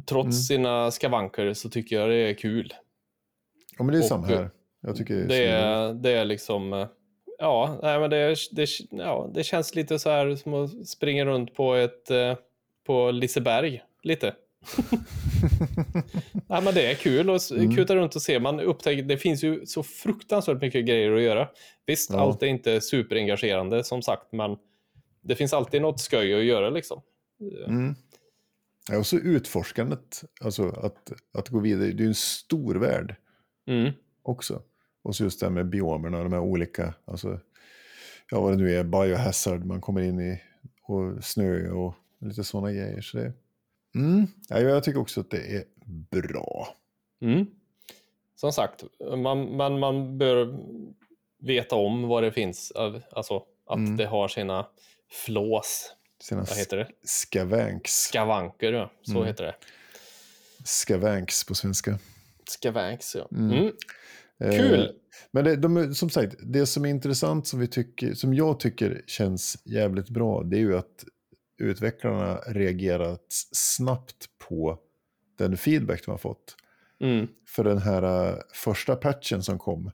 Trots 0.06 0.26
Mm. 0.26 0.34
sina 0.64 0.92
skavanker 0.92 1.54
så 1.54 1.70
tycker 1.70 1.96
jag 2.00 2.10
det 2.10 2.16
är 2.16 2.34
kul. 2.34 2.74
Ja, 3.78 3.84
men 3.84 3.94
det 3.94 3.98
är 4.00 4.02
Och, 4.02 4.06
samma 4.08 4.28
här. 4.28 4.50
Jag 4.82 4.96
tycker 4.96 5.16
Det 5.28 5.46
är, 5.46 5.90
är, 5.90 5.94
det 5.94 6.12
är 6.12 6.26
liksom... 6.26 6.74
eh, 6.74 6.88
Ja, 7.40 7.80
nej, 7.84 8.00
men 8.00 8.10
det, 8.10 8.36
det, 8.52 8.68
ja, 8.92 9.32
det 9.34 9.44
känns 9.44 9.76
lite 9.76 10.00
så 10.00 10.10
här 10.10 10.36
som 10.36 10.54
att 10.54 10.88
springa 10.88 11.26
runt 11.26 11.54
på 11.56 11.74
ett... 11.74 12.10
eh, 12.12 12.36
På 12.86 13.12
Liseberg, 13.12 13.82
lite. 14.04 14.36
ja, 16.48 16.62
men 16.62 16.74
det 16.74 16.92
är 16.92 16.96
kul 16.96 17.30
att 17.30 17.52
Mm. 17.52 17.76
kuta 17.76 17.96
runt 17.96 18.16
och 18.16 18.22
se. 18.22 18.40
Man 18.40 18.60
upptäcker, 18.60 19.04
det 19.04 19.18
finns 19.18 19.44
ju 19.44 19.66
så 19.66 19.84
fruktansvärt 19.84 20.62
mycket 20.62 20.86
grejer 20.86 21.12
att 21.16 21.22
göra. 21.22 21.50
Visst, 21.86 22.10
Ja. 22.10 22.20
allt 22.20 22.44
är 22.44 22.48
inte 22.48 22.82
superengagerande 22.82 23.84
som 23.84 24.02
sagt, 24.02 24.32
men 24.32 24.58
det 25.22 25.36
finns 25.36 25.54
alltid 25.54 25.82
något 25.82 26.00
skoj 26.00 26.34
att 26.34 26.44
göra 26.46 26.70
liksom. 26.70 27.02
Mm. 27.68 27.96
Ja, 28.90 28.98
och 28.98 29.06
så 29.08 29.18
utforskandet, 29.18 30.24
alltså 30.42 30.70
att, 30.70 31.12
att 31.34 31.50
gå 31.50 31.60
vidare, 31.60 31.88
det 31.88 32.02
är 32.02 32.04
ju 32.04 32.08
en 32.08 32.16
stor 32.16 32.76
värld 32.76 33.16
Mm. 33.68 33.92
också. 34.24 34.62
Och 35.04 35.16
så 35.16 35.24
just 35.24 35.40
det 35.40 35.46
här 35.46 35.52
med 35.54 35.70
biomerna, 35.70 36.24
de 36.24 36.34
här 36.34 36.40
olika, 36.40 36.94
alltså, 37.06 37.40
ja 38.32 38.42
vad 38.42 38.54
det 38.54 38.58
nu 38.64 38.76
är, 38.76 38.84
biohazard 38.84 39.66
man 39.66 39.82
kommer 39.82 40.02
in 40.02 40.20
i, 40.20 40.42
och 40.88 41.24
snö 41.24 41.70
och 41.70 41.96
lite 42.22 42.44
sådana 42.44 42.72
grejer. 42.72 43.02
Så 43.02 43.18
det, 43.18 43.34
mm. 43.96 44.28
ja, 44.50 44.60
jag 44.60 44.84
tycker 44.84 45.00
också 45.00 45.20
att 45.22 45.30
det 45.30 45.56
är 45.58 45.64
bra. 46.22 46.76
Mm. 47.22 47.46
Som 48.36 48.54
sagt, 48.54 48.84
man, 49.18 49.56
man, 49.58 49.80
man 49.80 50.18
bör 50.18 50.60
veta 51.40 51.76
om 51.76 52.08
vad 52.08 52.24
det 52.24 52.32
finns, 52.32 52.72
alltså 53.12 53.44
att 53.68 53.78
Mm. 53.78 53.98
det 53.98 54.06
har 54.06 54.28
sina 54.28 54.68
flås, 55.26 55.94
Sina 56.22 56.42
vad 56.42 56.58
heter 56.58 56.78
det? 56.78 56.88
skavanks. 57.04 57.92
Skavanker, 57.94 58.74
ja. 58.74 58.92
så 59.02 59.12
Mm. 59.12 59.26
heter 59.28 59.44
det. 59.44 59.56
Skavanks 60.66 61.44
på 61.46 61.56
svenska. 61.56 62.00
Skavanks, 62.50 63.16
ja. 63.16 63.28
Mm. 63.32 63.52
Mm. 63.52 63.72
Eh, 64.40 64.58
Kul! 64.58 64.92
Men 65.32 65.44
det, 65.46 65.56
de, 65.56 65.96
som 65.96 66.10
sagt, 66.10 66.36
det 66.40 66.66
som 66.66 66.86
är 66.86 66.90
intressant 66.90 67.48
som, 67.48 67.60
vi 67.60 67.68
tycker, 67.68 68.14
som 68.14 68.34
jag 68.34 68.60
tycker 68.60 69.04
känns 69.08 69.58
jävligt 69.66 70.10
bra, 70.10 70.44
det 70.44 70.58
är 70.58 70.60
ju 70.60 70.78
att 70.78 71.06
utvecklarna 71.64 72.36
reagerat 72.48 73.26
snabbt 73.52 74.26
på 74.50 74.80
den 75.38 75.58
feedback 75.58 76.06
de 76.06 76.12
har 76.12 76.18
fått. 76.18 76.56
Mm. 77.00 77.28
För 77.48 77.64
den 77.64 77.78
här 77.78 78.30
eh, 78.30 78.36
första 78.54 78.96
patchen 78.96 79.44
som 79.44 79.60
kom, 79.60 79.92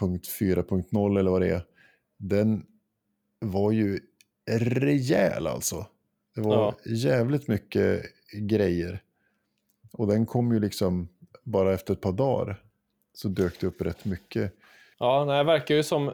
1.4.0 0.00 1.18
eller 1.18 1.30
vad 1.30 1.40
det 1.40 1.48
är, 1.48 1.66
den 2.18 2.66
var 3.38 3.70
ju 3.72 4.00
rejäl 4.50 5.46
alltså. 5.46 5.86
Det 6.34 6.40
var 6.40 6.54
Ja. 6.54 6.74
jävligt 6.92 7.48
mycket 7.48 8.02
grejer. 8.32 9.02
Och 9.92 10.06
den 10.06 10.26
kom 10.26 10.52
ju 10.52 10.60
liksom 10.60 11.08
bara 11.42 11.74
efter 11.74 11.92
ett 11.94 12.00
par 12.00 12.12
dagar 12.12 12.62
så 13.14 13.28
dök 13.28 13.60
det 13.60 13.66
upp 13.66 13.80
rätt 13.82 14.04
mycket. 14.04 14.54
Ja, 14.98 15.24
det 15.24 15.44
verkar 15.44 15.74
ju 15.74 15.82
som... 15.82 16.12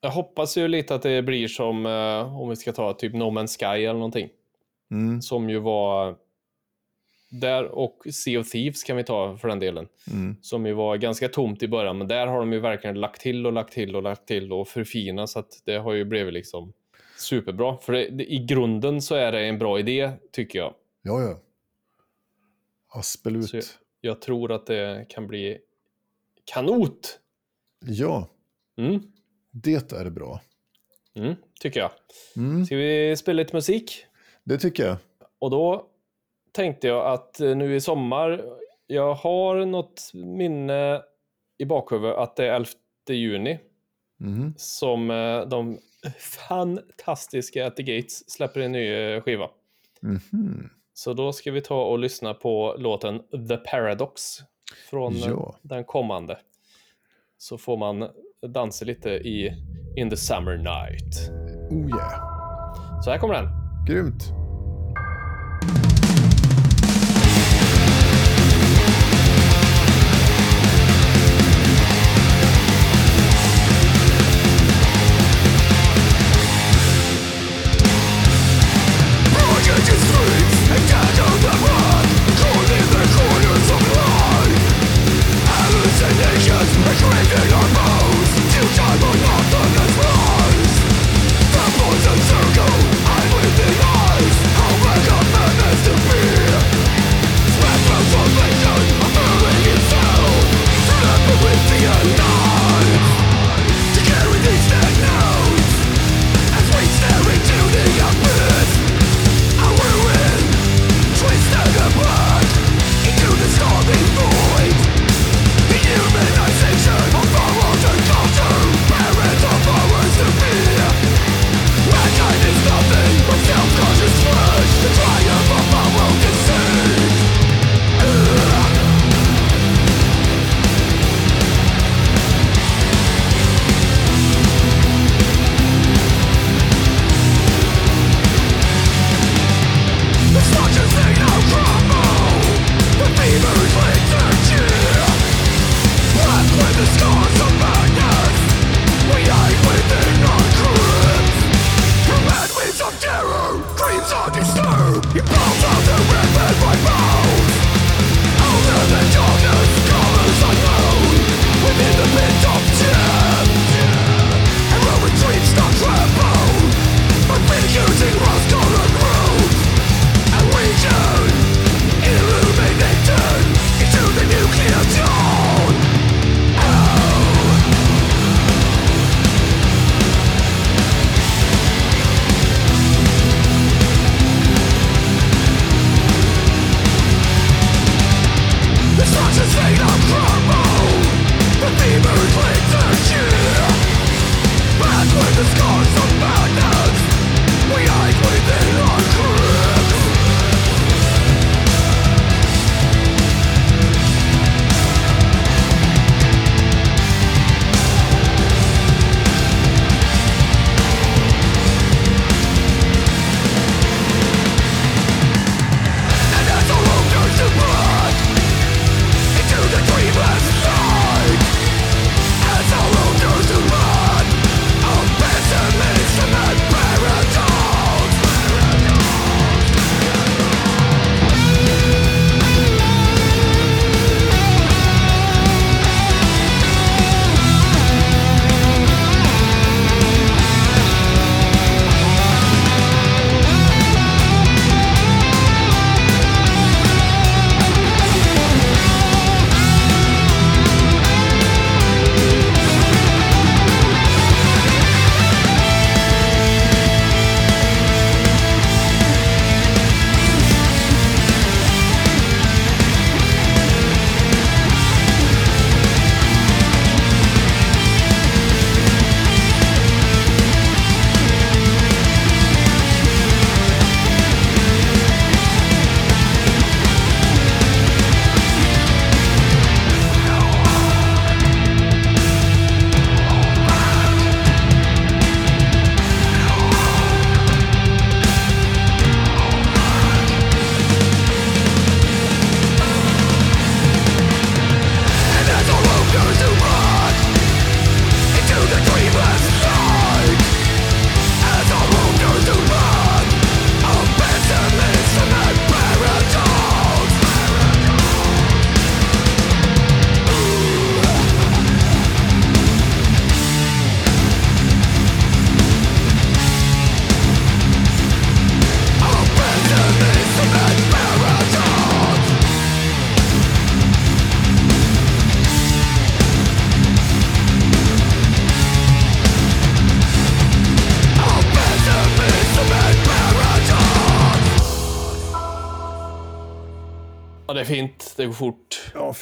Jag 0.00 0.10
hoppas 0.10 0.56
ju 0.56 0.68
lite 0.68 0.94
att 0.94 1.02
det 1.02 1.22
blir 1.22 1.48
som, 1.48 1.86
eh, 1.86 2.40
om 2.40 2.48
vi 2.48 2.56
ska 2.56 2.72
ta 2.72 2.92
typ 2.92 3.14
No 3.14 3.22
Man's 3.24 3.58
Sky 3.58 3.84
eller 3.84 3.92
någonting. 3.94 4.28
Mm, 4.90 5.22
Som 5.22 5.50
ju 5.50 5.58
var... 5.58 6.16
Där 7.30 7.64
och 7.64 8.02
Sea 8.12 8.40
of 8.40 8.50
Thieves 8.50 8.82
kan 8.84 8.96
vi 8.96 9.04
ta 9.04 9.36
för 9.36 9.48
den 9.48 9.58
delen. 9.58 9.88
mm, 10.10 10.36
Som 10.42 10.66
ju 10.66 10.72
var 10.72 10.96
ganska 10.96 11.28
tomt 11.28 11.62
i 11.62 11.68
början, 11.68 11.98
men 11.98 12.08
där 12.08 12.26
har 12.26 12.38
de 12.38 12.52
ju 12.52 12.58
verkligen 12.60 13.00
lagt 13.00 13.20
till 13.20 13.46
och 13.46 13.52
lagt 13.52 13.72
till 13.72 13.96
och 13.96 14.02
lagt 14.02 14.28
till 14.28 14.52
och 14.52 14.68
förfinat 14.68 15.30
så 15.30 15.38
att 15.38 15.62
det 15.64 15.76
har 15.76 15.92
ju 15.92 16.04
blivit 16.04 16.34
liksom 16.34 16.72
superbra. 17.18 17.76
För 17.78 17.92
det, 17.92 18.08
det, 18.10 18.32
i 18.32 18.38
grunden 18.38 19.02
så 19.02 19.14
är 19.14 19.32
det 19.32 19.40
en 19.40 19.58
bra 19.58 19.78
idé, 19.78 20.12
tycker 20.32 20.58
jag. 20.58 20.74
ja, 21.02 21.20
ja. 21.22 21.38
Aspelut. 22.88 23.52
Jag, 23.54 23.64
jag 24.00 24.20
tror 24.20 24.52
att 24.52 24.66
det 24.66 25.06
kan 25.08 25.26
bli 25.26 25.58
kanot. 26.44 27.20
Ja, 27.84 28.28
Mm, 28.76 29.12
det 29.62 29.92
är 29.92 30.10
bra. 30.10 30.40
mm, 31.14 31.34
tycker 31.60 31.80
jag. 31.80 31.90
Mm, 32.36 32.66
Ska 32.66 32.76
vi 32.76 33.16
spela 33.16 33.36
lite 33.36 33.56
musik? 33.56 34.04
det 34.44 34.58
tycker 34.58 34.86
jag. 34.86 34.96
Och 35.38 35.50
då 35.50 35.86
tänkte 36.52 36.86
jag 36.88 37.06
att 37.06 37.40
eh, 37.40 37.56
nu 37.56 37.74
i 37.76 37.80
sommar, 37.80 38.44
jag 38.86 39.14
har 39.14 39.64
något 39.66 40.10
minne 40.14 41.02
i 41.58 41.64
bakhuvudet 41.64 42.16
att 42.16 42.36
det 42.36 42.46
är 42.46 42.52
11 42.54 42.70
juni 43.08 43.58
Mm, 44.20 44.54
som 44.56 45.10
eh, 45.10 45.40
de 45.48 45.78
fantastiska 46.18 47.66
At 47.66 47.76
the 47.76 47.82
Gates 47.82 48.30
släpper 48.30 48.60
en 48.60 48.72
ny 48.72 48.94
eh, 48.94 49.22
skiva. 49.22 49.50
mhm. 50.00 50.70
Så 50.92 51.12
då 51.12 51.32
ska 51.32 51.50
vi 51.52 51.60
ta 51.60 51.84
och 51.84 51.98
lyssna 51.98 52.34
på 52.34 52.74
låten 52.78 53.18
The 53.48 53.56
Paradox 53.56 54.38
från 54.90 55.18
Ja. 55.18 55.56
den 55.62 55.84
kommande. 55.84 56.38
Så 57.36 57.58
får 57.58 57.76
man 57.76 58.10
dansa 58.46 58.84
lite 58.84 59.10
i 59.10 59.52
In 59.96 60.10
the 60.10 60.16
Summer 60.16 60.56
Night. 60.56 61.30
Oh 61.70 61.88
yeah. 61.88 62.22
Så 63.02 63.10
här 63.10 63.18
kommer 63.18 63.34
den. 63.34 63.48
Grymt. 63.86 64.37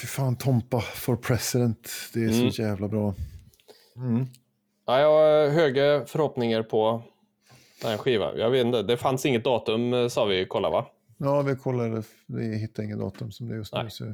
Fy 0.07 0.11
fan. 0.11 0.37
Tompa 0.37 0.81
for 0.81 1.17
president. 1.17 1.89
Det 2.15 2.21
är 2.25 2.29
Mm. 2.41 2.51
så 2.53 2.63
jävla 2.63 2.89
bra. 2.89 3.15
Ja, 4.87 5.01
jag 5.01 5.11
har 5.11 5.49
höga 5.49 6.07
förhoppningar 6.07 6.63
på 6.63 7.03
den 7.83 7.91
här 7.91 7.99
skivan. 7.99 8.39
Jag 8.39 8.51
vet 8.51 8.67
inte, 8.67 8.83
det 8.83 8.97
fanns 8.97 9.27
inget 9.27 9.45
datum 9.45 9.93
eh, 9.95 10.09
sa 10.09 10.25
vi 10.25 10.47
kolla 10.49 10.71
va? 10.71 10.87
Ja, 11.19 11.43
vi 11.43 11.57
kollade. 11.57 12.03
Vi 12.27 12.57
hittade 12.59 12.87
inget 12.87 12.99
datum 12.99 13.33
som 13.33 13.49
det 13.49 13.55
är 13.55 13.57
just 13.59 13.73
nu. 13.75 13.81
Nej. 13.83 13.91
Så. 13.91 14.05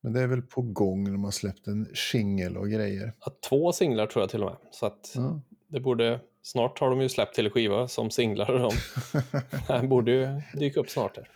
Men 0.00 0.12
det 0.12 0.20
är 0.20 0.26
väl 0.26 0.42
på 0.42 0.62
gång 0.62 1.04
när 1.04 1.18
man 1.18 1.32
släppt 1.32 1.66
en 1.66 1.88
singel 1.94 2.56
och 2.56 2.68
grejer. 2.70 3.12
Ja, 3.24 3.32
två 3.48 3.72
singlar 3.72 4.06
tror 4.06 4.22
jag 4.22 4.30
till 4.30 4.42
och 4.42 4.50
med. 4.50 4.56
Så 4.70 4.86
att 4.86 5.12
Ja. 5.14 5.40
det 5.68 5.80
borde, 5.80 6.20
snart 6.42 6.78
har 6.78 6.90
de 6.90 7.00
ju 7.00 7.08
släppt 7.08 7.34
till 7.34 7.50
skiva 7.50 7.88
som 7.88 8.10
singlar. 8.10 8.46
De 8.58 8.70
det 9.80 9.86
borde 9.88 10.10
ju 10.10 10.42
dyka 10.54 10.80
upp 10.80 10.90
snart. 10.90 11.16
Här. 11.16 11.28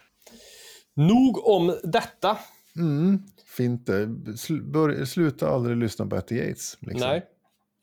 Nog 0.95 1.47
om 1.49 1.77
detta. 1.85 2.39
Mm, 2.77 3.23
fint 3.57 3.87
det. 3.87 4.07
Sl- 4.07 4.63
bör- 4.71 5.05
sluta 5.05 5.49
aldrig 5.49 5.77
lyssna 5.77 6.07
på 6.07 6.17
Atty 6.17 6.37
Gates. 6.37 6.77
Liksom. 6.81 7.09
Nej, 7.09 7.23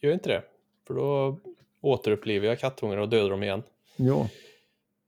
gör 0.02 0.14
inte 0.14 0.30
det. 0.30 0.44
För 0.88 0.94
då 0.94 1.40
återupplivar 1.82 2.48
jag 2.48 2.60
kattungar 2.60 2.98
och 2.98 3.10
dödar 3.10 3.30
dem 3.30 3.44
igen. 3.44 3.64
Ja. 3.96 4.30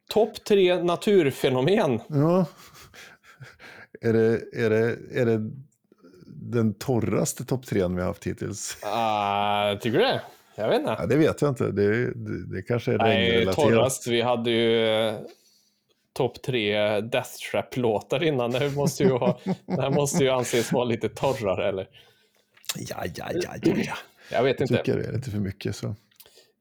Topp 0.10 0.44
tre 0.44 0.84
naturfenomen. 0.84 2.00
ja. 2.08 2.46
är, 4.02 4.14
det, 4.14 4.42
är, 4.54 4.70
det, 4.70 4.98
är 5.14 5.26
det 5.26 5.52
den 6.26 6.74
torraste 6.74 7.46
topp 7.46 7.66
trean 7.66 7.96
vi 7.96 8.02
har 8.02 8.08
haft 8.08 8.28
hittills? 8.28 8.78
Uh, 8.84 9.80
tycker 9.80 9.98
du 9.98 10.04
det? 10.06 10.22
Jag 10.56 10.70
vet 10.70 10.80
inte. 10.80 10.96
Ja, 11.00 11.06
det 11.06 11.16
vet 11.16 11.42
jag 11.42 11.52
inte. 11.52 11.72
Det, 11.72 12.14
det, 12.14 12.56
det 12.56 12.62
kanske 12.62 12.94
är 12.94 12.98
Nej, 12.98 13.32
regnrelaterat. 13.32 13.70
torrast. 13.70 14.08
Vi 14.08 14.22
hade 14.22 14.52
ju 14.52 15.14
topp 16.14 16.42
tre 16.42 17.00
Death 17.02 17.30
Trap-låtar 17.52 18.24
innan. 18.24 18.52
Det 18.52 18.60
här 18.60 18.70
måste 18.70 19.04
ju, 19.04 19.10
ha, 19.12 19.40
det 19.66 19.82
här 19.82 19.90
måste 19.90 20.24
ju 20.24 20.30
anses 20.30 20.72
vara 20.72 20.84
lite 20.84 21.10
torrare, 21.10 21.70
eller? 21.70 21.88
Ja, 22.78 23.04
ja, 23.16 23.26
ja, 23.34 23.52
ja, 23.64 23.74
ja. 23.78 23.94
Jag 24.32 24.44
vet 24.44 24.60
Jag 24.60 24.66
inte. 24.72 24.78
tycker 24.84 24.98
det 24.98 25.08
är 25.08 25.12
lite 25.14 25.32
för 25.32 25.38
mycket 25.38 25.76
så. 25.76 25.96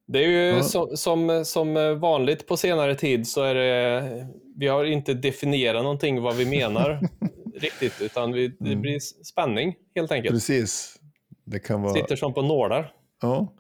Det 0.07 0.19
är 0.25 0.29
ju 0.29 0.47
Ja. 0.47 0.63
som, 0.63 0.97
som, 0.97 1.45
som 1.45 2.01
vanligt 2.01 2.47
på 2.47 2.57
senare 2.57 2.95
tid 2.95 3.29
så 3.29 3.43
är 3.43 3.55
det, 3.55 4.27
vi 4.57 4.67
har 4.69 4.85
inte 4.85 5.15
definierat 5.15 5.83
någonting 5.83 6.23
vad 6.23 6.37
vi 6.37 6.47
menar 6.47 7.01
riktigt, 7.55 8.01
utan 8.01 8.33
vi, 8.33 8.49
det 8.49 8.67
Mm. 8.71 8.81
blir 8.81 8.99
spänning 9.25 9.75
helt 9.95 10.13
enkelt. 10.13 10.35
Precis. 10.35 10.97
Det 11.45 11.59
kan 11.59 11.83
vara, 11.83 11.95
Sitter 11.95 12.17
som 12.17 12.35
på 12.35 12.43
nålar. 12.43 12.93
ja, 13.23 13.53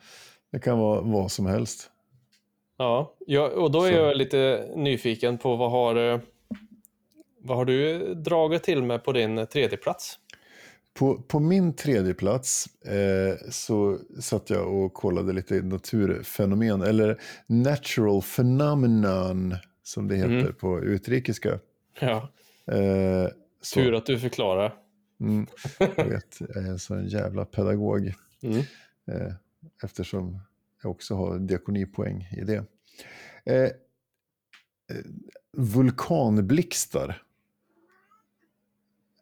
det 0.53 0.59
kan 0.59 0.79
vara 0.79 1.01
vad 1.01 1.33
som 1.33 1.47
helst. 1.47 1.91
Ja, 2.81 3.15
ja 3.27 3.49
och 3.49 3.71
då 3.71 3.83
är 3.85 3.91
Så. 3.91 3.97
jag 3.97 4.17
lite 4.17 4.69
nyfiken 4.77 5.39
på 5.39 5.57
vad 5.57 5.71
har, 5.71 6.13
eh, 6.13 6.21
vad 7.39 7.57
har 7.57 7.65
du 7.65 7.99
dragit 8.15 8.63
till 8.63 8.83
med 8.83 9.05
på 9.05 9.13
din 9.13 9.47
tredje 9.47 9.77
plats? 9.79 10.19
På, 10.95 11.23
på 11.23 11.41
min 11.41 11.73
tredje 11.77 12.15
plats 12.15 12.67
eh, 12.85 13.51
så 13.51 13.99
satt 14.21 14.51
jag 14.51 14.75
och 14.75 14.95
kollade 14.95 15.33
lite 15.33 15.55
naturfenomen, 15.55 16.83
eller 16.83 17.21
natural 17.47 18.23
phenomenon 18.37 19.55
som 19.83 20.09
det 20.09 20.17
heter 20.17 20.31
Mm. 20.41 20.55
på 20.55 20.81
utrikiska. 20.81 21.59
Ja, 22.01 22.29
Eh, 22.67 23.29
tur 23.75 23.95
att 23.95 24.07
du 24.07 24.19
förklarar. 24.19 24.75
mm, 25.21 25.47
jag 25.97 26.05
vet, 26.09 26.37
jag 26.41 26.57
är 26.57 26.69
en 26.71 26.79
sån 26.79 27.07
jävla 27.07 27.45
pedagog 27.45 28.15
Mm. 28.43 28.59
eh, 29.07 29.33
eftersom 29.85 30.33
jag 30.33 30.41
också 30.85 31.15
har 31.15 31.39
diakonipoäng 31.39 32.29
i 32.37 32.45
det. 32.45 32.65
Eh, 33.45 33.63
eh, 33.63 33.71
vulkanblixtar. 35.53 37.23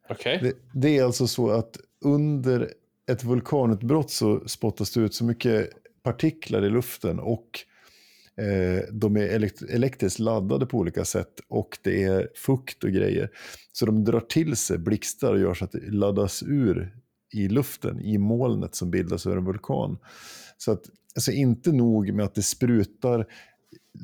Okej. 0.08 0.38
Det, 0.42 0.80
det 0.80 0.98
är 0.98 1.04
alltså 1.04 1.26
så 1.26 1.50
att 1.50 1.78
under 2.00 2.72
ett 3.10 3.24
vulkanutbrott 3.24 4.10
så 4.10 4.48
spottas 4.48 4.90
det 4.90 5.00
ut 5.00 5.14
så 5.14 5.24
mycket 5.24 5.70
partiklar 6.02 6.64
i 6.64 6.70
luften 6.70 7.18
och 7.18 7.60
eh, 8.36 8.82
de 8.92 9.16
är 9.16 9.28
elekt 9.28 9.62
elektriskt 9.62 10.18
laddade 10.18 10.66
på 10.66 10.78
olika 10.78 11.04
sätt 11.04 11.40
och 11.48 11.78
det 11.82 12.02
är 12.02 12.28
fukt 12.34 12.84
och 12.84 12.90
grejer. 12.90 13.30
Så 13.72 13.86
de 13.86 14.04
drar 14.04 14.20
till 14.20 14.56
sig 14.56 14.78
blixtar 14.78 15.32
och 15.32 15.40
gör 15.40 15.54
så 15.54 15.64
att 15.64 15.72
det 15.72 15.90
laddas 15.90 16.42
ur 16.42 16.98
i 17.32 17.48
luften, 17.48 18.00
i 18.00 18.18
molnet 18.18 18.74
som 18.74 18.90
bildas 18.90 19.26
över 19.26 19.36
en 19.36 19.44
vulkan. 19.44 19.98
Så 20.56 20.72
att, 20.72 20.82
alltså 21.18 21.32
inte 21.32 21.72
nog 21.72 22.12
med 22.12 22.24
att 22.24 22.34
det 22.34 22.42
sprutar 22.42 23.26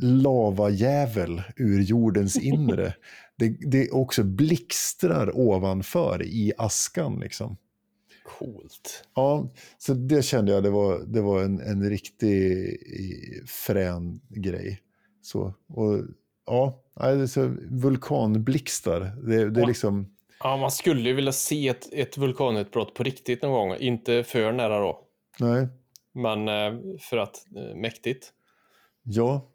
lavajävel 0.01 1.43
ur 1.57 1.81
jordens 1.83 2.37
inre. 2.37 2.95
Det, 3.37 3.49
det 3.49 3.91
också 3.91 4.23
blixtrar 4.25 5.39
ovanför 5.39 6.23
i 6.23 6.53
askan. 6.59 7.21
Liksom. 7.21 7.57
Coolt. 8.39 9.05
Ja, 9.15 9.51
så 9.79 9.95
det 9.95 10.25
kände 10.25 10.53
jag 10.53 10.63
det 10.63 10.71
var, 10.71 10.99
det 11.07 11.21
var 11.21 11.43
en, 11.43 11.61
en 11.61 11.91
riktig 11.91 12.43
i- 12.73 13.43
frän 13.47 14.21
grej. 14.29 14.81
Så, 15.23 15.55
och, 15.69 15.99
ja, 16.47 16.83
nej, 17.01 17.17
det 17.17 17.23
är 17.23 17.27
så 17.27 17.55
vulkanblixtar. 17.71 19.01
Det, 19.01 19.51
det 19.51 19.61
är 19.63 19.67
liksom, 19.67 20.07
Ja, 20.43 20.57
man 20.57 20.71
skulle 20.71 21.09
ju 21.09 21.15
vilja 21.15 21.33
se 21.33 21.69
ett, 21.69 21.93
ett 21.93 22.19
vulkanutbrott 22.19 22.95
på 22.95 23.03
riktigt 23.03 23.43
någon 23.43 23.69
gång. 23.69 23.77
Inte 23.81 24.25
för 24.25 24.53
nära 24.53 24.79
då, 24.79 25.01
nej, 25.41 25.69
men 26.15 26.49
eh, 26.49 26.99
för 27.01 27.17
att 27.17 27.47
eh, 27.57 27.77
mäktigt. 27.77 28.33
ja, 29.03 29.47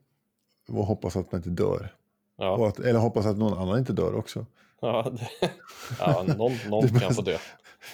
och 0.68 0.86
hoppas 0.86 1.16
att 1.16 1.32
man 1.32 1.40
inte 1.40 1.50
dör. 1.50 1.96
Ja, 2.38 2.68
att, 2.68 2.80
eller 2.80 3.00
hoppas 3.00 3.26
att 3.26 3.38
någon 3.38 3.58
annan 3.58 3.80
inte 3.80 3.94
dör 3.94 4.16
också. 4.16 4.46
ja, 4.82 5.10
det, 5.40 5.50
ja 6.00 6.24
någon, 6.38 6.52
någon 6.70 6.90
kan 7.00 7.14
få 7.14 7.22
dö. 7.22 7.38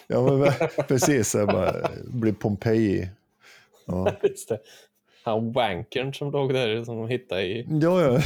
Ja, 0.07 0.38
men, 0.38 0.51
precis. 0.88 1.36
Jag 1.36 1.47
bara 1.47 1.89
blir 2.05 2.34
Pompeji. 2.34 3.09
Ja, 3.86 4.11
Just 4.24 4.49
det. 4.49 4.59
Han 5.24 5.51
wankern 5.51 6.13
som 6.13 6.32
låg 6.32 6.53
där 6.53 6.84
som 6.84 6.97
de 6.97 7.07
hittade 7.07 7.41
i... 7.41 7.68
ja, 7.82 8.01
ja. 8.01 8.22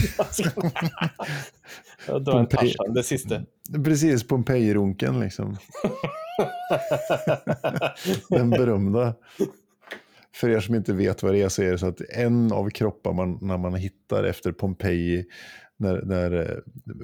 En 2.08 2.26
Pompeji. 2.26 2.74
Tarzan, 2.74 2.94
det 2.94 3.04
sista. 3.04 3.42
precis 3.84 4.28
Pompeji-runken 4.28 5.20
liksom. 5.20 5.58
Den 8.30 8.50
berömda. 8.50 9.14
För 10.36 10.49
er 10.49 10.59
som 10.59 10.75
inte 10.75 10.93
vet 10.93 11.23
vad 11.23 11.34
det 11.34 11.41
är 11.41 11.49
så 11.49 11.61
är 11.61 11.71
det 11.71 11.77
så 11.77 11.88
att 11.88 12.01
en 12.01 12.51
av 12.51 12.69
kroppar 12.69 13.13
man, 13.13 13.39
när 13.41 13.57
man 13.57 13.75
hittar 13.75 14.23
efter 14.23 14.51
Pompeji, 14.51 15.25
när, 15.77 16.01
när 16.01 16.32
eh, 16.32 16.57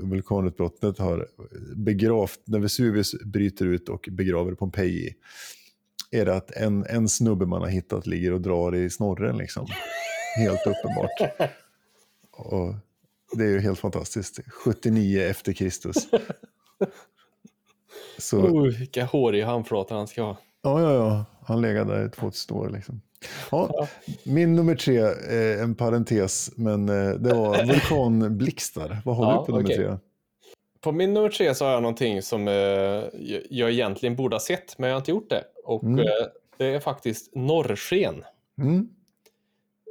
vulkanutbrottet 0.10 0.98
har 0.98 1.28
begravt, 1.76 2.40
när 2.46 2.60
Vesuvius 2.60 3.24
bryter 3.26 3.66
ut 3.66 3.90
och 3.90 4.10
begraver 4.12 4.54
Pompeji, 4.56 5.14
är 6.12 6.26
det 6.26 6.36
att 6.36 6.52
en, 6.52 6.86
en 6.86 7.10
snubbe 7.10 7.46
man 7.46 7.62
har 7.62 7.70
hittat 7.70 8.08
ligger 8.08 8.34
och 8.34 8.42
drar 8.42 8.76
i 8.76 8.90
snorren 8.90 9.38
liksom. 9.38 9.68
Helt 10.38 10.68
uppenbart. 10.68 11.50
Och 12.32 12.76
det 13.38 13.44
är 13.44 13.50
ju 13.50 13.60
helt 13.60 13.80
fantastiskt. 13.80 14.40
79 14.48 15.22
efter 15.22 15.54
Kristus. 15.54 15.96
Så, 18.18 18.40
Oh, 18.40 18.64
vilka 18.64 19.06
håriga 19.06 19.46
handflator 19.46 19.96
han 19.96 20.08
ska 20.08 20.24
ha. 20.24 20.38
ja, 20.62 20.82
ja, 20.82 20.94
ja. 20.94 21.26
Han 21.42 21.62
legade 21.62 21.94
där 21.94 22.06
i 22.06 22.10
2000 22.10 22.58
år 22.58 22.70
liksom. 22.70 23.02
Ja, 23.52 23.88
min 24.24 24.56
nummer 24.56 24.76
tre, 24.76 24.98
eh, 25.00 25.62
en 25.64 25.76
parentes, 25.76 26.52
men 26.56 26.90
eh, 26.90 27.10
det 27.14 27.34
var 27.34 27.66
vulkanblixtar. 27.68 28.98
Vad 29.06 29.16
har 29.16 29.26
Ja, 29.34 29.40
du 29.40 29.46
på 29.46 29.52
nummer 29.52 29.64
okej. 29.66 29.76
tre? 29.78 29.98
På 30.82 30.92
min 30.92 31.14
nummer 31.14 31.30
tre 31.30 31.56
så 31.56 31.66
har 31.66 31.72
jag 31.72 31.82
någonting 31.82 32.22
som 32.22 32.48
eh, 32.48 32.54
jag- 33.50 33.72
egentligen 33.72 34.16
borde 34.16 34.36
ha 34.36 34.40
sett, 34.40 34.78
men 34.78 34.90
jag 34.90 34.96
har 34.96 35.02
inte 35.02 35.12
gjort 35.12 35.30
det. 35.30 35.44
Och 35.64 35.84
Mm. 35.84 36.06
det 36.58 36.66
är 36.66 36.80
faktiskt 36.80 37.36
norrsken. 37.36 38.24
Mm. 38.62 38.90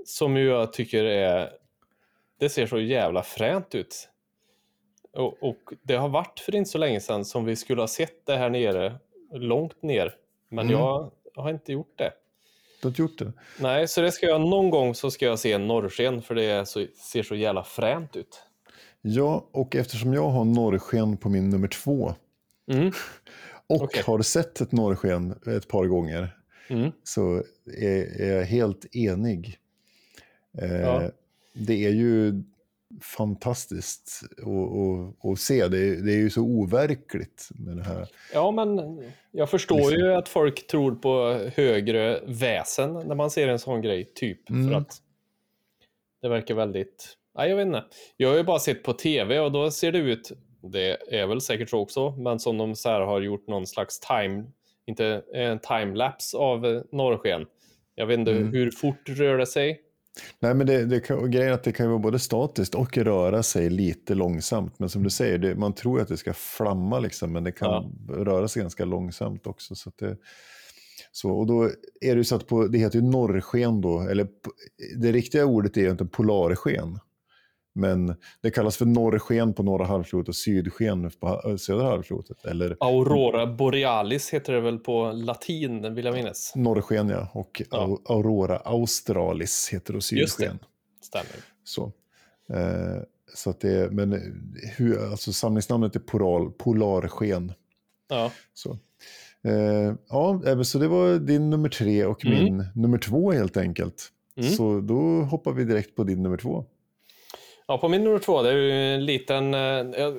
Som 0.07 0.37
jag 0.37 0.73
tycker 0.73 1.05
är... 1.05 1.51
Det 2.39 2.49
ser 2.49 2.67
så 2.67 2.79
jävla 2.79 3.23
fränt 3.23 3.75
ut. 3.75 4.09
Och, 5.13 5.43
och 5.43 5.73
det 5.83 5.95
har 5.97 6.09
varit 6.09 6.41
för 6.41 6.55
inte 6.55 6.71
så 6.71 6.79
länge 6.79 7.01
sedan 7.01 7.25
som 7.25 7.45
vi 7.45 7.57
skulle 7.57 7.83
ha 7.83 7.89
sett 7.89 8.27
det 8.27 8.37
här 8.37 8.51
nere, 8.51 8.95
långt 9.33 9.83
ner. 9.83 10.15
Men 10.49 10.67
Mm. 10.67 10.79
jag 10.81 11.11
har 11.35 11.51
inte 11.51 11.73
gjort 11.73 11.93
det. 11.99 12.13
Du 12.85 12.87
har 12.87 12.91
inte 12.91 13.03
gjort 13.03 13.19
det? 13.19 13.33
Nej, 13.61 13.89
så 13.89 14.01
det 14.01 14.13
ska 14.13 14.27
jag 14.27 14.41
någon 14.41 14.71
gång 14.71 14.95
så 14.95 15.11
ska 15.11 15.27
jag 15.27 15.39
se 15.39 15.53
en 15.53 15.67
norrsken 15.67 16.23
för 16.23 16.35
det 16.35 16.69
så, 16.69 16.87
ser 17.13 17.23
så 17.23 17.35
jävla 17.35 17.65
fränt 17.65 18.17
ut. 18.17 18.43
Ja, 19.03 19.49
och 19.53 19.77
eftersom 19.77 20.13
jag 20.15 20.29
har 20.31 20.45
norrsken 20.45 21.17
på 21.17 21.29
min 21.29 21.51
nummer 21.51 21.69
två 21.69 22.15
Mm. 22.73 22.93
och 23.67 23.83
Okej. 23.83 24.03
har 24.07 24.23
sett 24.23 24.61
ett 24.61 24.73
norrsken 24.73 25.35
ett 25.47 25.69
par 25.69 25.87
gånger 25.87 26.37
Mm. 26.69 26.91
så 27.03 27.43
är, 27.79 28.21
är 28.23 28.37
jag 28.37 28.45
helt 28.45 28.97
enig. 28.97 29.59
Eh, 30.59 30.81
Ja. 30.81 31.03
Det 31.53 31.85
är 31.87 31.91
ju 31.91 32.43
fantastiskt 33.03 34.21
att, 35.33 35.39
se. 35.39 35.69
Det 35.69 35.79
är, 35.79 35.97
det 36.03 36.13
är 36.13 36.17
ju 36.17 36.31
så 36.31 36.41
overkligt 36.43 37.49
med 37.55 37.77
det 37.77 37.83
här. 37.83 38.09
Ja, 38.33 38.51
men 38.51 39.01
jag 39.31 39.51
förstår 39.51 39.77
Liksom. 39.77 39.95
ju 39.99 40.15
att 40.15 40.29
folk 40.29 40.67
tror 40.67 40.95
på 40.95 41.41
högre 41.57 42.21
väsen 42.27 42.93
när 42.93 43.15
man 43.15 43.31
ser 43.31 43.49
en 43.49 43.59
sån 43.59 43.83
grej, 43.83 44.05
typ. 44.15 44.51
Mm. 44.51 44.69
För 44.69 44.77
att 44.79 44.97
det 46.23 46.29
verkar 46.29 46.55
väldigt... 46.55 47.17
Nej, 47.37 47.51
jag 47.51 47.57
vet 47.57 47.67
inte. 47.67 47.85
Jag 48.17 48.29
har 48.29 48.37
ju 48.37 48.43
bara 48.43 48.59
sett 48.59 48.83
på 48.83 48.93
tv 48.93 49.41
och 49.41 49.53
då 49.53 49.71
ser 49.71 49.93
det 49.93 49.99
ut 49.99 50.33
det 50.63 51.15
är 51.21 51.27
väl 51.27 51.41
säkert 51.41 51.71
så 51.71 51.79
också, 51.79 52.11
men 52.11 52.39
som 52.41 52.59
de 52.59 52.75
så 52.77 52.89
här 52.89 53.01
har 53.01 53.21
gjort 53.21 53.47
någon 53.49 53.67
slags 53.67 54.01
time, 54.01 54.45
inte 54.87 55.23
en 55.35 55.59
timelapse 55.59 56.37
av 56.37 56.67
eh, 56.67 56.83
norrsken. 56.93 57.47
Jag 57.95 58.07
vet 58.07 58.19
inte 58.19 58.31
Mm. 58.33 58.53
hur 58.53 58.71
fort 58.71 59.09
rör 59.09 59.39
det 59.39 59.47
sig. 59.47 59.81
Nej, 60.41 60.55
men 60.55 60.67
det, 60.67 60.85
det 60.85 61.01
kan, 61.01 61.31
grejen 61.31 61.49
är 61.49 61.53
att 61.53 61.63
det 61.65 61.73
kan 61.73 61.89
vara 61.89 61.99
både 61.99 62.19
statiskt 62.19 62.75
och 62.75 62.99
röra 62.99 63.43
sig 63.43 63.71
lite 63.71 64.15
långsamt. 64.15 64.79
Men 64.79 64.89
som 64.89 65.03
du 65.03 65.11
säger, 65.11 65.39
det, 65.39 65.55
man 65.55 65.73
tror 65.75 66.01
att 66.01 66.09
det 66.09 66.17
ska 66.17 66.33
flamma 66.33 66.99
liksom, 66.99 67.33
men 67.33 67.45
det 67.45 67.53
kan 67.53 67.69
Ja. 68.09 68.15
röra 68.15 68.49
sig 68.49 68.63
ganska 68.63 68.85
långsamt 68.85 69.47
också. 69.47 69.75
Så 69.75 69.93
det, 69.97 70.17
så, 71.13 71.31
och 71.31 71.47
då 71.47 71.71
är 72.01 72.17
det 72.17 72.25
så 72.25 72.37
att 72.37 72.47
på, 72.47 72.67
det 72.67 72.79
heter 72.79 72.99
ju 72.99 73.05
norrsken 73.05 73.81
då, 73.81 74.01
eller 74.01 74.29
det 74.97 75.13
riktiga 75.13 75.45
ordet 75.47 75.77
är 75.77 75.81
ju 75.81 75.91
inte 75.91 76.05
polarsken. 76.07 76.99
Men 77.77 78.15
det 78.41 78.51
kallas 78.51 78.77
för 78.77 78.85
norrsken 78.87 79.53
på 79.55 79.63
norra 79.63 79.85
halvklotet 79.87 80.29
och 80.29 80.37
sydsken 80.37 81.11
på 81.21 81.27
ha- 81.27 81.59
södra 81.59 81.85
halvklotet. 81.87 82.45
Eller 82.45 82.77
Aurora 82.81 83.47
borealis 83.47 84.31
heter 84.31 84.53
det 84.53 84.61
väl 84.61 84.79
på 84.79 85.13
latin, 85.13 85.95
vill 85.95 86.05
jag 86.05 86.15
minnas. 86.15 86.53
norrsken 86.57 87.09
ja, 87.09 87.29
och 87.33 87.63
Ja. 87.71 87.79
au- 87.87 88.13
aurora 88.17 88.57
australis 88.57 89.69
heter 89.73 89.93
då 89.93 89.97
Just 89.97 90.11
det. 90.11 90.19
sydsken. 90.21 90.59
Stämmer. 91.03 91.27
Så. 91.65 91.93
Eh, 92.53 93.03
så 93.35 93.51
att 93.51 93.61
det, 93.61 93.93
men 93.93 94.13
eh, 94.13 94.19
hur, 94.77 95.11
alltså 95.11 95.33
samlingsnamnet 95.33 95.97
är 95.97 96.01
poral, 96.01 96.51
polarsken. 96.53 97.53
Ja. 98.09 98.31
Så. 98.55 98.79
Eh, 99.45 99.95
ja, 100.09 100.31
eh, 100.47 100.57
men 100.57 100.65
så 100.65 100.79
det 100.79 100.89
var 100.89 101.19
din 101.19 101.51
nummer 101.51 101.69
tre 101.69 102.05
och 102.05 102.25
Mm. 102.27 102.45
min 102.45 102.65
nummer 102.75 102.99
två 102.99 103.33
helt 103.33 103.57
enkelt. 103.57 104.09
Mm. 104.37 104.51
Så 104.51 104.81
då 104.81 105.23
hoppar 105.23 105.53
vi 105.53 105.65
direkt 105.65 105.97
på 105.97 106.05
din 106.05 106.23
nummer 106.23 106.37
två. 106.37 106.65
Ja, 107.67 107.79
på 107.79 107.89
min 107.89 108.05
nummer 108.05 108.19
två, 108.19 108.43
det 108.43 108.51
är 108.51 108.57
ju 108.57 108.95
en 108.95 109.05
liten, 109.05 109.55
eh, 109.55 109.61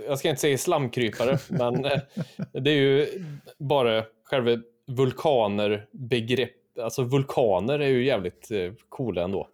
jag 0.08 0.20
ska 0.20 0.30
inte 0.30 0.41
säga 0.41 0.58
slamkrypare, 0.58 1.38
men 1.50 1.86
eh, 1.86 2.00
det 2.52 2.72
är 2.72 2.76
ju 2.76 3.08
bara 3.58 4.06
själva 4.24 4.62
vulkaner 4.88 5.88
begrepp. 5.91 6.52
Alltså 6.80 7.04
vulkaner 7.04 7.80
är 7.80 7.88
ju 7.88 8.06
jävligt 8.06 8.52
eh, 8.52 8.74
coola 8.89 9.24
ändå. 9.24 9.50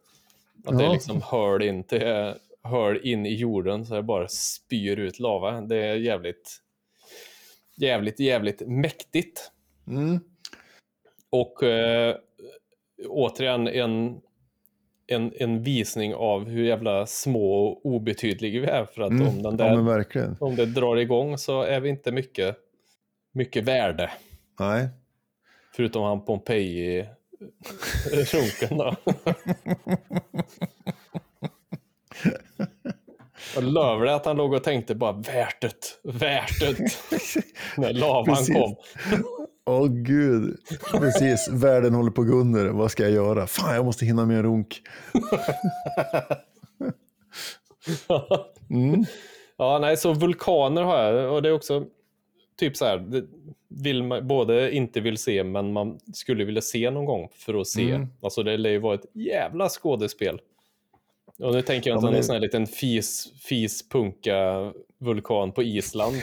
Att 0.66 0.78
det 0.78 0.84
är 0.84 0.88
Ja. 0.88 0.94
liksom 0.94 1.22
hörd 1.22 1.64
in, 1.64 1.84
till, 1.84 2.34
hörd 2.64 2.98
in 3.04 3.26
i 3.26 3.34
jorden 3.36 3.86
så 3.86 3.96
det 3.96 4.04
bara 4.04 4.28
spyr 4.28 5.00
ut 5.00 5.20
lava. 5.20 5.62
Det 5.62 5.76
är 5.78 5.96
jävligt, 5.96 6.58
jävligt, 7.76 8.20
jävligt 8.20 8.62
mäktigt. 8.68 9.52
Mm. 9.88 10.20
Och 11.30 11.64
eh, 11.64 12.16
återigen 13.08 13.68
en, 13.68 14.22
en, 15.12 15.34
en 15.39 15.64
visning 15.64 16.16
av 16.16 16.49
hur 16.49 16.64
jävla 16.66 17.05
små 17.05 17.66
och 17.68 17.86
obetydliga 17.86 18.62
vi 18.62 18.68
är. 18.68 18.86
För 18.86 19.01
att 19.01 19.12
Mm. 19.12 19.28
om, 19.28 19.43
den 19.43 19.55
Ja, 19.59 19.66
där, 19.76 19.82
verkligen. 19.82 20.38
om 20.39 20.55
det 20.55 20.66
drar 20.66 20.95
igång 20.95 21.38
så 21.38 21.62
är 21.62 21.80
vi 21.80 21.89
inte 21.89 22.12
mycket, 22.12 22.57
mycket 23.32 23.64
värde. 23.64 24.12
Nej. 24.59 24.88
Förutom 25.76 26.03
han 26.03 26.26
Pompeji-runken 26.26 28.78
då. 28.78 28.95
Jag 33.55 33.64
det 34.05 34.16
att 34.16 34.26
han 34.26 34.38
låg 34.38 34.53
och 34.53 34.64
tänkte 34.64 34.95
bara 34.95 35.12
värt 35.12 35.62
det, 35.62 35.76
värt 36.03 36.59
det. 36.59 36.78
När 37.78 37.93
lavan 37.93 38.45
kom. 38.45 38.76
Åh 39.72 39.88
gud, 39.88 40.58
precis. 40.92 41.50
Världen 41.52 41.94
håller 41.94 42.12
på 42.12 42.22
att 42.22 42.28
gå 42.28 42.34
under. 42.36 42.68
Vad 42.70 42.92
ska 42.92 43.04
jag 43.04 43.12
göra? 43.12 43.48
Fan, 43.48 43.76
jag 43.76 43.86
måste 43.86 44.06
hinna 44.06 44.26
med 44.26 44.38
en 44.38 44.44
runk. 44.44 44.82
Mm. 48.70 49.06
Ja, 49.58 49.80
nej, 49.82 49.98
så 49.98 50.14
vulkaner 50.14 50.82
har 50.84 50.98
jag 51.04 51.34
och 51.34 51.42
det 51.42 51.50
är 51.50 51.54
också 51.54 51.86
typ 52.60 52.78
så 52.78 52.86
här, 52.86 53.24
vill 53.68 54.04
man 54.04 54.28
både 54.28 54.72
inte 54.76 55.00
vill 55.02 55.18
se 55.18 55.44
men 55.44 55.74
man 55.74 56.00
skulle 56.14 56.46
vilja 56.46 56.62
se 56.62 56.92
någon 56.92 57.06
gång 57.06 57.30
för 57.34 57.62
att 57.62 57.68
se. 57.68 57.92
Mm. 57.92 58.08
Alltså 58.22 58.44
det 58.44 58.58
lär 58.58 58.70
ju 58.70 58.80
vara 58.80 58.96
ett 58.96 59.06
jävla 59.14 59.70
skådespel. 59.70 60.42
Och 61.40 61.54
nu 61.54 61.62
tänker 61.62 61.90
jag 61.90 61.96
Ja, 61.96 61.98
inte 61.98 62.06
men 62.06 62.14
någon 62.14 62.22
det- 62.22 62.24
sån 62.26 62.34
här 62.34 62.40
liten 62.42 62.68
fis, 62.68 63.34
fispunka 63.40 64.72
vulkan 64.98 65.52
på 65.52 65.64
Island. 65.64 66.16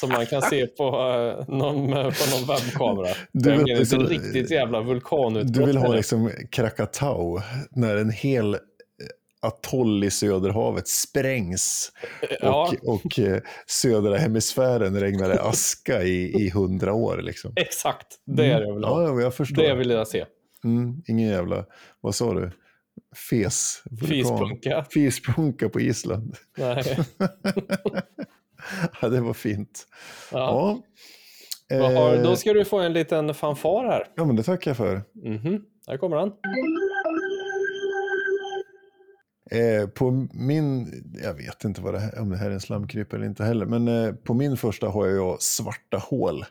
Som 0.00 0.08
man 0.08 0.26
kan 0.26 0.42
se 0.42 0.66
på, 0.66 0.84
eh, 0.84 1.54
någon, 1.56 1.90
på 1.90 1.96
någon 2.30 2.46
webbkamera. 2.48 3.14
Du 3.32 3.50
vet, 3.50 3.66
liksom- 3.78 4.06
riktigt 4.06 4.50
jävla 4.50 4.80
vulkanutbrott. 4.80 5.54
Du 5.54 5.66
vill 5.66 5.76
ha 5.76 5.94
liksom 5.94 6.30
Krakatau, 6.50 7.40
när 7.70 7.96
en 7.96 8.10
hel 8.10 8.54
eh, 8.54 8.60
atoll 9.42 10.04
i 10.04 10.10
Söderhavet 10.10 10.88
sprängs 10.88 11.92
Ja, 12.40 12.72
och, 12.82 12.94
och 12.94 13.18
eh, 13.18 13.40
södra 13.66 14.16
hemisfären 14.16 15.00
regnar 15.00 15.30
aska 15.30 16.02
i, 16.02 16.42
i 16.44 16.50
hundra 16.50 16.92
år. 16.94 17.22
Liksom. 17.22 17.52
exakt. 17.56 18.06
Det 18.26 18.46
är 18.46 18.60
det 18.60 18.66
jag 18.66 18.74
vill 18.74 18.84
ha. 18.84 19.02
Ja, 19.02 19.08
ja, 19.08 19.20
jag 19.20 19.34
förstår. 19.34 19.62
Det 19.62 19.74
vill 19.74 19.90
jag 19.90 20.08
se. 20.08 20.24
Mm, 20.64 21.02
ingen 21.06 21.28
jävla, 21.28 21.64
vad 22.00 22.14
sa 22.14 22.34
du? 22.34 22.50
Fes? 23.30 23.82
vulkan. 23.90 24.08
Fispunka. 24.08 24.84
Fispunka 24.90 25.68
på 25.68 25.80
Island. 25.80 26.36
Nej. 26.58 26.98
Ja, 29.02 29.08
det 29.08 29.20
var 29.20 29.32
fint. 29.34 29.86
Ja. 30.32 30.80
Ja. 31.68 32.14
Eh, 32.14 32.22
då 32.22 32.36
ska 32.36 32.52
du 32.52 32.64
få 32.64 32.78
en 32.78 32.92
liten 32.92 33.34
fanfar 33.34 33.84
här. 33.84 34.06
ja, 34.16 34.24
men 34.24 34.36
det 34.36 34.42
tackar 34.42 34.70
jag 34.70 34.76
för. 34.76 35.02
Mhm, 35.14 35.64
Här 35.86 35.96
kommer 35.96 36.16
han. 36.16 36.32
Eh, 39.50 39.88
på 39.88 40.26
min, 40.32 40.86
jag 41.24 41.34
vet 41.34 41.64
inte 41.64 41.80
vad 41.80 41.94
det 41.94 42.00
här, 42.00 42.20
om 42.20 42.30
det 42.30 42.36
här 42.36 42.46
är 42.50 42.54
en 42.54 42.60
slamkryp 42.60 43.12
eller 43.12 43.26
inte 43.26 43.44
heller, 43.44 43.66
men 43.66 43.88
eh, 43.88 44.12
på 44.14 44.34
min 44.34 44.56
första 44.56 44.88
har 44.88 45.06
jag 45.06 45.42
svarta 45.42 45.96
hål. 45.98 46.44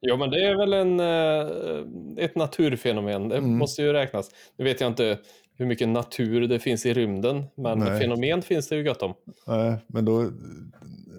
Ja, 0.00 0.16
men 0.16 0.30
det 0.30 0.44
är 0.44 0.56
väl 0.56 0.72
en, 0.72 1.00
eh, 1.00 2.24
ett 2.24 2.36
naturfenomen. 2.36 3.28
Det 3.28 3.36
Mm. 3.36 3.58
måste 3.58 3.82
ju 3.82 3.92
räknas. 3.92 4.30
Nu 4.56 4.64
vet 4.64 4.80
jag 4.80 4.90
inte 4.90 5.18
hur 5.62 5.68
mycket 5.68 5.88
natur 5.88 6.48
det 6.48 6.58
finns 6.58 6.86
i 6.86 6.94
rymden, 6.94 7.44
men 7.54 7.78
Nej. 7.78 8.00
fenomen 8.00 8.42
finns 8.42 8.68
det 8.68 8.76
ju 8.76 8.84
gott 8.84 9.02
om. 9.02 9.14
Nej, 9.46 9.76
men 9.86 10.04
då, 10.04 10.30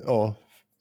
ja, 0.05 0.35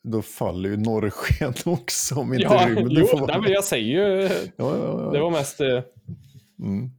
då 0.05 0.23
faller 0.23 0.69
ju 0.69 0.77
norrsken 0.77 1.55
också 1.73 2.15
om 2.15 2.35
inte 2.35 2.45
Ja, 2.45 2.67
rymden 2.69 2.89
jo, 2.91 3.07
får 3.07 3.19
vara 3.19 3.33
nej, 3.33 3.41
men 3.43 3.53
jag 3.53 3.65
säger 3.65 3.87
ju, 3.87 4.23
Ja, 4.23 4.31
ja, 4.57 4.77
ja. 5.05 5.11
det 5.13 5.21
var 5.21 5.31
mest, 5.31 5.61
eh, 5.61 5.81
Mm. 6.61 6.91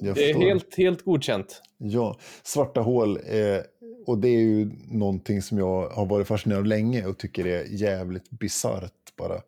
Jag 0.00 0.14
det 0.14 0.30
är 0.30 0.34
helt, 0.34 0.76
helt 0.76 1.04
godkänt. 1.04 1.62
Ja, 1.78 2.18
svarta 2.42 2.80
hål, 2.80 3.16
eh, 3.16 3.60
och 4.06 4.18
det 4.18 4.28
är 4.28 4.40
ju 4.40 4.70
någonting 4.90 5.42
som 5.42 5.58
jag 5.58 5.88
har 5.88 6.06
varit 6.06 6.26
fascinerad 6.26 6.58
av 6.58 6.66
länge 6.66 7.06
och 7.06 7.18
tycker 7.18 7.46
är 7.46 7.64
jävligt 7.68 8.30
bisarrt 8.30 9.16
bara. 9.16 9.40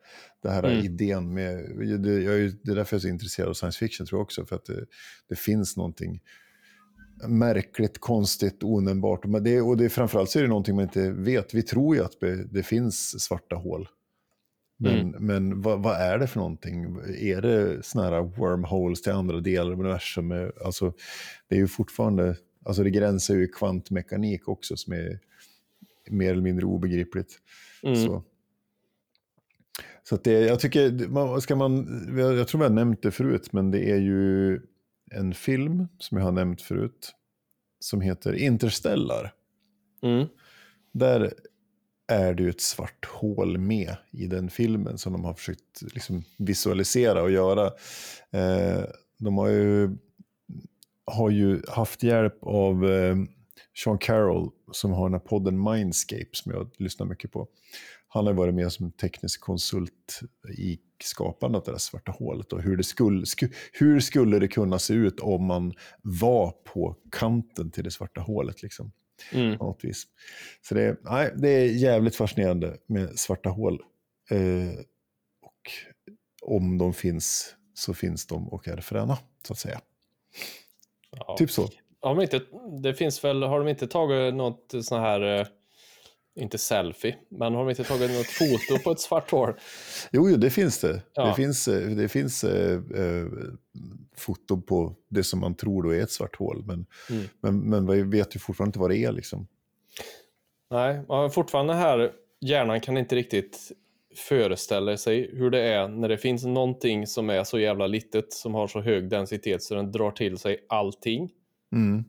Det 0.46 0.52
här 0.52 0.62
Mm. 0.64 0.84
idén 0.84 1.34
med, 1.34 1.56
det, 2.00 2.12
jag 2.22 2.52
det 2.62 2.70
är 2.70 2.74
därför 2.74 2.94
jag 2.96 2.98
är 2.98 3.02
så 3.02 3.08
intresserad 3.08 3.48
av 3.48 3.54
science 3.54 3.78
fiction 3.78 4.06
tror 4.06 4.18
jag 4.18 4.22
också, 4.24 4.46
för 4.46 4.56
att 4.56 4.64
det, 4.64 4.84
det 5.28 5.36
finns 5.38 5.76
någonting 5.76 6.20
märkligt, 7.28 7.98
konstigt, 7.98 8.62
onämnbart. 8.62 9.24
Men 9.26 9.44
det, 9.44 9.60
och 9.60 9.76
det, 9.76 9.84
är- 9.84 9.88
framförallt 9.88 10.30
så 10.30 10.38
är 10.38 10.42
det 10.42 10.48
någonting 10.48 10.74
man 10.74 10.84
inte 10.84 11.10
vet. 11.10 11.54
Vi 11.54 11.62
tror 11.62 11.96
ju 11.96 12.04
att 12.04 12.20
det, 12.50 12.62
finns 12.62 13.20
svarta 13.24 13.56
hål. 13.56 13.88
Men, 14.78 15.00
Mm. 15.00 15.26
men 15.26 15.62
vad, 15.62 15.82
vad 15.82 15.96
är 15.96 16.18
det 16.18 16.26
för 16.26 16.38
någonting? 16.38 16.84
Är 17.20 17.42
det 17.42 17.84
såna 17.86 18.04
här 18.04 18.20
wormholes 18.22 19.02
till 19.02 19.12
andra 19.12 19.40
delar 19.40 19.72
av 19.72 19.80
universum? 19.80 20.50
Alltså, 20.64 20.92
det 21.48 21.54
är 21.54 21.58
ju 21.58 21.66
fortfarande, 21.68 22.36
alltså 22.64 22.82
det 22.82 22.90
gränsar 22.90 23.34
ju 23.34 23.48
kvantmekanik 23.48 24.48
också 24.48 24.76
som 24.76 24.92
är 24.92 25.18
mer 26.10 26.32
eller 26.32 26.42
mindre 26.42 26.66
obegripligt. 26.66 27.38
Mm. 27.82 27.96
Så, 28.06 28.24
så 30.08 30.16
det, 30.16 30.40
jag 30.40 30.60
tycker, 30.60 31.40
ska 31.40 31.56
man, 31.56 31.86
jag, 32.18 32.34
jag 32.34 32.48
tror 32.48 32.62
har 32.62 32.70
nämnt 32.70 33.02
det 33.02 33.10
förut, 33.10 33.52
men 33.52 33.70
det 33.70 33.90
är 33.90 33.96
ju 33.96 34.60
en 35.10 35.34
film 35.34 35.88
som 35.98 36.18
jag 36.18 36.24
har 36.24 36.32
nämnt 36.32 36.62
förut, 36.62 37.12
som 37.80 38.00
heter 38.00 38.32
Interstellar. 38.32 39.32
Mm. 40.02 40.26
Där 40.92 41.34
är 42.08 42.34
det 42.34 42.42
ju 42.42 42.50
ett 42.50 42.60
svart 42.60 43.04
hål 43.04 43.58
med 43.58 43.96
i 44.10 44.26
den 44.26 44.50
filmen 44.50 44.98
som 44.98 45.12
de 45.12 45.24
har 45.24 45.34
försökt 45.34 45.82
liksom 45.94 46.24
visualisera 46.38 47.22
och 47.22 47.30
göra. 47.30 47.66
Eh, 48.30 48.84
de 49.18 49.38
har 49.38 49.48
ju, 49.48 49.96
har 51.04 51.30
ju 51.30 51.62
haft 51.68 52.02
hjälp 52.02 52.38
av 52.42 52.90
eh, 52.90 53.16
Sean 53.84 53.98
Carroll 53.98 54.50
som 54.72 54.92
har 54.92 55.04
den 55.04 55.20
här 55.20 55.28
podden 55.28 55.62
Mindscape 55.62 56.30
som 56.32 56.52
jag 56.52 56.70
lyssnar 56.78 57.06
mycket 57.06 57.32
på. 57.32 57.48
Han 58.16 58.26
har 58.26 58.32
varit 58.32 58.54
med 58.54 58.72
som 58.72 58.92
teknisk 58.92 59.40
konsult 59.40 60.20
i 60.58 60.78
skapandet 61.02 61.58
av 61.58 61.64
det 61.64 61.70
där 61.72 61.78
svarta 61.78 62.12
hålet 62.12 62.52
och 62.52 62.62
hur 62.62 62.76
det 62.76 62.84
skulle, 62.84 63.26
sku, 63.26 63.48
hur 63.72 64.00
skulle 64.00 64.38
det 64.38 64.48
kunna 64.48 64.78
se 64.78 64.94
ut 64.94 65.20
om 65.20 65.44
man 65.44 65.74
var 66.02 66.50
på 66.50 66.96
kanten 67.12 67.70
till 67.70 67.84
det 67.84 67.90
svarta 67.90 68.20
hålet. 68.20 68.62
Liksom 68.62 68.92
Mm. 69.32 69.58
på 69.58 69.64
något 69.64 69.84
vis. 69.84 70.02
Så 70.62 70.74
det, 70.74 70.82
är- 70.82 70.96
nej, 71.02 71.32
det 71.36 71.48
är 71.48 71.66
jävligt 71.66 72.16
fascinerande 72.16 72.76
med 72.86 73.18
svarta 73.18 73.48
hål. 73.48 73.82
Eh, 74.30 74.78
och 75.42 75.70
om 76.42 76.78
de 76.78 76.92
finns 76.94 77.54
så 77.74 77.94
finns 77.94 78.26
de 78.26 78.48
och 78.48 78.68
är 78.68 78.76
fräna, 78.76 79.18
så 79.46 79.52
att 79.52 79.58
säga. 79.58 79.80
Ja. 81.10 81.36
Typ 81.38 81.50
så. 81.50 81.68
Har 82.00 82.14
de 82.14 82.22
inte, 82.22 82.40
det 82.82 82.94
finns 82.94 83.24
väl, 83.24 83.42
har 83.42 83.58
de 83.58 83.68
inte 83.68 83.86
tagit 83.86 84.34
något 84.34 84.74
sån 84.82 85.00
här, 85.00 85.40
eh, 85.40 85.46
inte 86.36 86.58
selfie, 86.58 87.16
men 87.28 87.54
har 87.54 87.60
de 87.64 87.70
inte 87.70 87.84
tagit 87.84 88.10
något 88.10 88.26
foto 88.26 88.82
på 88.84 88.90
ett 88.90 89.00
svart 89.00 89.30
hål? 89.30 89.52
Jo, 90.12 90.30
jo, 90.30 90.36
det 90.36 90.50
finns 90.50 90.78
det. 90.80 91.02
Ja. 91.14 91.26
Det 91.26 91.34
finns, 91.34 91.68
eh, 91.68 91.88
det 91.88 92.08
finns 92.08 92.44
eh, 92.44 92.72
eh, 92.74 93.26
foton 94.16 94.62
på 94.62 94.94
det 95.08 95.24
som 95.24 95.40
man 95.40 95.54
tror 95.54 95.82
då 95.82 95.94
är 95.94 96.00
ett 96.02 96.10
svart 96.10 96.36
hål. 96.36 96.64
Men, 96.66 96.86
Mm. 97.10 97.24
men, 97.40 97.58
men 97.70 97.86
vi 97.86 98.02
vet 98.18 98.36
ju 98.36 98.40
fortfarande 98.40 98.68
inte 98.68 98.78
vad 98.78 98.90
det 98.90 98.96
är. 99.04 99.12
Liksom. 99.12 99.46
Nej, 100.70 101.00
har 101.08 101.28
fortfarande 101.28 101.74
här, 101.74 102.12
hjärnan 102.40 102.80
kan 102.80 102.96
inte 102.96 103.16
riktigt 103.16 103.72
föreställa 104.16 104.96
sig 104.96 105.30
hur 105.32 105.50
det 105.50 105.60
är 105.62 105.88
när 105.88 106.08
det 106.08 106.18
finns 106.18 106.44
någonting 106.44 107.06
som 107.06 107.30
är 107.30 107.44
så 107.44 107.58
jävla 107.58 107.86
litet, 107.86 108.32
som 108.32 108.54
har 108.54 108.66
så 108.66 108.80
hög 108.80 109.08
densitet 109.08 109.62
så 109.62 109.74
den 109.74 109.92
drar 109.92 110.10
till 110.10 110.38
sig 110.38 110.66
allting. 110.68 111.30
Mm. 111.72 112.04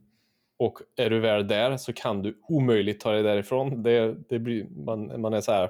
Och 0.59 0.79
är 0.95 1.09
du 1.09 1.19
väl 1.19 1.47
där 1.47 1.77
så 1.77 1.93
kan 1.93 2.21
du 2.21 2.37
omöjligt 2.47 2.99
ta 2.99 3.11
dig 3.11 3.23
därifrån. 3.23 3.83
Det, 3.83 4.15
det 4.29 4.39
blir, 4.39 4.65
man, 4.85 5.21
man 5.21 5.33
är 5.33 5.41
så 5.41 5.51
här, 5.51 5.63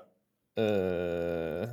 eh, 0.58 1.70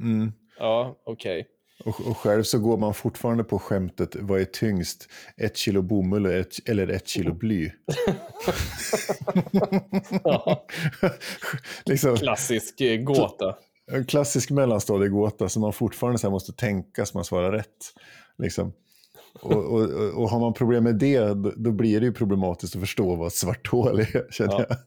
Mm. 0.00 0.32
ja, 0.58 0.96
okej. 1.04 1.46
Och, 1.84 2.00
och 2.08 2.16
själv 2.18 2.42
så 2.42 2.58
går 2.58 2.76
man 2.76 2.94
fortfarande 2.94 3.44
på 3.44 3.58
skämtet, 3.58 4.16
vad 4.20 4.40
är 4.40 4.44
tyngst? 4.44 5.08
Ett 5.36 5.56
kilo 5.56 5.82
bomull 5.82 6.26
eller 6.26 6.40
ett, 6.40 6.68
eller 6.68 6.88
ett 6.88 7.08
kilo 7.08 7.34
bly? 7.34 7.70
Ja, 10.24 10.66
liksom, 11.86 12.16
klassisk 12.16 12.80
eh, 12.80 12.96
gåta. 13.00 13.56
en 13.92 14.04
klassisk 14.04 14.50
mellanstadiegåta 14.50 15.48
som 15.48 15.62
man 15.62 15.72
fortfarande 15.72 16.18
så 16.18 16.30
måste 16.30 16.52
tänka 16.52 17.06
så 17.06 17.16
man 17.18 17.24
svarar 17.24 17.52
rätt. 17.52 17.76
Liksom. 18.38 18.72
Och, 19.40 19.52
och, 19.52 19.80
och, 20.14 20.30
har 20.30 20.40
man 20.40 20.52
problem 20.52 20.84
med 20.84 20.94
det, 20.94 21.34
då, 21.56 21.72
blir 21.72 22.00
det 22.00 22.06
ju 22.06 22.12
problematiskt 22.12 22.74
att 22.76 22.80
förstå 22.80 23.14
vad 23.14 23.26
ett 23.26 23.32
svart 23.32 23.68
hål 23.68 24.00
är, 24.00 24.26
känner 24.32 24.52
Ja. 24.52 24.64
jag. 24.68 24.78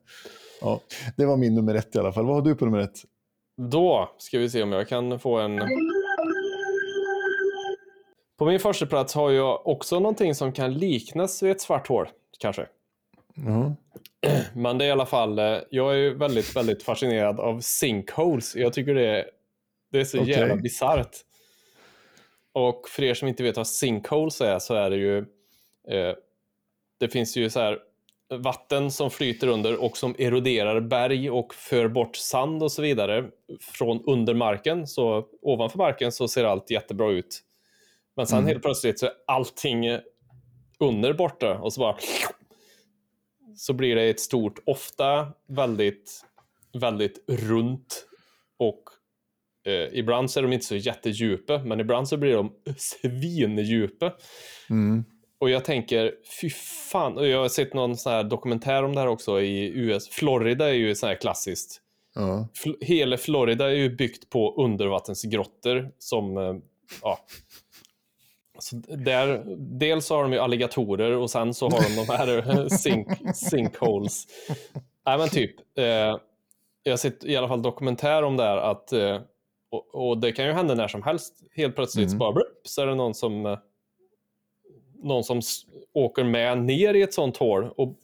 Ja, 0.61 0.81
det 1.17 1.25
var 1.25 1.37
min 1.37 1.55
nummer 1.55 1.75
ett 1.75 1.95
i 1.95 1.99
alla 1.99 2.13
fall. 2.13 2.25
Vad 2.25 2.35
har 2.35 2.41
du 2.41 2.55
på 2.55 2.65
nummer 2.65 2.79
ett? 2.79 2.97
Då 3.57 4.09
ska 4.17 4.39
vi 4.39 4.49
se 4.49 4.63
om 4.63 4.71
jag 4.71 4.87
kan 4.87 5.19
få 5.19 5.37
en... 5.39 5.61
På 8.37 8.45
min 8.45 8.59
första 8.59 8.85
plats 8.85 9.13
har 9.15 9.31
jag 9.31 9.67
också 9.67 9.99
någonting 9.99 10.35
som 10.35 10.51
kan 10.51 10.73
liknas 10.73 11.43
vid 11.43 11.51
ett 11.51 11.61
svart 11.61 11.87
hål, 11.87 12.07
kanske. 12.39 12.65
Ja. 13.35 13.75
Men 14.53 14.77
det 14.77 14.85
är 14.85 14.87
i 14.87 14.91
alla 14.91 15.05
fall, 15.05 15.39
eh, 15.39 15.57
jag 15.69 15.93
är 15.93 15.97
ju 15.97 16.17
väldigt, 16.17 16.55
väldigt 16.55 16.83
fascinerad 16.83 17.39
av 17.39 17.59
sinkholes. 17.59 18.55
Jag 18.55 18.73
tycker 18.73 18.95
det 18.95 19.07
är, 19.07 19.25
det 19.91 19.99
är 19.99 20.03
så 20.05 20.21
Okej. 20.21 20.33
jävla 20.33 20.55
bisarrt. 20.55 21.17
Och 22.53 22.89
för 22.89 23.03
er 23.03 23.13
som 23.13 23.27
inte 23.27 23.43
vet 23.43 23.57
vad 23.57 23.67
sinkholes 23.67 24.41
är 24.41 24.59
så 24.59 24.73
är 24.73 24.89
det 24.89 24.95
ju, 24.97 25.17
eh, 25.87 26.15
det 26.99 27.09
finns 27.09 27.37
ju 27.37 27.49
så 27.49 27.59
här 27.59 27.79
vatten 28.29 28.91
som 28.91 29.11
flyter 29.11 29.47
under 29.47 29.83
och 29.83 29.97
som 29.97 30.15
eroderar 30.19 30.79
berg 30.79 31.29
och 31.29 31.53
för 31.53 31.87
bort 31.87 32.15
sand 32.15 32.63
och 32.63 32.71
så 32.71 32.81
vidare 32.81 33.29
från 33.61 34.03
under 34.05 34.33
marken. 34.33 34.87
Så 34.87 35.27
ovanför 35.41 35.77
marken 35.77 36.11
så 36.11 36.27
ser 36.27 36.43
allt 36.43 36.71
jättebra 36.71 37.11
ut. 37.11 37.41
Men 38.15 38.27
sen 38.27 38.37
Mm. 38.37 38.47
helt 38.47 38.63
plötsligt 38.63 38.99
så 38.99 39.05
är 39.05 39.13
allting 39.27 39.85
under 40.79 41.13
borta 41.13 41.59
och 41.59 41.73
så 41.73 41.79
bara 41.79 41.97
så 43.55 43.73
blir 43.73 43.95
det 43.95 44.03
ett 44.09 44.19
stort, 44.19 44.59
ofta 44.65 45.33
väldigt, 45.47 46.25
väldigt 46.73 47.23
runt 47.27 48.07
och 48.57 48.83
eh, 49.65 49.99
ibland 49.99 50.31
så 50.31 50.39
är 50.39 50.43
de 50.43 50.53
inte 50.53 50.65
så 50.65 50.75
jättedjupa, 50.75 51.57
men 51.57 51.79
ibland 51.79 52.07
så 52.07 52.17
blir 52.17 52.33
de 52.33 52.51
svindjupa. 52.77 54.13
Mm. 54.69 55.03
Och 55.39 55.49
jag 55.49 55.65
tänker, 55.65 56.13
fy 56.41 56.49
fan, 56.91 57.17
och 57.17 57.27
jag 57.27 57.41
har 57.41 57.49
sett 57.49 57.73
någon 57.73 57.97
sån 57.97 58.13
här 58.13 58.23
dokumentär 58.23 58.83
om 58.83 58.95
det 58.95 59.01
här 59.01 59.07
också 59.07 59.41
i 59.41 59.71
US. 59.75 60.09
Florida 60.09 60.69
är 60.69 60.73
ju 60.73 60.95
så 60.95 61.07
här 61.07 61.15
klassiskt. 61.15 61.81
Ja. 62.15 62.47
Fl- 62.63 62.77
hela 62.81 63.17
Florida 63.17 63.65
är 63.65 63.75
ju 63.75 63.95
byggt 63.95 64.29
på 64.29 64.63
undervattensgrottor 64.63 65.91
som, 65.99 66.37
eh, 66.37 66.55
ja. 67.01 67.19
Så 68.59 68.75
där, 68.87 69.43
dels 69.57 70.09
har 70.09 70.23
de 70.23 70.33
ju 70.33 70.39
alligatorer 70.39 71.17
och 71.17 71.31
sen 71.31 71.53
så 71.53 71.69
har 71.69 71.83
de 71.83 71.95
de 71.95 72.13
här 72.13 72.69
sink, 72.77 73.07
sinkholes. 73.35 74.27
Nej 75.05 75.17
men 75.17 75.29
typ, 75.29 75.55
eh, 75.77 76.17
jag 76.83 76.91
har 76.91 76.97
sett 76.97 77.23
i 77.23 77.35
alla 77.35 77.47
fall 77.47 77.61
dokumentär 77.61 78.23
om 78.23 78.37
det 78.37 78.43
här 78.43 78.57
att, 78.57 78.93
eh, 78.93 79.19
och, 79.71 80.09
och 80.09 80.17
det 80.17 80.31
kan 80.31 80.45
ju 80.45 80.51
hända 80.51 80.75
när 80.75 80.87
som 80.87 81.03
helst. 81.03 81.43
Helt 81.55 81.75
plötsligt 81.75 82.07
Mm. 82.07 82.17
bara 82.19 82.31
blup, 82.31 82.61
så 82.67 82.81
är 82.81 82.87
det 82.87 82.95
någon 82.95 83.13
som, 83.13 83.45
eh, 83.45 83.57
någon 85.03 85.23
som 85.23 85.41
åker 85.93 86.23
med 86.23 86.57
ner 86.57 86.93
i 86.93 87.01
ett 87.01 87.13
sånt 87.13 87.37
hål 87.37 87.69
och 87.77 87.95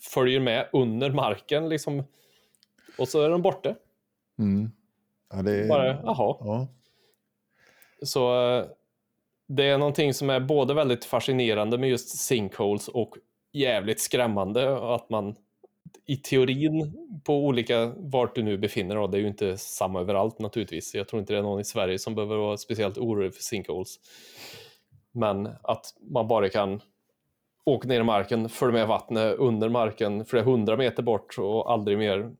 följer 0.00 0.40
med 0.40 0.68
under 0.72 1.10
marken 1.10 1.68
liksom. 1.68 2.02
Och 2.98 3.08
så 3.08 3.22
är 3.22 3.30
de 3.30 3.42
borta. 3.42 3.74
Mm. 4.38 4.70
Ja, 5.32 5.42
det. 5.42 5.68
Bara, 5.68 5.86
jaha. 5.86 6.36
Ja. 6.40 6.68
Så 8.02 8.50
eh, 8.50 8.64
det 9.46 9.64
är 9.64 9.78
någonting 9.78 10.14
som 10.14 10.30
är 10.30 10.40
både 10.40 10.74
väldigt 10.74 11.04
fascinerande 11.04 11.78
med 11.78 11.90
just 11.90 12.08
sinkholes 12.18 12.88
och 12.88 13.16
jävligt 13.52 14.00
skrämmande 14.00 14.94
att 14.94 15.10
man 15.10 15.36
i 16.06 16.16
teorin 16.16 16.92
på 17.24 17.46
olika, 17.46 17.92
vart 17.96 18.34
du 18.34 18.42
nu 18.42 18.58
befinner 18.58 18.96
dig, 18.96 19.08
det 19.08 19.16
är 19.16 19.20
ju 19.20 19.28
inte 19.28 19.58
samma 19.58 20.00
överallt 20.00 20.38
naturligtvis. 20.38 20.94
Jag 20.94 21.08
tror 21.08 21.20
inte 21.20 21.32
det 21.32 21.38
är 21.38 21.42
någon 21.42 21.60
i 21.60 21.64
Sverige 21.64 21.98
som 21.98 22.14
behöver 22.14 22.36
vara 22.36 22.56
speciellt 22.56 22.98
orolig 22.98 23.34
för 23.34 23.42
sinkholes. 23.42 23.96
Men 25.12 25.46
att 25.62 25.86
man 26.10 26.28
bara 26.28 26.48
kan 26.48 26.80
åka 27.64 27.88
ner 27.88 28.00
i 28.00 28.04
marken, 28.04 28.48
följa 28.48 28.72
med 28.72 28.88
vattnet 28.88 29.36
under 29.38 29.68
marken 29.68 30.24
flera 30.24 30.44
hundra 30.44 30.76
meter 30.76 31.02
bort 31.02 31.38
och 31.38 31.72
aldrig 31.72 31.98
mer 31.98 32.30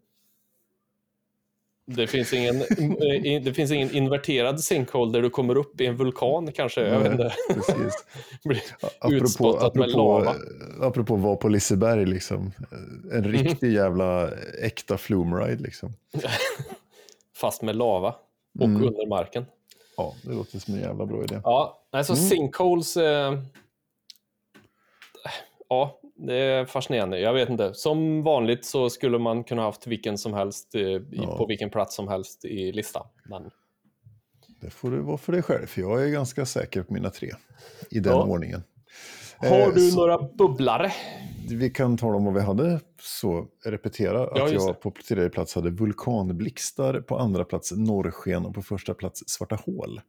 det 1.91 2.07
finns 2.07 2.33
ingen, 2.33 2.57
eh, 2.61 3.43
det 3.43 3.55
finns 3.55 3.71
ingen 3.71 3.91
inverterad 3.97 4.61
sinkhole 4.61 5.13
där 5.13 5.23
du 5.23 5.31
kommer 5.31 5.57
upp 5.57 5.81
i 5.81 5.87
en 5.87 5.97
vulkan 5.97 6.53
kanske. 6.53 6.81
Jag 6.81 7.01
vet 7.01 7.13
inte. 7.13 7.35
Precis. 7.55 7.95
Blir 8.45 8.63
Apropå, 8.99 9.15
utspottat 9.15 9.75
med 9.75 9.89
apropå, 9.89 9.99
lava. 10.19 10.35
apropå 10.81 11.17
vara 11.17 11.37
på 11.37 11.49
Liseberg, 11.49 12.07
liksom. 12.07 12.53
en 13.13 13.19
Mm. 13.25 13.33
riktig 13.33 13.73
jävla 13.73 14.31
äkta 14.63 14.99
flume 14.99 15.37
ride. 15.37 15.63
Liksom. 15.63 15.93
Fast 17.37 17.63
med 17.63 17.77
lava 17.77 18.15
och 18.59 18.65
Mm. 18.65 18.83
under 18.83 19.07
marken. 19.07 19.47
Ja, 19.97 20.15
det 20.23 20.33
låter 20.33 20.59
som 20.59 20.75
en 20.75 20.81
jävla 20.81 21.07
bra 21.07 21.23
idé. 21.25 21.41
Ja, 21.45 21.83
alltså 21.91 22.13
Mm. 22.13 22.25
sinkholes. 22.25 22.97
Eh, 22.97 23.39
ja, 25.69 26.01
det 26.19 26.35
är 26.35 26.65
fascinerande. 26.65 27.21
Jag 27.21 27.33
vet 27.35 27.49
inte. 27.49 27.75
Som 27.75 28.23
vanligt 28.23 28.65
så 28.65 28.91
skulle 28.91 29.19
man 29.19 29.45
kunna 29.45 29.63
haft 29.63 29.87
vilken 29.87 30.19
som 30.19 30.35
helst 30.35 30.75
eh, 30.75 30.81
i, 30.81 31.01
Ja. 31.13 31.37
på 31.39 31.47
vilken 31.47 31.71
plats 31.71 31.97
som 31.97 32.09
helst 32.09 32.45
i 32.45 32.73
listan. 32.73 33.07
Men 33.29 33.51
Det 34.61 34.71
får 34.71 34.91
du 34.91 35.01
vara 35.01 35.19
för 35.19 35.33
dig 35.33 35.43
själv, 35.43 35.67
för 35.67 35.81
jag 35.81 36.05
är 36.05 36.09
ganska 36.09 36.47
säker 36.47 36.83
på 36.83 36.93
mina 36.95 37.11
tre. 37.11 37.31
I 37.91 37.99
den 38.01 38.13
Ja. 38.13 38.25
ordningen. 38.25 38.63
har 39.37 39.59
Eh, 39.61 39.75
du 39.75 39.91
så- 39.91 39.97
några 40.01 40.19
bubblare? 40.39 40.93
Vi 41.51 41.71
kan 41.71 41.97
tala 41.97 42.17
om 42.17 42.25
vad 42.25 42.35
vi 42.35 42.41
hade, 42.41 42.81
så 43.03 43.47
repetera 43.65 44.19
Ja, 44.35 44.45
att 44.45 44.53
just 44.53 44.67
jag 44.67 44.81
på 44.81 44.93
tredje 45.09 45.31
plats 45.31 45.55
hade 45.55 45.71
vulkanblixtar, 45.71 47.01
på 47.01 47.17
andra 47.19 47.45
plats 47.45 47.73
norrsken 47.77 48.47
och 48.47 48.55
på 48.55 48.63
första 48.63 48.95
plats 48.95 49.23
svarta 49.27 49.59
hål. 49.67 50.01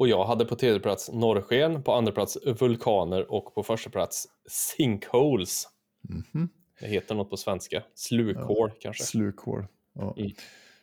Och 0.00 0.08
jag 0.08 0.24
hade 0.24 0.44
på 0.44 0.56
tredje 0.56 0.80
plats 0.80 1.10
norrsken, 1.12 1.82
på 1.82 1.92
andra 1.92 2.12
plats 2.12 2.38
vulkaner 2.60 3.32
och 3.32 3.54
på 3.54 3.62
första 3.62 3.90
plats 3.90 4.26
sinkholes. 4.48 5.64
Mhm. 6.08 6.48
Det 6.80 6.86
heter 6.86 7.14
något 7.14 7.30
på 7.30 7.36
svenska. 7.36 7.82
Slukhål 7.94 8.70
kanske. 8.80 9.04
Slukhål. 9.04 9.66
Ja. 9.94 10.14
Mm. 10.18 10.30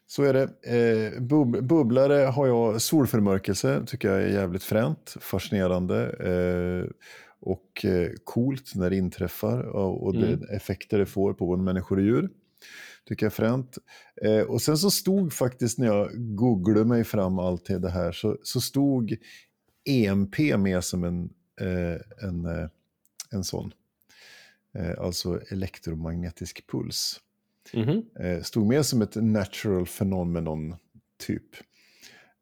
Så 0.08 0.24
är 0.24 0.34
det. 0.34 0.44
Eh, 0.44 1.22
bub 1.22 1.68
bubblare 1.68 2.14
har 2.14 2.48
jag 2.48 2.82
solförmörkelse, 2.82 3.84
tycker 3.88 4.10
jag 4.10 4.22
är 4.22 4.28
jävligt 4.28 4.64
fränt, 4.64 5.16
fascinerande 5.22 6.04
eh, 6.20 6.92
och 7.40 7.86
eh, 7.86 8.10
coolt 8.24 8.76
när 8.76 8.90
det 8.90 8.96
inträffar 8.96 9.62
och, 9.62 10.04
och 10.04 10.16
Mm. 10.16 10.40
de 10.40 10.56
effekter 10.56 10.98
det 11.00 11.06
får 11.06 11.34
på 11.34 11.46
både 11.46 11.62
människor 11.62 11.98
och 11.98 12.04
djur. 12.04 12.30
Tycker 13.08 13.26
jag 13.26 13.32
är 13.32 13.36
fränt. 13.36 13.78
Eh, 14.22 14.42
och 14.42 14.62
sen 14.62 14.78
så 14.78 14.92
stod 14.92 15.34
faktiskt 15.34 15.78
när 15.80 15.88
jag 15.88 16.10
googlade 16.36 16.86
mig 16.86 17.04
fram 17.04 17.40
allt 17.40 17.66
till 17.66 17.82
det 17.82 17.90
här 17.90 18.12
så, 18.12 18.38
så 18.44 18.62
stod 18.62 19.18
EMP 19.86 20.40
med 20.58 20.84
som 20.84 21.04
en, 21.04 21.30
eh, 21.62 22.28
en, 22.30 22.46
eh, 22.46 22.70
en 23.32 23.44
sån. 23.44 23.74
Eh, 24.74 25.00
alltså 25.00 25.42
elektromagnetisk 25.52 26.68
puls 26.72 27.20
Mhm. 27.74 28.04
eh, 28.20 28.42
stod 28.44 28.68
med 28.68 28.86
som 28.86 29.02
ett 29.02 29.16
natural 29.16 29.86
phenomenon 29.86 30.76
typ. 31.18 31.44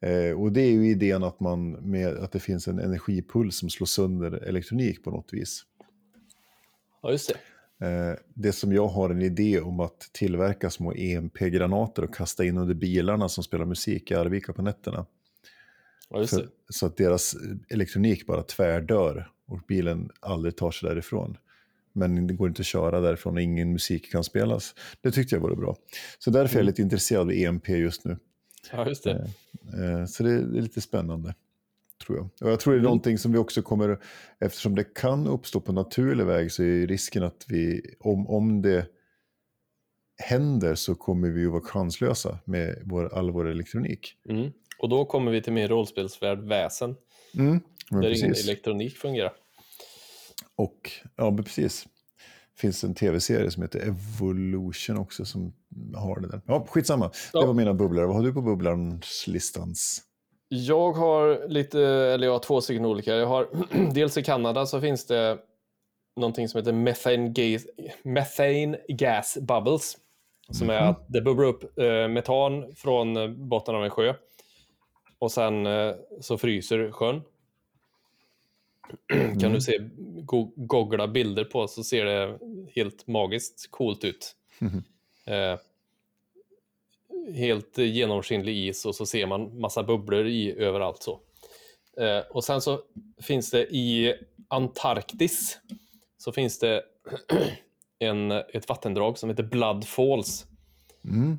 Eh, 0.02 0.32
och 0.42 0.52
det 0.52 0.62
är 0.62 0.72
ju 0.72 0.90
idén 0.90 1.24
att, 1.24 1.40
man 1.40 1.72
med, 1.72 2.18
att 2.18 2.32
det 2.32 2.40
finns 2.40 2.68
en 2.68 2.80
energipuls 2.80 3.58
som 3.58 3.70
slår 3.70 3.86
sönder 3.86 4.32
elektronik 4.32 5.04
på 5.04 5.12
något 5.12 5.34
vis. 5.34 5.64
Ja, 7.02 7.12
just 7.12 7.30
det. 7.30 7.36
Eh, 7.82 8.14
det 8.34 8.52
som 8.52 8.74
jag 8.74 8.88
har 8.88 9.10
en 9.10 9.22
idé 9.22 9.60
om 9.60 9.80
att 9.80 10.00
tillverka 10.12 10.70
små 10.70 10.94
EMP-granater 10.94 12.04
och 12.04 12.16
kasta 12.16 12.46
in 12.46 12.58
under 12.58 12.74
bilarna 12.76 13.30
som 13.30 13.44
spelar 13.44 13.66
musik 13.66 14.12
i 14.12 14.16
Arvika 14.16 14.54
på 14.54 14.62
nätterna. 14.62 15.06
Ja, 16.10 16.28
För, 16.28 16.48
så 16.70 16.86
att 16.86 16.98
deras 16.98 17.36
elektronik 17.70 18.26
bara 18.28 18.44
tvärdör 18.44 19.30
och 19.48 19.60
bilen 19.68 20.10
aldrig 20.20 20.56
tar 20.56 20.72
sig 20.72 20.90
därifrån. 20.90 21.38
men 21.98 22.28
det 22.28 22.34
går 22.34 22.48
inte 22.48 22.62
att 22.62 22.66
köra 22.66 23.00
därifrån 23.00 23.36
och 23.36 23.42
ingen 23.42 23.72
musik 23.72 24.12
kan 24.12 24.24
spelas. 24.24 24.76
Det 25.02 25.12
tyckte 25.12 25.36
jag 25.36 25.42
vore 25.42 25.56
bra. 25.56 25.76
Så 26.20 26.32
därför 26.32 26.56
är 26.56 26.60
jag 26.60 26.62
Mm. 26.64 26.68
lite 26.68 26.82
intresserad 26.82 27.22
av 27.22 27.32
EMP 27.32 27.70
just 27.70 28.06
nu. 28.06 28.18
Ja, 28.72 28.88
just 28.88 29.04
det. 29.04 29.12
Eh, 29.74 30.06
Så 30.06 30.24
det 30.24 30.32
är 30.32 30.42
lite 30.62 30.82
spännande, 30.82 31.34
tror 32.06 32.18
jag. 32.18 32.30
Och 32.42 32.52
jag 32.52 32.60
tror 32.60 32.74
det 32.74 32.78
är 32.78 32.80
Mm. 32.80 32.84
någonting 32.84 33.18
som 33.18 33.32
vi 33.32 33.38
också 33.38 33.62
kommer, 33.62 34.00
eftersom 34.40 34.76
det 34.76 34.84
kan 34.94 35.28
uppstå 35.28 35.62
på 35.62 35.72
naturlig 35.72 36.26
väg 36.26 36.52
så 36.52 36.64
är 36.64 36.88
risken 36.88 37.24
att 37.24 37.46
vi, 37.48 37.82
om, 38.00 38.28
om 38.28 38.62
det 38.62 38.88
händer 40.24 40.76
så 40.76 40.96
kommer 40.96 41.30
vi 41.30 41.42
ju 41.42 41.48
vara 41.50 41.62
chanslösa 41.62 42.40
med 42.46 42.82
vår, 42.86 43.14
all 43.14 43.32
vår 43.32 43.48
elektronik. 43.50 44.16
Mm. 44.30 44.52
Och 44.80 44.90
då 44.90 45.06
kommer 45.06 45.32
vi 45.32 45.42
till 45.42 45.54
min 45.54 45.68
rollspelsvärld 45.68 46.40
Väsen, 46.40 46.96
Mm, 47.38 47.60
där 47.90 47.98
ingen 48.18 48.30
precis. 48.30 48.46
elektronik 48.48 48.98
fungerar. 48.98 49.34
Och, 50.56 50.92
ja, 51.16 51.38
precis. 51.38 51.84
Det 52.54 52.60
finns 52.62 52.84
en 52.84 52.96
tv-serie 52.96 53.52
som 53.52 53.64
heter 53.64 53.80
Evolution 53.80 54.98
också 54.98 55.26
som 55.26 55.54
har 55.96 56.20
det 56.20 56.28
där. 56.28 56.42
Ja, 56.46 56.68
skitsamma. 56.70 57.12
Ja. 57.34 57.40
Det 57.42 57.48
var 57.48 57.54
mina 57.54 57.74
bubblor. 57.74 58.04
Vad 58.06 58.16
har 58.16 58.24
du 58.24 58.34
på 58.34 58.42
bubblarns-listans? 58.42 60.02
Jag 60.48 60.92
har 60.92 61.48
lite, 61.48 61.82
eller 61.82 62.28
jag 62.28 62.34
har 62.34 62.40
två 62.40 62.62
stycken 62.62 62.86
olika. 62.86 63.16
Jag 63.16 63.28
har, 63.28 63.48
dels 63.94 64.18
i 64.18 64.24
Kanada 64.24 64.66
så 64.66 64.82
finns 64.82 65.06
det 65.08 65.38
någonting 66.16 66.50
som 66.50 66.58
heter 66.58 66.74
methane 66.74 67.30
gas, 67.30 67.66
methane 68.04 68.78
gas 68.88 69.38
bubbles. 69.42 69.98
Som 70.50 70.70
är 70.70 70.80
att 70.80 71.06
det 71.08 71.22
bubblar 71.22 71.46
upp 71.46 71.80
eh, 71.80 72.08
metan 72.08 72.76
från 72.76 73.18
eh, 73.18 73.28
botten 73.28 73.76
av 73.76 73.84
en 73.84 73.90
sjö. 73.90 74.14
Och 75.20 75.32
sen 75.32 75.66
eh, 75.66 75.96
så 76.22 76.38
fryser 76.38 76.92
sjön. 76.92 77.22
Kan 79.42 79.54
du 79.54 79.62
se, 79.62 79.78
go 80.24 80.52
googla 80.56 81.08
bilder 81.08 81.44
på 81.44 81.68
så 81.68 81.84
ser 81.84 82.06
det 82.06 82.40
helt 82.76 83.08
magiskt 83.08 83.72
coolt 83.72 84.04
ut. 84.04 84.36
Mhm. 84.60 84.84
Eh, 85.26 85.60
helt 87.34 87.78
genomskinlig 87.78 88.68
is 88.68 88.86
och 88.86 88.96
så 88.96 89.06
ser 89.06 89.28
man 89.28 89.60
massa 89.60 89.84
bubblor 89.84 90.26
i 90.28 90.56
överallt 90.58 91.04
så. 91.04 91.20
Eh, 91.98 92.20
och 92.32 92.44
sen 92.44 92.62
så 92.62 92.82
finns 93.22 93.52
det 93.52 93.76
i 93.76 94.14
Antarktis 94.48 95.60
så 96.18 96.32
finns 96.32 96.60
det 96.60 96.84
en, 98.00 98.32
ett 98.32 98.70
vattendrag 98.70 99.18
som 99.18 99.30
heter 99.30 99.44
Blood 99.44 99.88
Falls 99.88 100.46
Mm. 101.06 101.38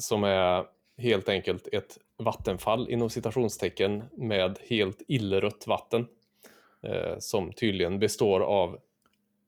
som 0.00 0.24
är 0.24 0.64
helt 0.98 1.28
enkelt 1.28 1.68
ett 1.72 1.98
vattenfall 2.16 2.90
inom 2.90 3.10
citationstecken 3.10 4.04
med 4.16 4.58
helt 4.68 5.02
illrött 5.08 5.66
vatten 5.66 6.06
eh, 6.82 7.18
som 7.18 7.52
tydligen 7.52 7.98
består 7.98 8.40
av 8.40 8.78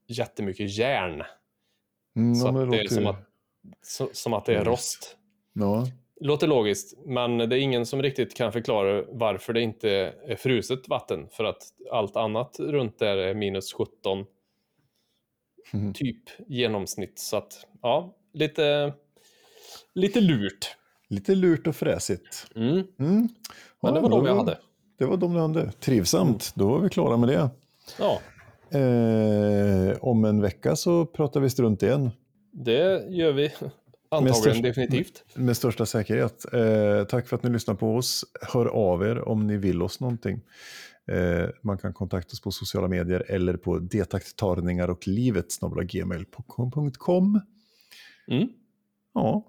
jättemycket 0.06 0.78
järn. 0.78 1.22
Mm, 2.16 2.34
Så 2.34 2.52
men 2.52 2.70
det 2.70 2.80
är 2.80 2.88
som 2.88 3.06
att, 3.06 3.16
så, 3.82 4.08
som 4.12 4.32
att 4.32 4.44
det 4.44 4.52
är 4.54 4.64
Logiskt. 4.64 4.72
rost. 4.72 5.15
Ja. 5.58 5.86
Låter 6.20 6.46
logiskt, 6.46 6.98
men 7.06 7.38
det 7.38 7.44
är 7.44 7.60
ingen 7.60 7.86
som 7.86 8.02
riktigt 8.02 8.36
kan 8.36 8.52
förklara 8.52 9.04
varför 9.08 9.52
det 9.52 9.60
inte 9.60 9.90
är 10.26 10.36
fruset 10.36 10.88
vatten. 10.88 11.28
För 11.32 11.44
att 11.44 11.62
allt 11.92 12.16
annat 12.16 12.56
runt 12.60 12.98
där 12.98 13.16
är 13.16 13.34
minus 13.34 13.72
17 13.72 14.24
Mhm. 15.72 15.94
typ 15.94 16.22
genomsnitt. 16.48 17.18
Så 17.18 17.36
att, 17.36 17.66
ja, 17.82 18.14
lite, 18.32 18.92
lite 19.94 20.20
lurt. 20.20 20.76
Lite 21.08 21.34
lurt 21.34 21.66
och 21.66 21.76
fräsigt. 21.76 22.46
Mm. 22.56 22.72
Mm. 22.72 22.86
Men 22.98 23.28
Ja, 23.80 23.90
det 23.90 24.00
var 24.00 24.08
de 24.10 24.26
jag 24.26 24.36
hade. 24.36 24.58
Det 24.98 25.04
var 25.04 25.16
de 25.16 25.34
du 25.34 25.40
hade. 25.40 25.72
Trivsamt. 25.72 26.52
Då 26.54 26.68
var 26.68 26.78
vi 26.80 26.88
klara 26.88 27.16
med 27.16 27.28
det. 27.28 27.50
Ja, 27.98 28.20
Eh, 28.70 29.96
om 30.00 30.24
en 30.24 30.40
vecka 30.40 30.76
så 30.76 31.06
pratar 31.06 31.40
vi 31.40 31.50
strunt 31.50 31.82
igen. 31.82 32.10
det 32.52 33.06
gör 33.10 33.32
vi 33.32 33.52
antagligen 34.08 34.34
största- 34.42 34.62
definitivt. 34.62 35.24
Med 35.34 35.56
största 35.56 35.86
säkerhet. 35.86 36.44
Eh, 36.54 37.04
tack 37.04 37.28
för 37.28 37.36
att 37.36 37.42
ni 37.42 37.50
lyssnar 37.50 37.74
på 37.74 37.96
oss. 37.96 38.24
Hör 38.42 38.66
av 38.66 39.02
er 39.02 39.28
om 39.28 39.46
ni 39.46 39.56
vill 39.56 39.82
oss 39.82 40.00
någonting. 40.00 40.40
Eh, 41.12 41.48
man 41.62 41.78
kan 41.78 41.92
kontakta 41.94 42.32
oss 42.32 42.40
på 42.40 42.50
sociala 42.50 42.88
medier 42.88 43.24
eller 43.28 43.56
på 43.56 43.78
detakttarningar 43.78 44.88
och 44.90 45.08
livet 45.08 45.46
gmail.com. 45.84 47.40
Mm. 48.30 48.48
Ja. 49.14 49.46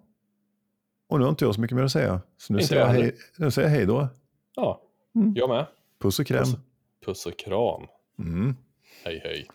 Och 1.09 1.17
nu 1.19 1.23
har 1.25 1.29
inte 1.29 1.45
jag 1.45 1.55
så 1.55 1.61
mycket 1.61 1.75
mer 1.77 1.83
att 1.83 1.91
säga. 1.91 2.21
Så 2.37 2.53
nu 2.53 2.59
Inte 2.59 2.67
säger 2.67 2.81
jag, 2.81 2.87
hej, 2.89 3.15
nu 3.37 3.51
säger 3.51 3.69
jag 3.69 3.75
hej 3.75 3.85
då. 3.85 4.07
Ja, 4.55 4.81
Mm. 5.15 5.33
jag 5.35 5.49
med. 5.49 5.65
Puss 6.01 6.19
och 6.19 6.27
kräm. 6.27 6.43
Puss, 6.43 6.55
puss 7.05 7.25
och 7.25 7.39
kram. 7.39 7.87
Mm. 8.19 8.55
Hej 9.05 9.21
hej. 9.23 9.47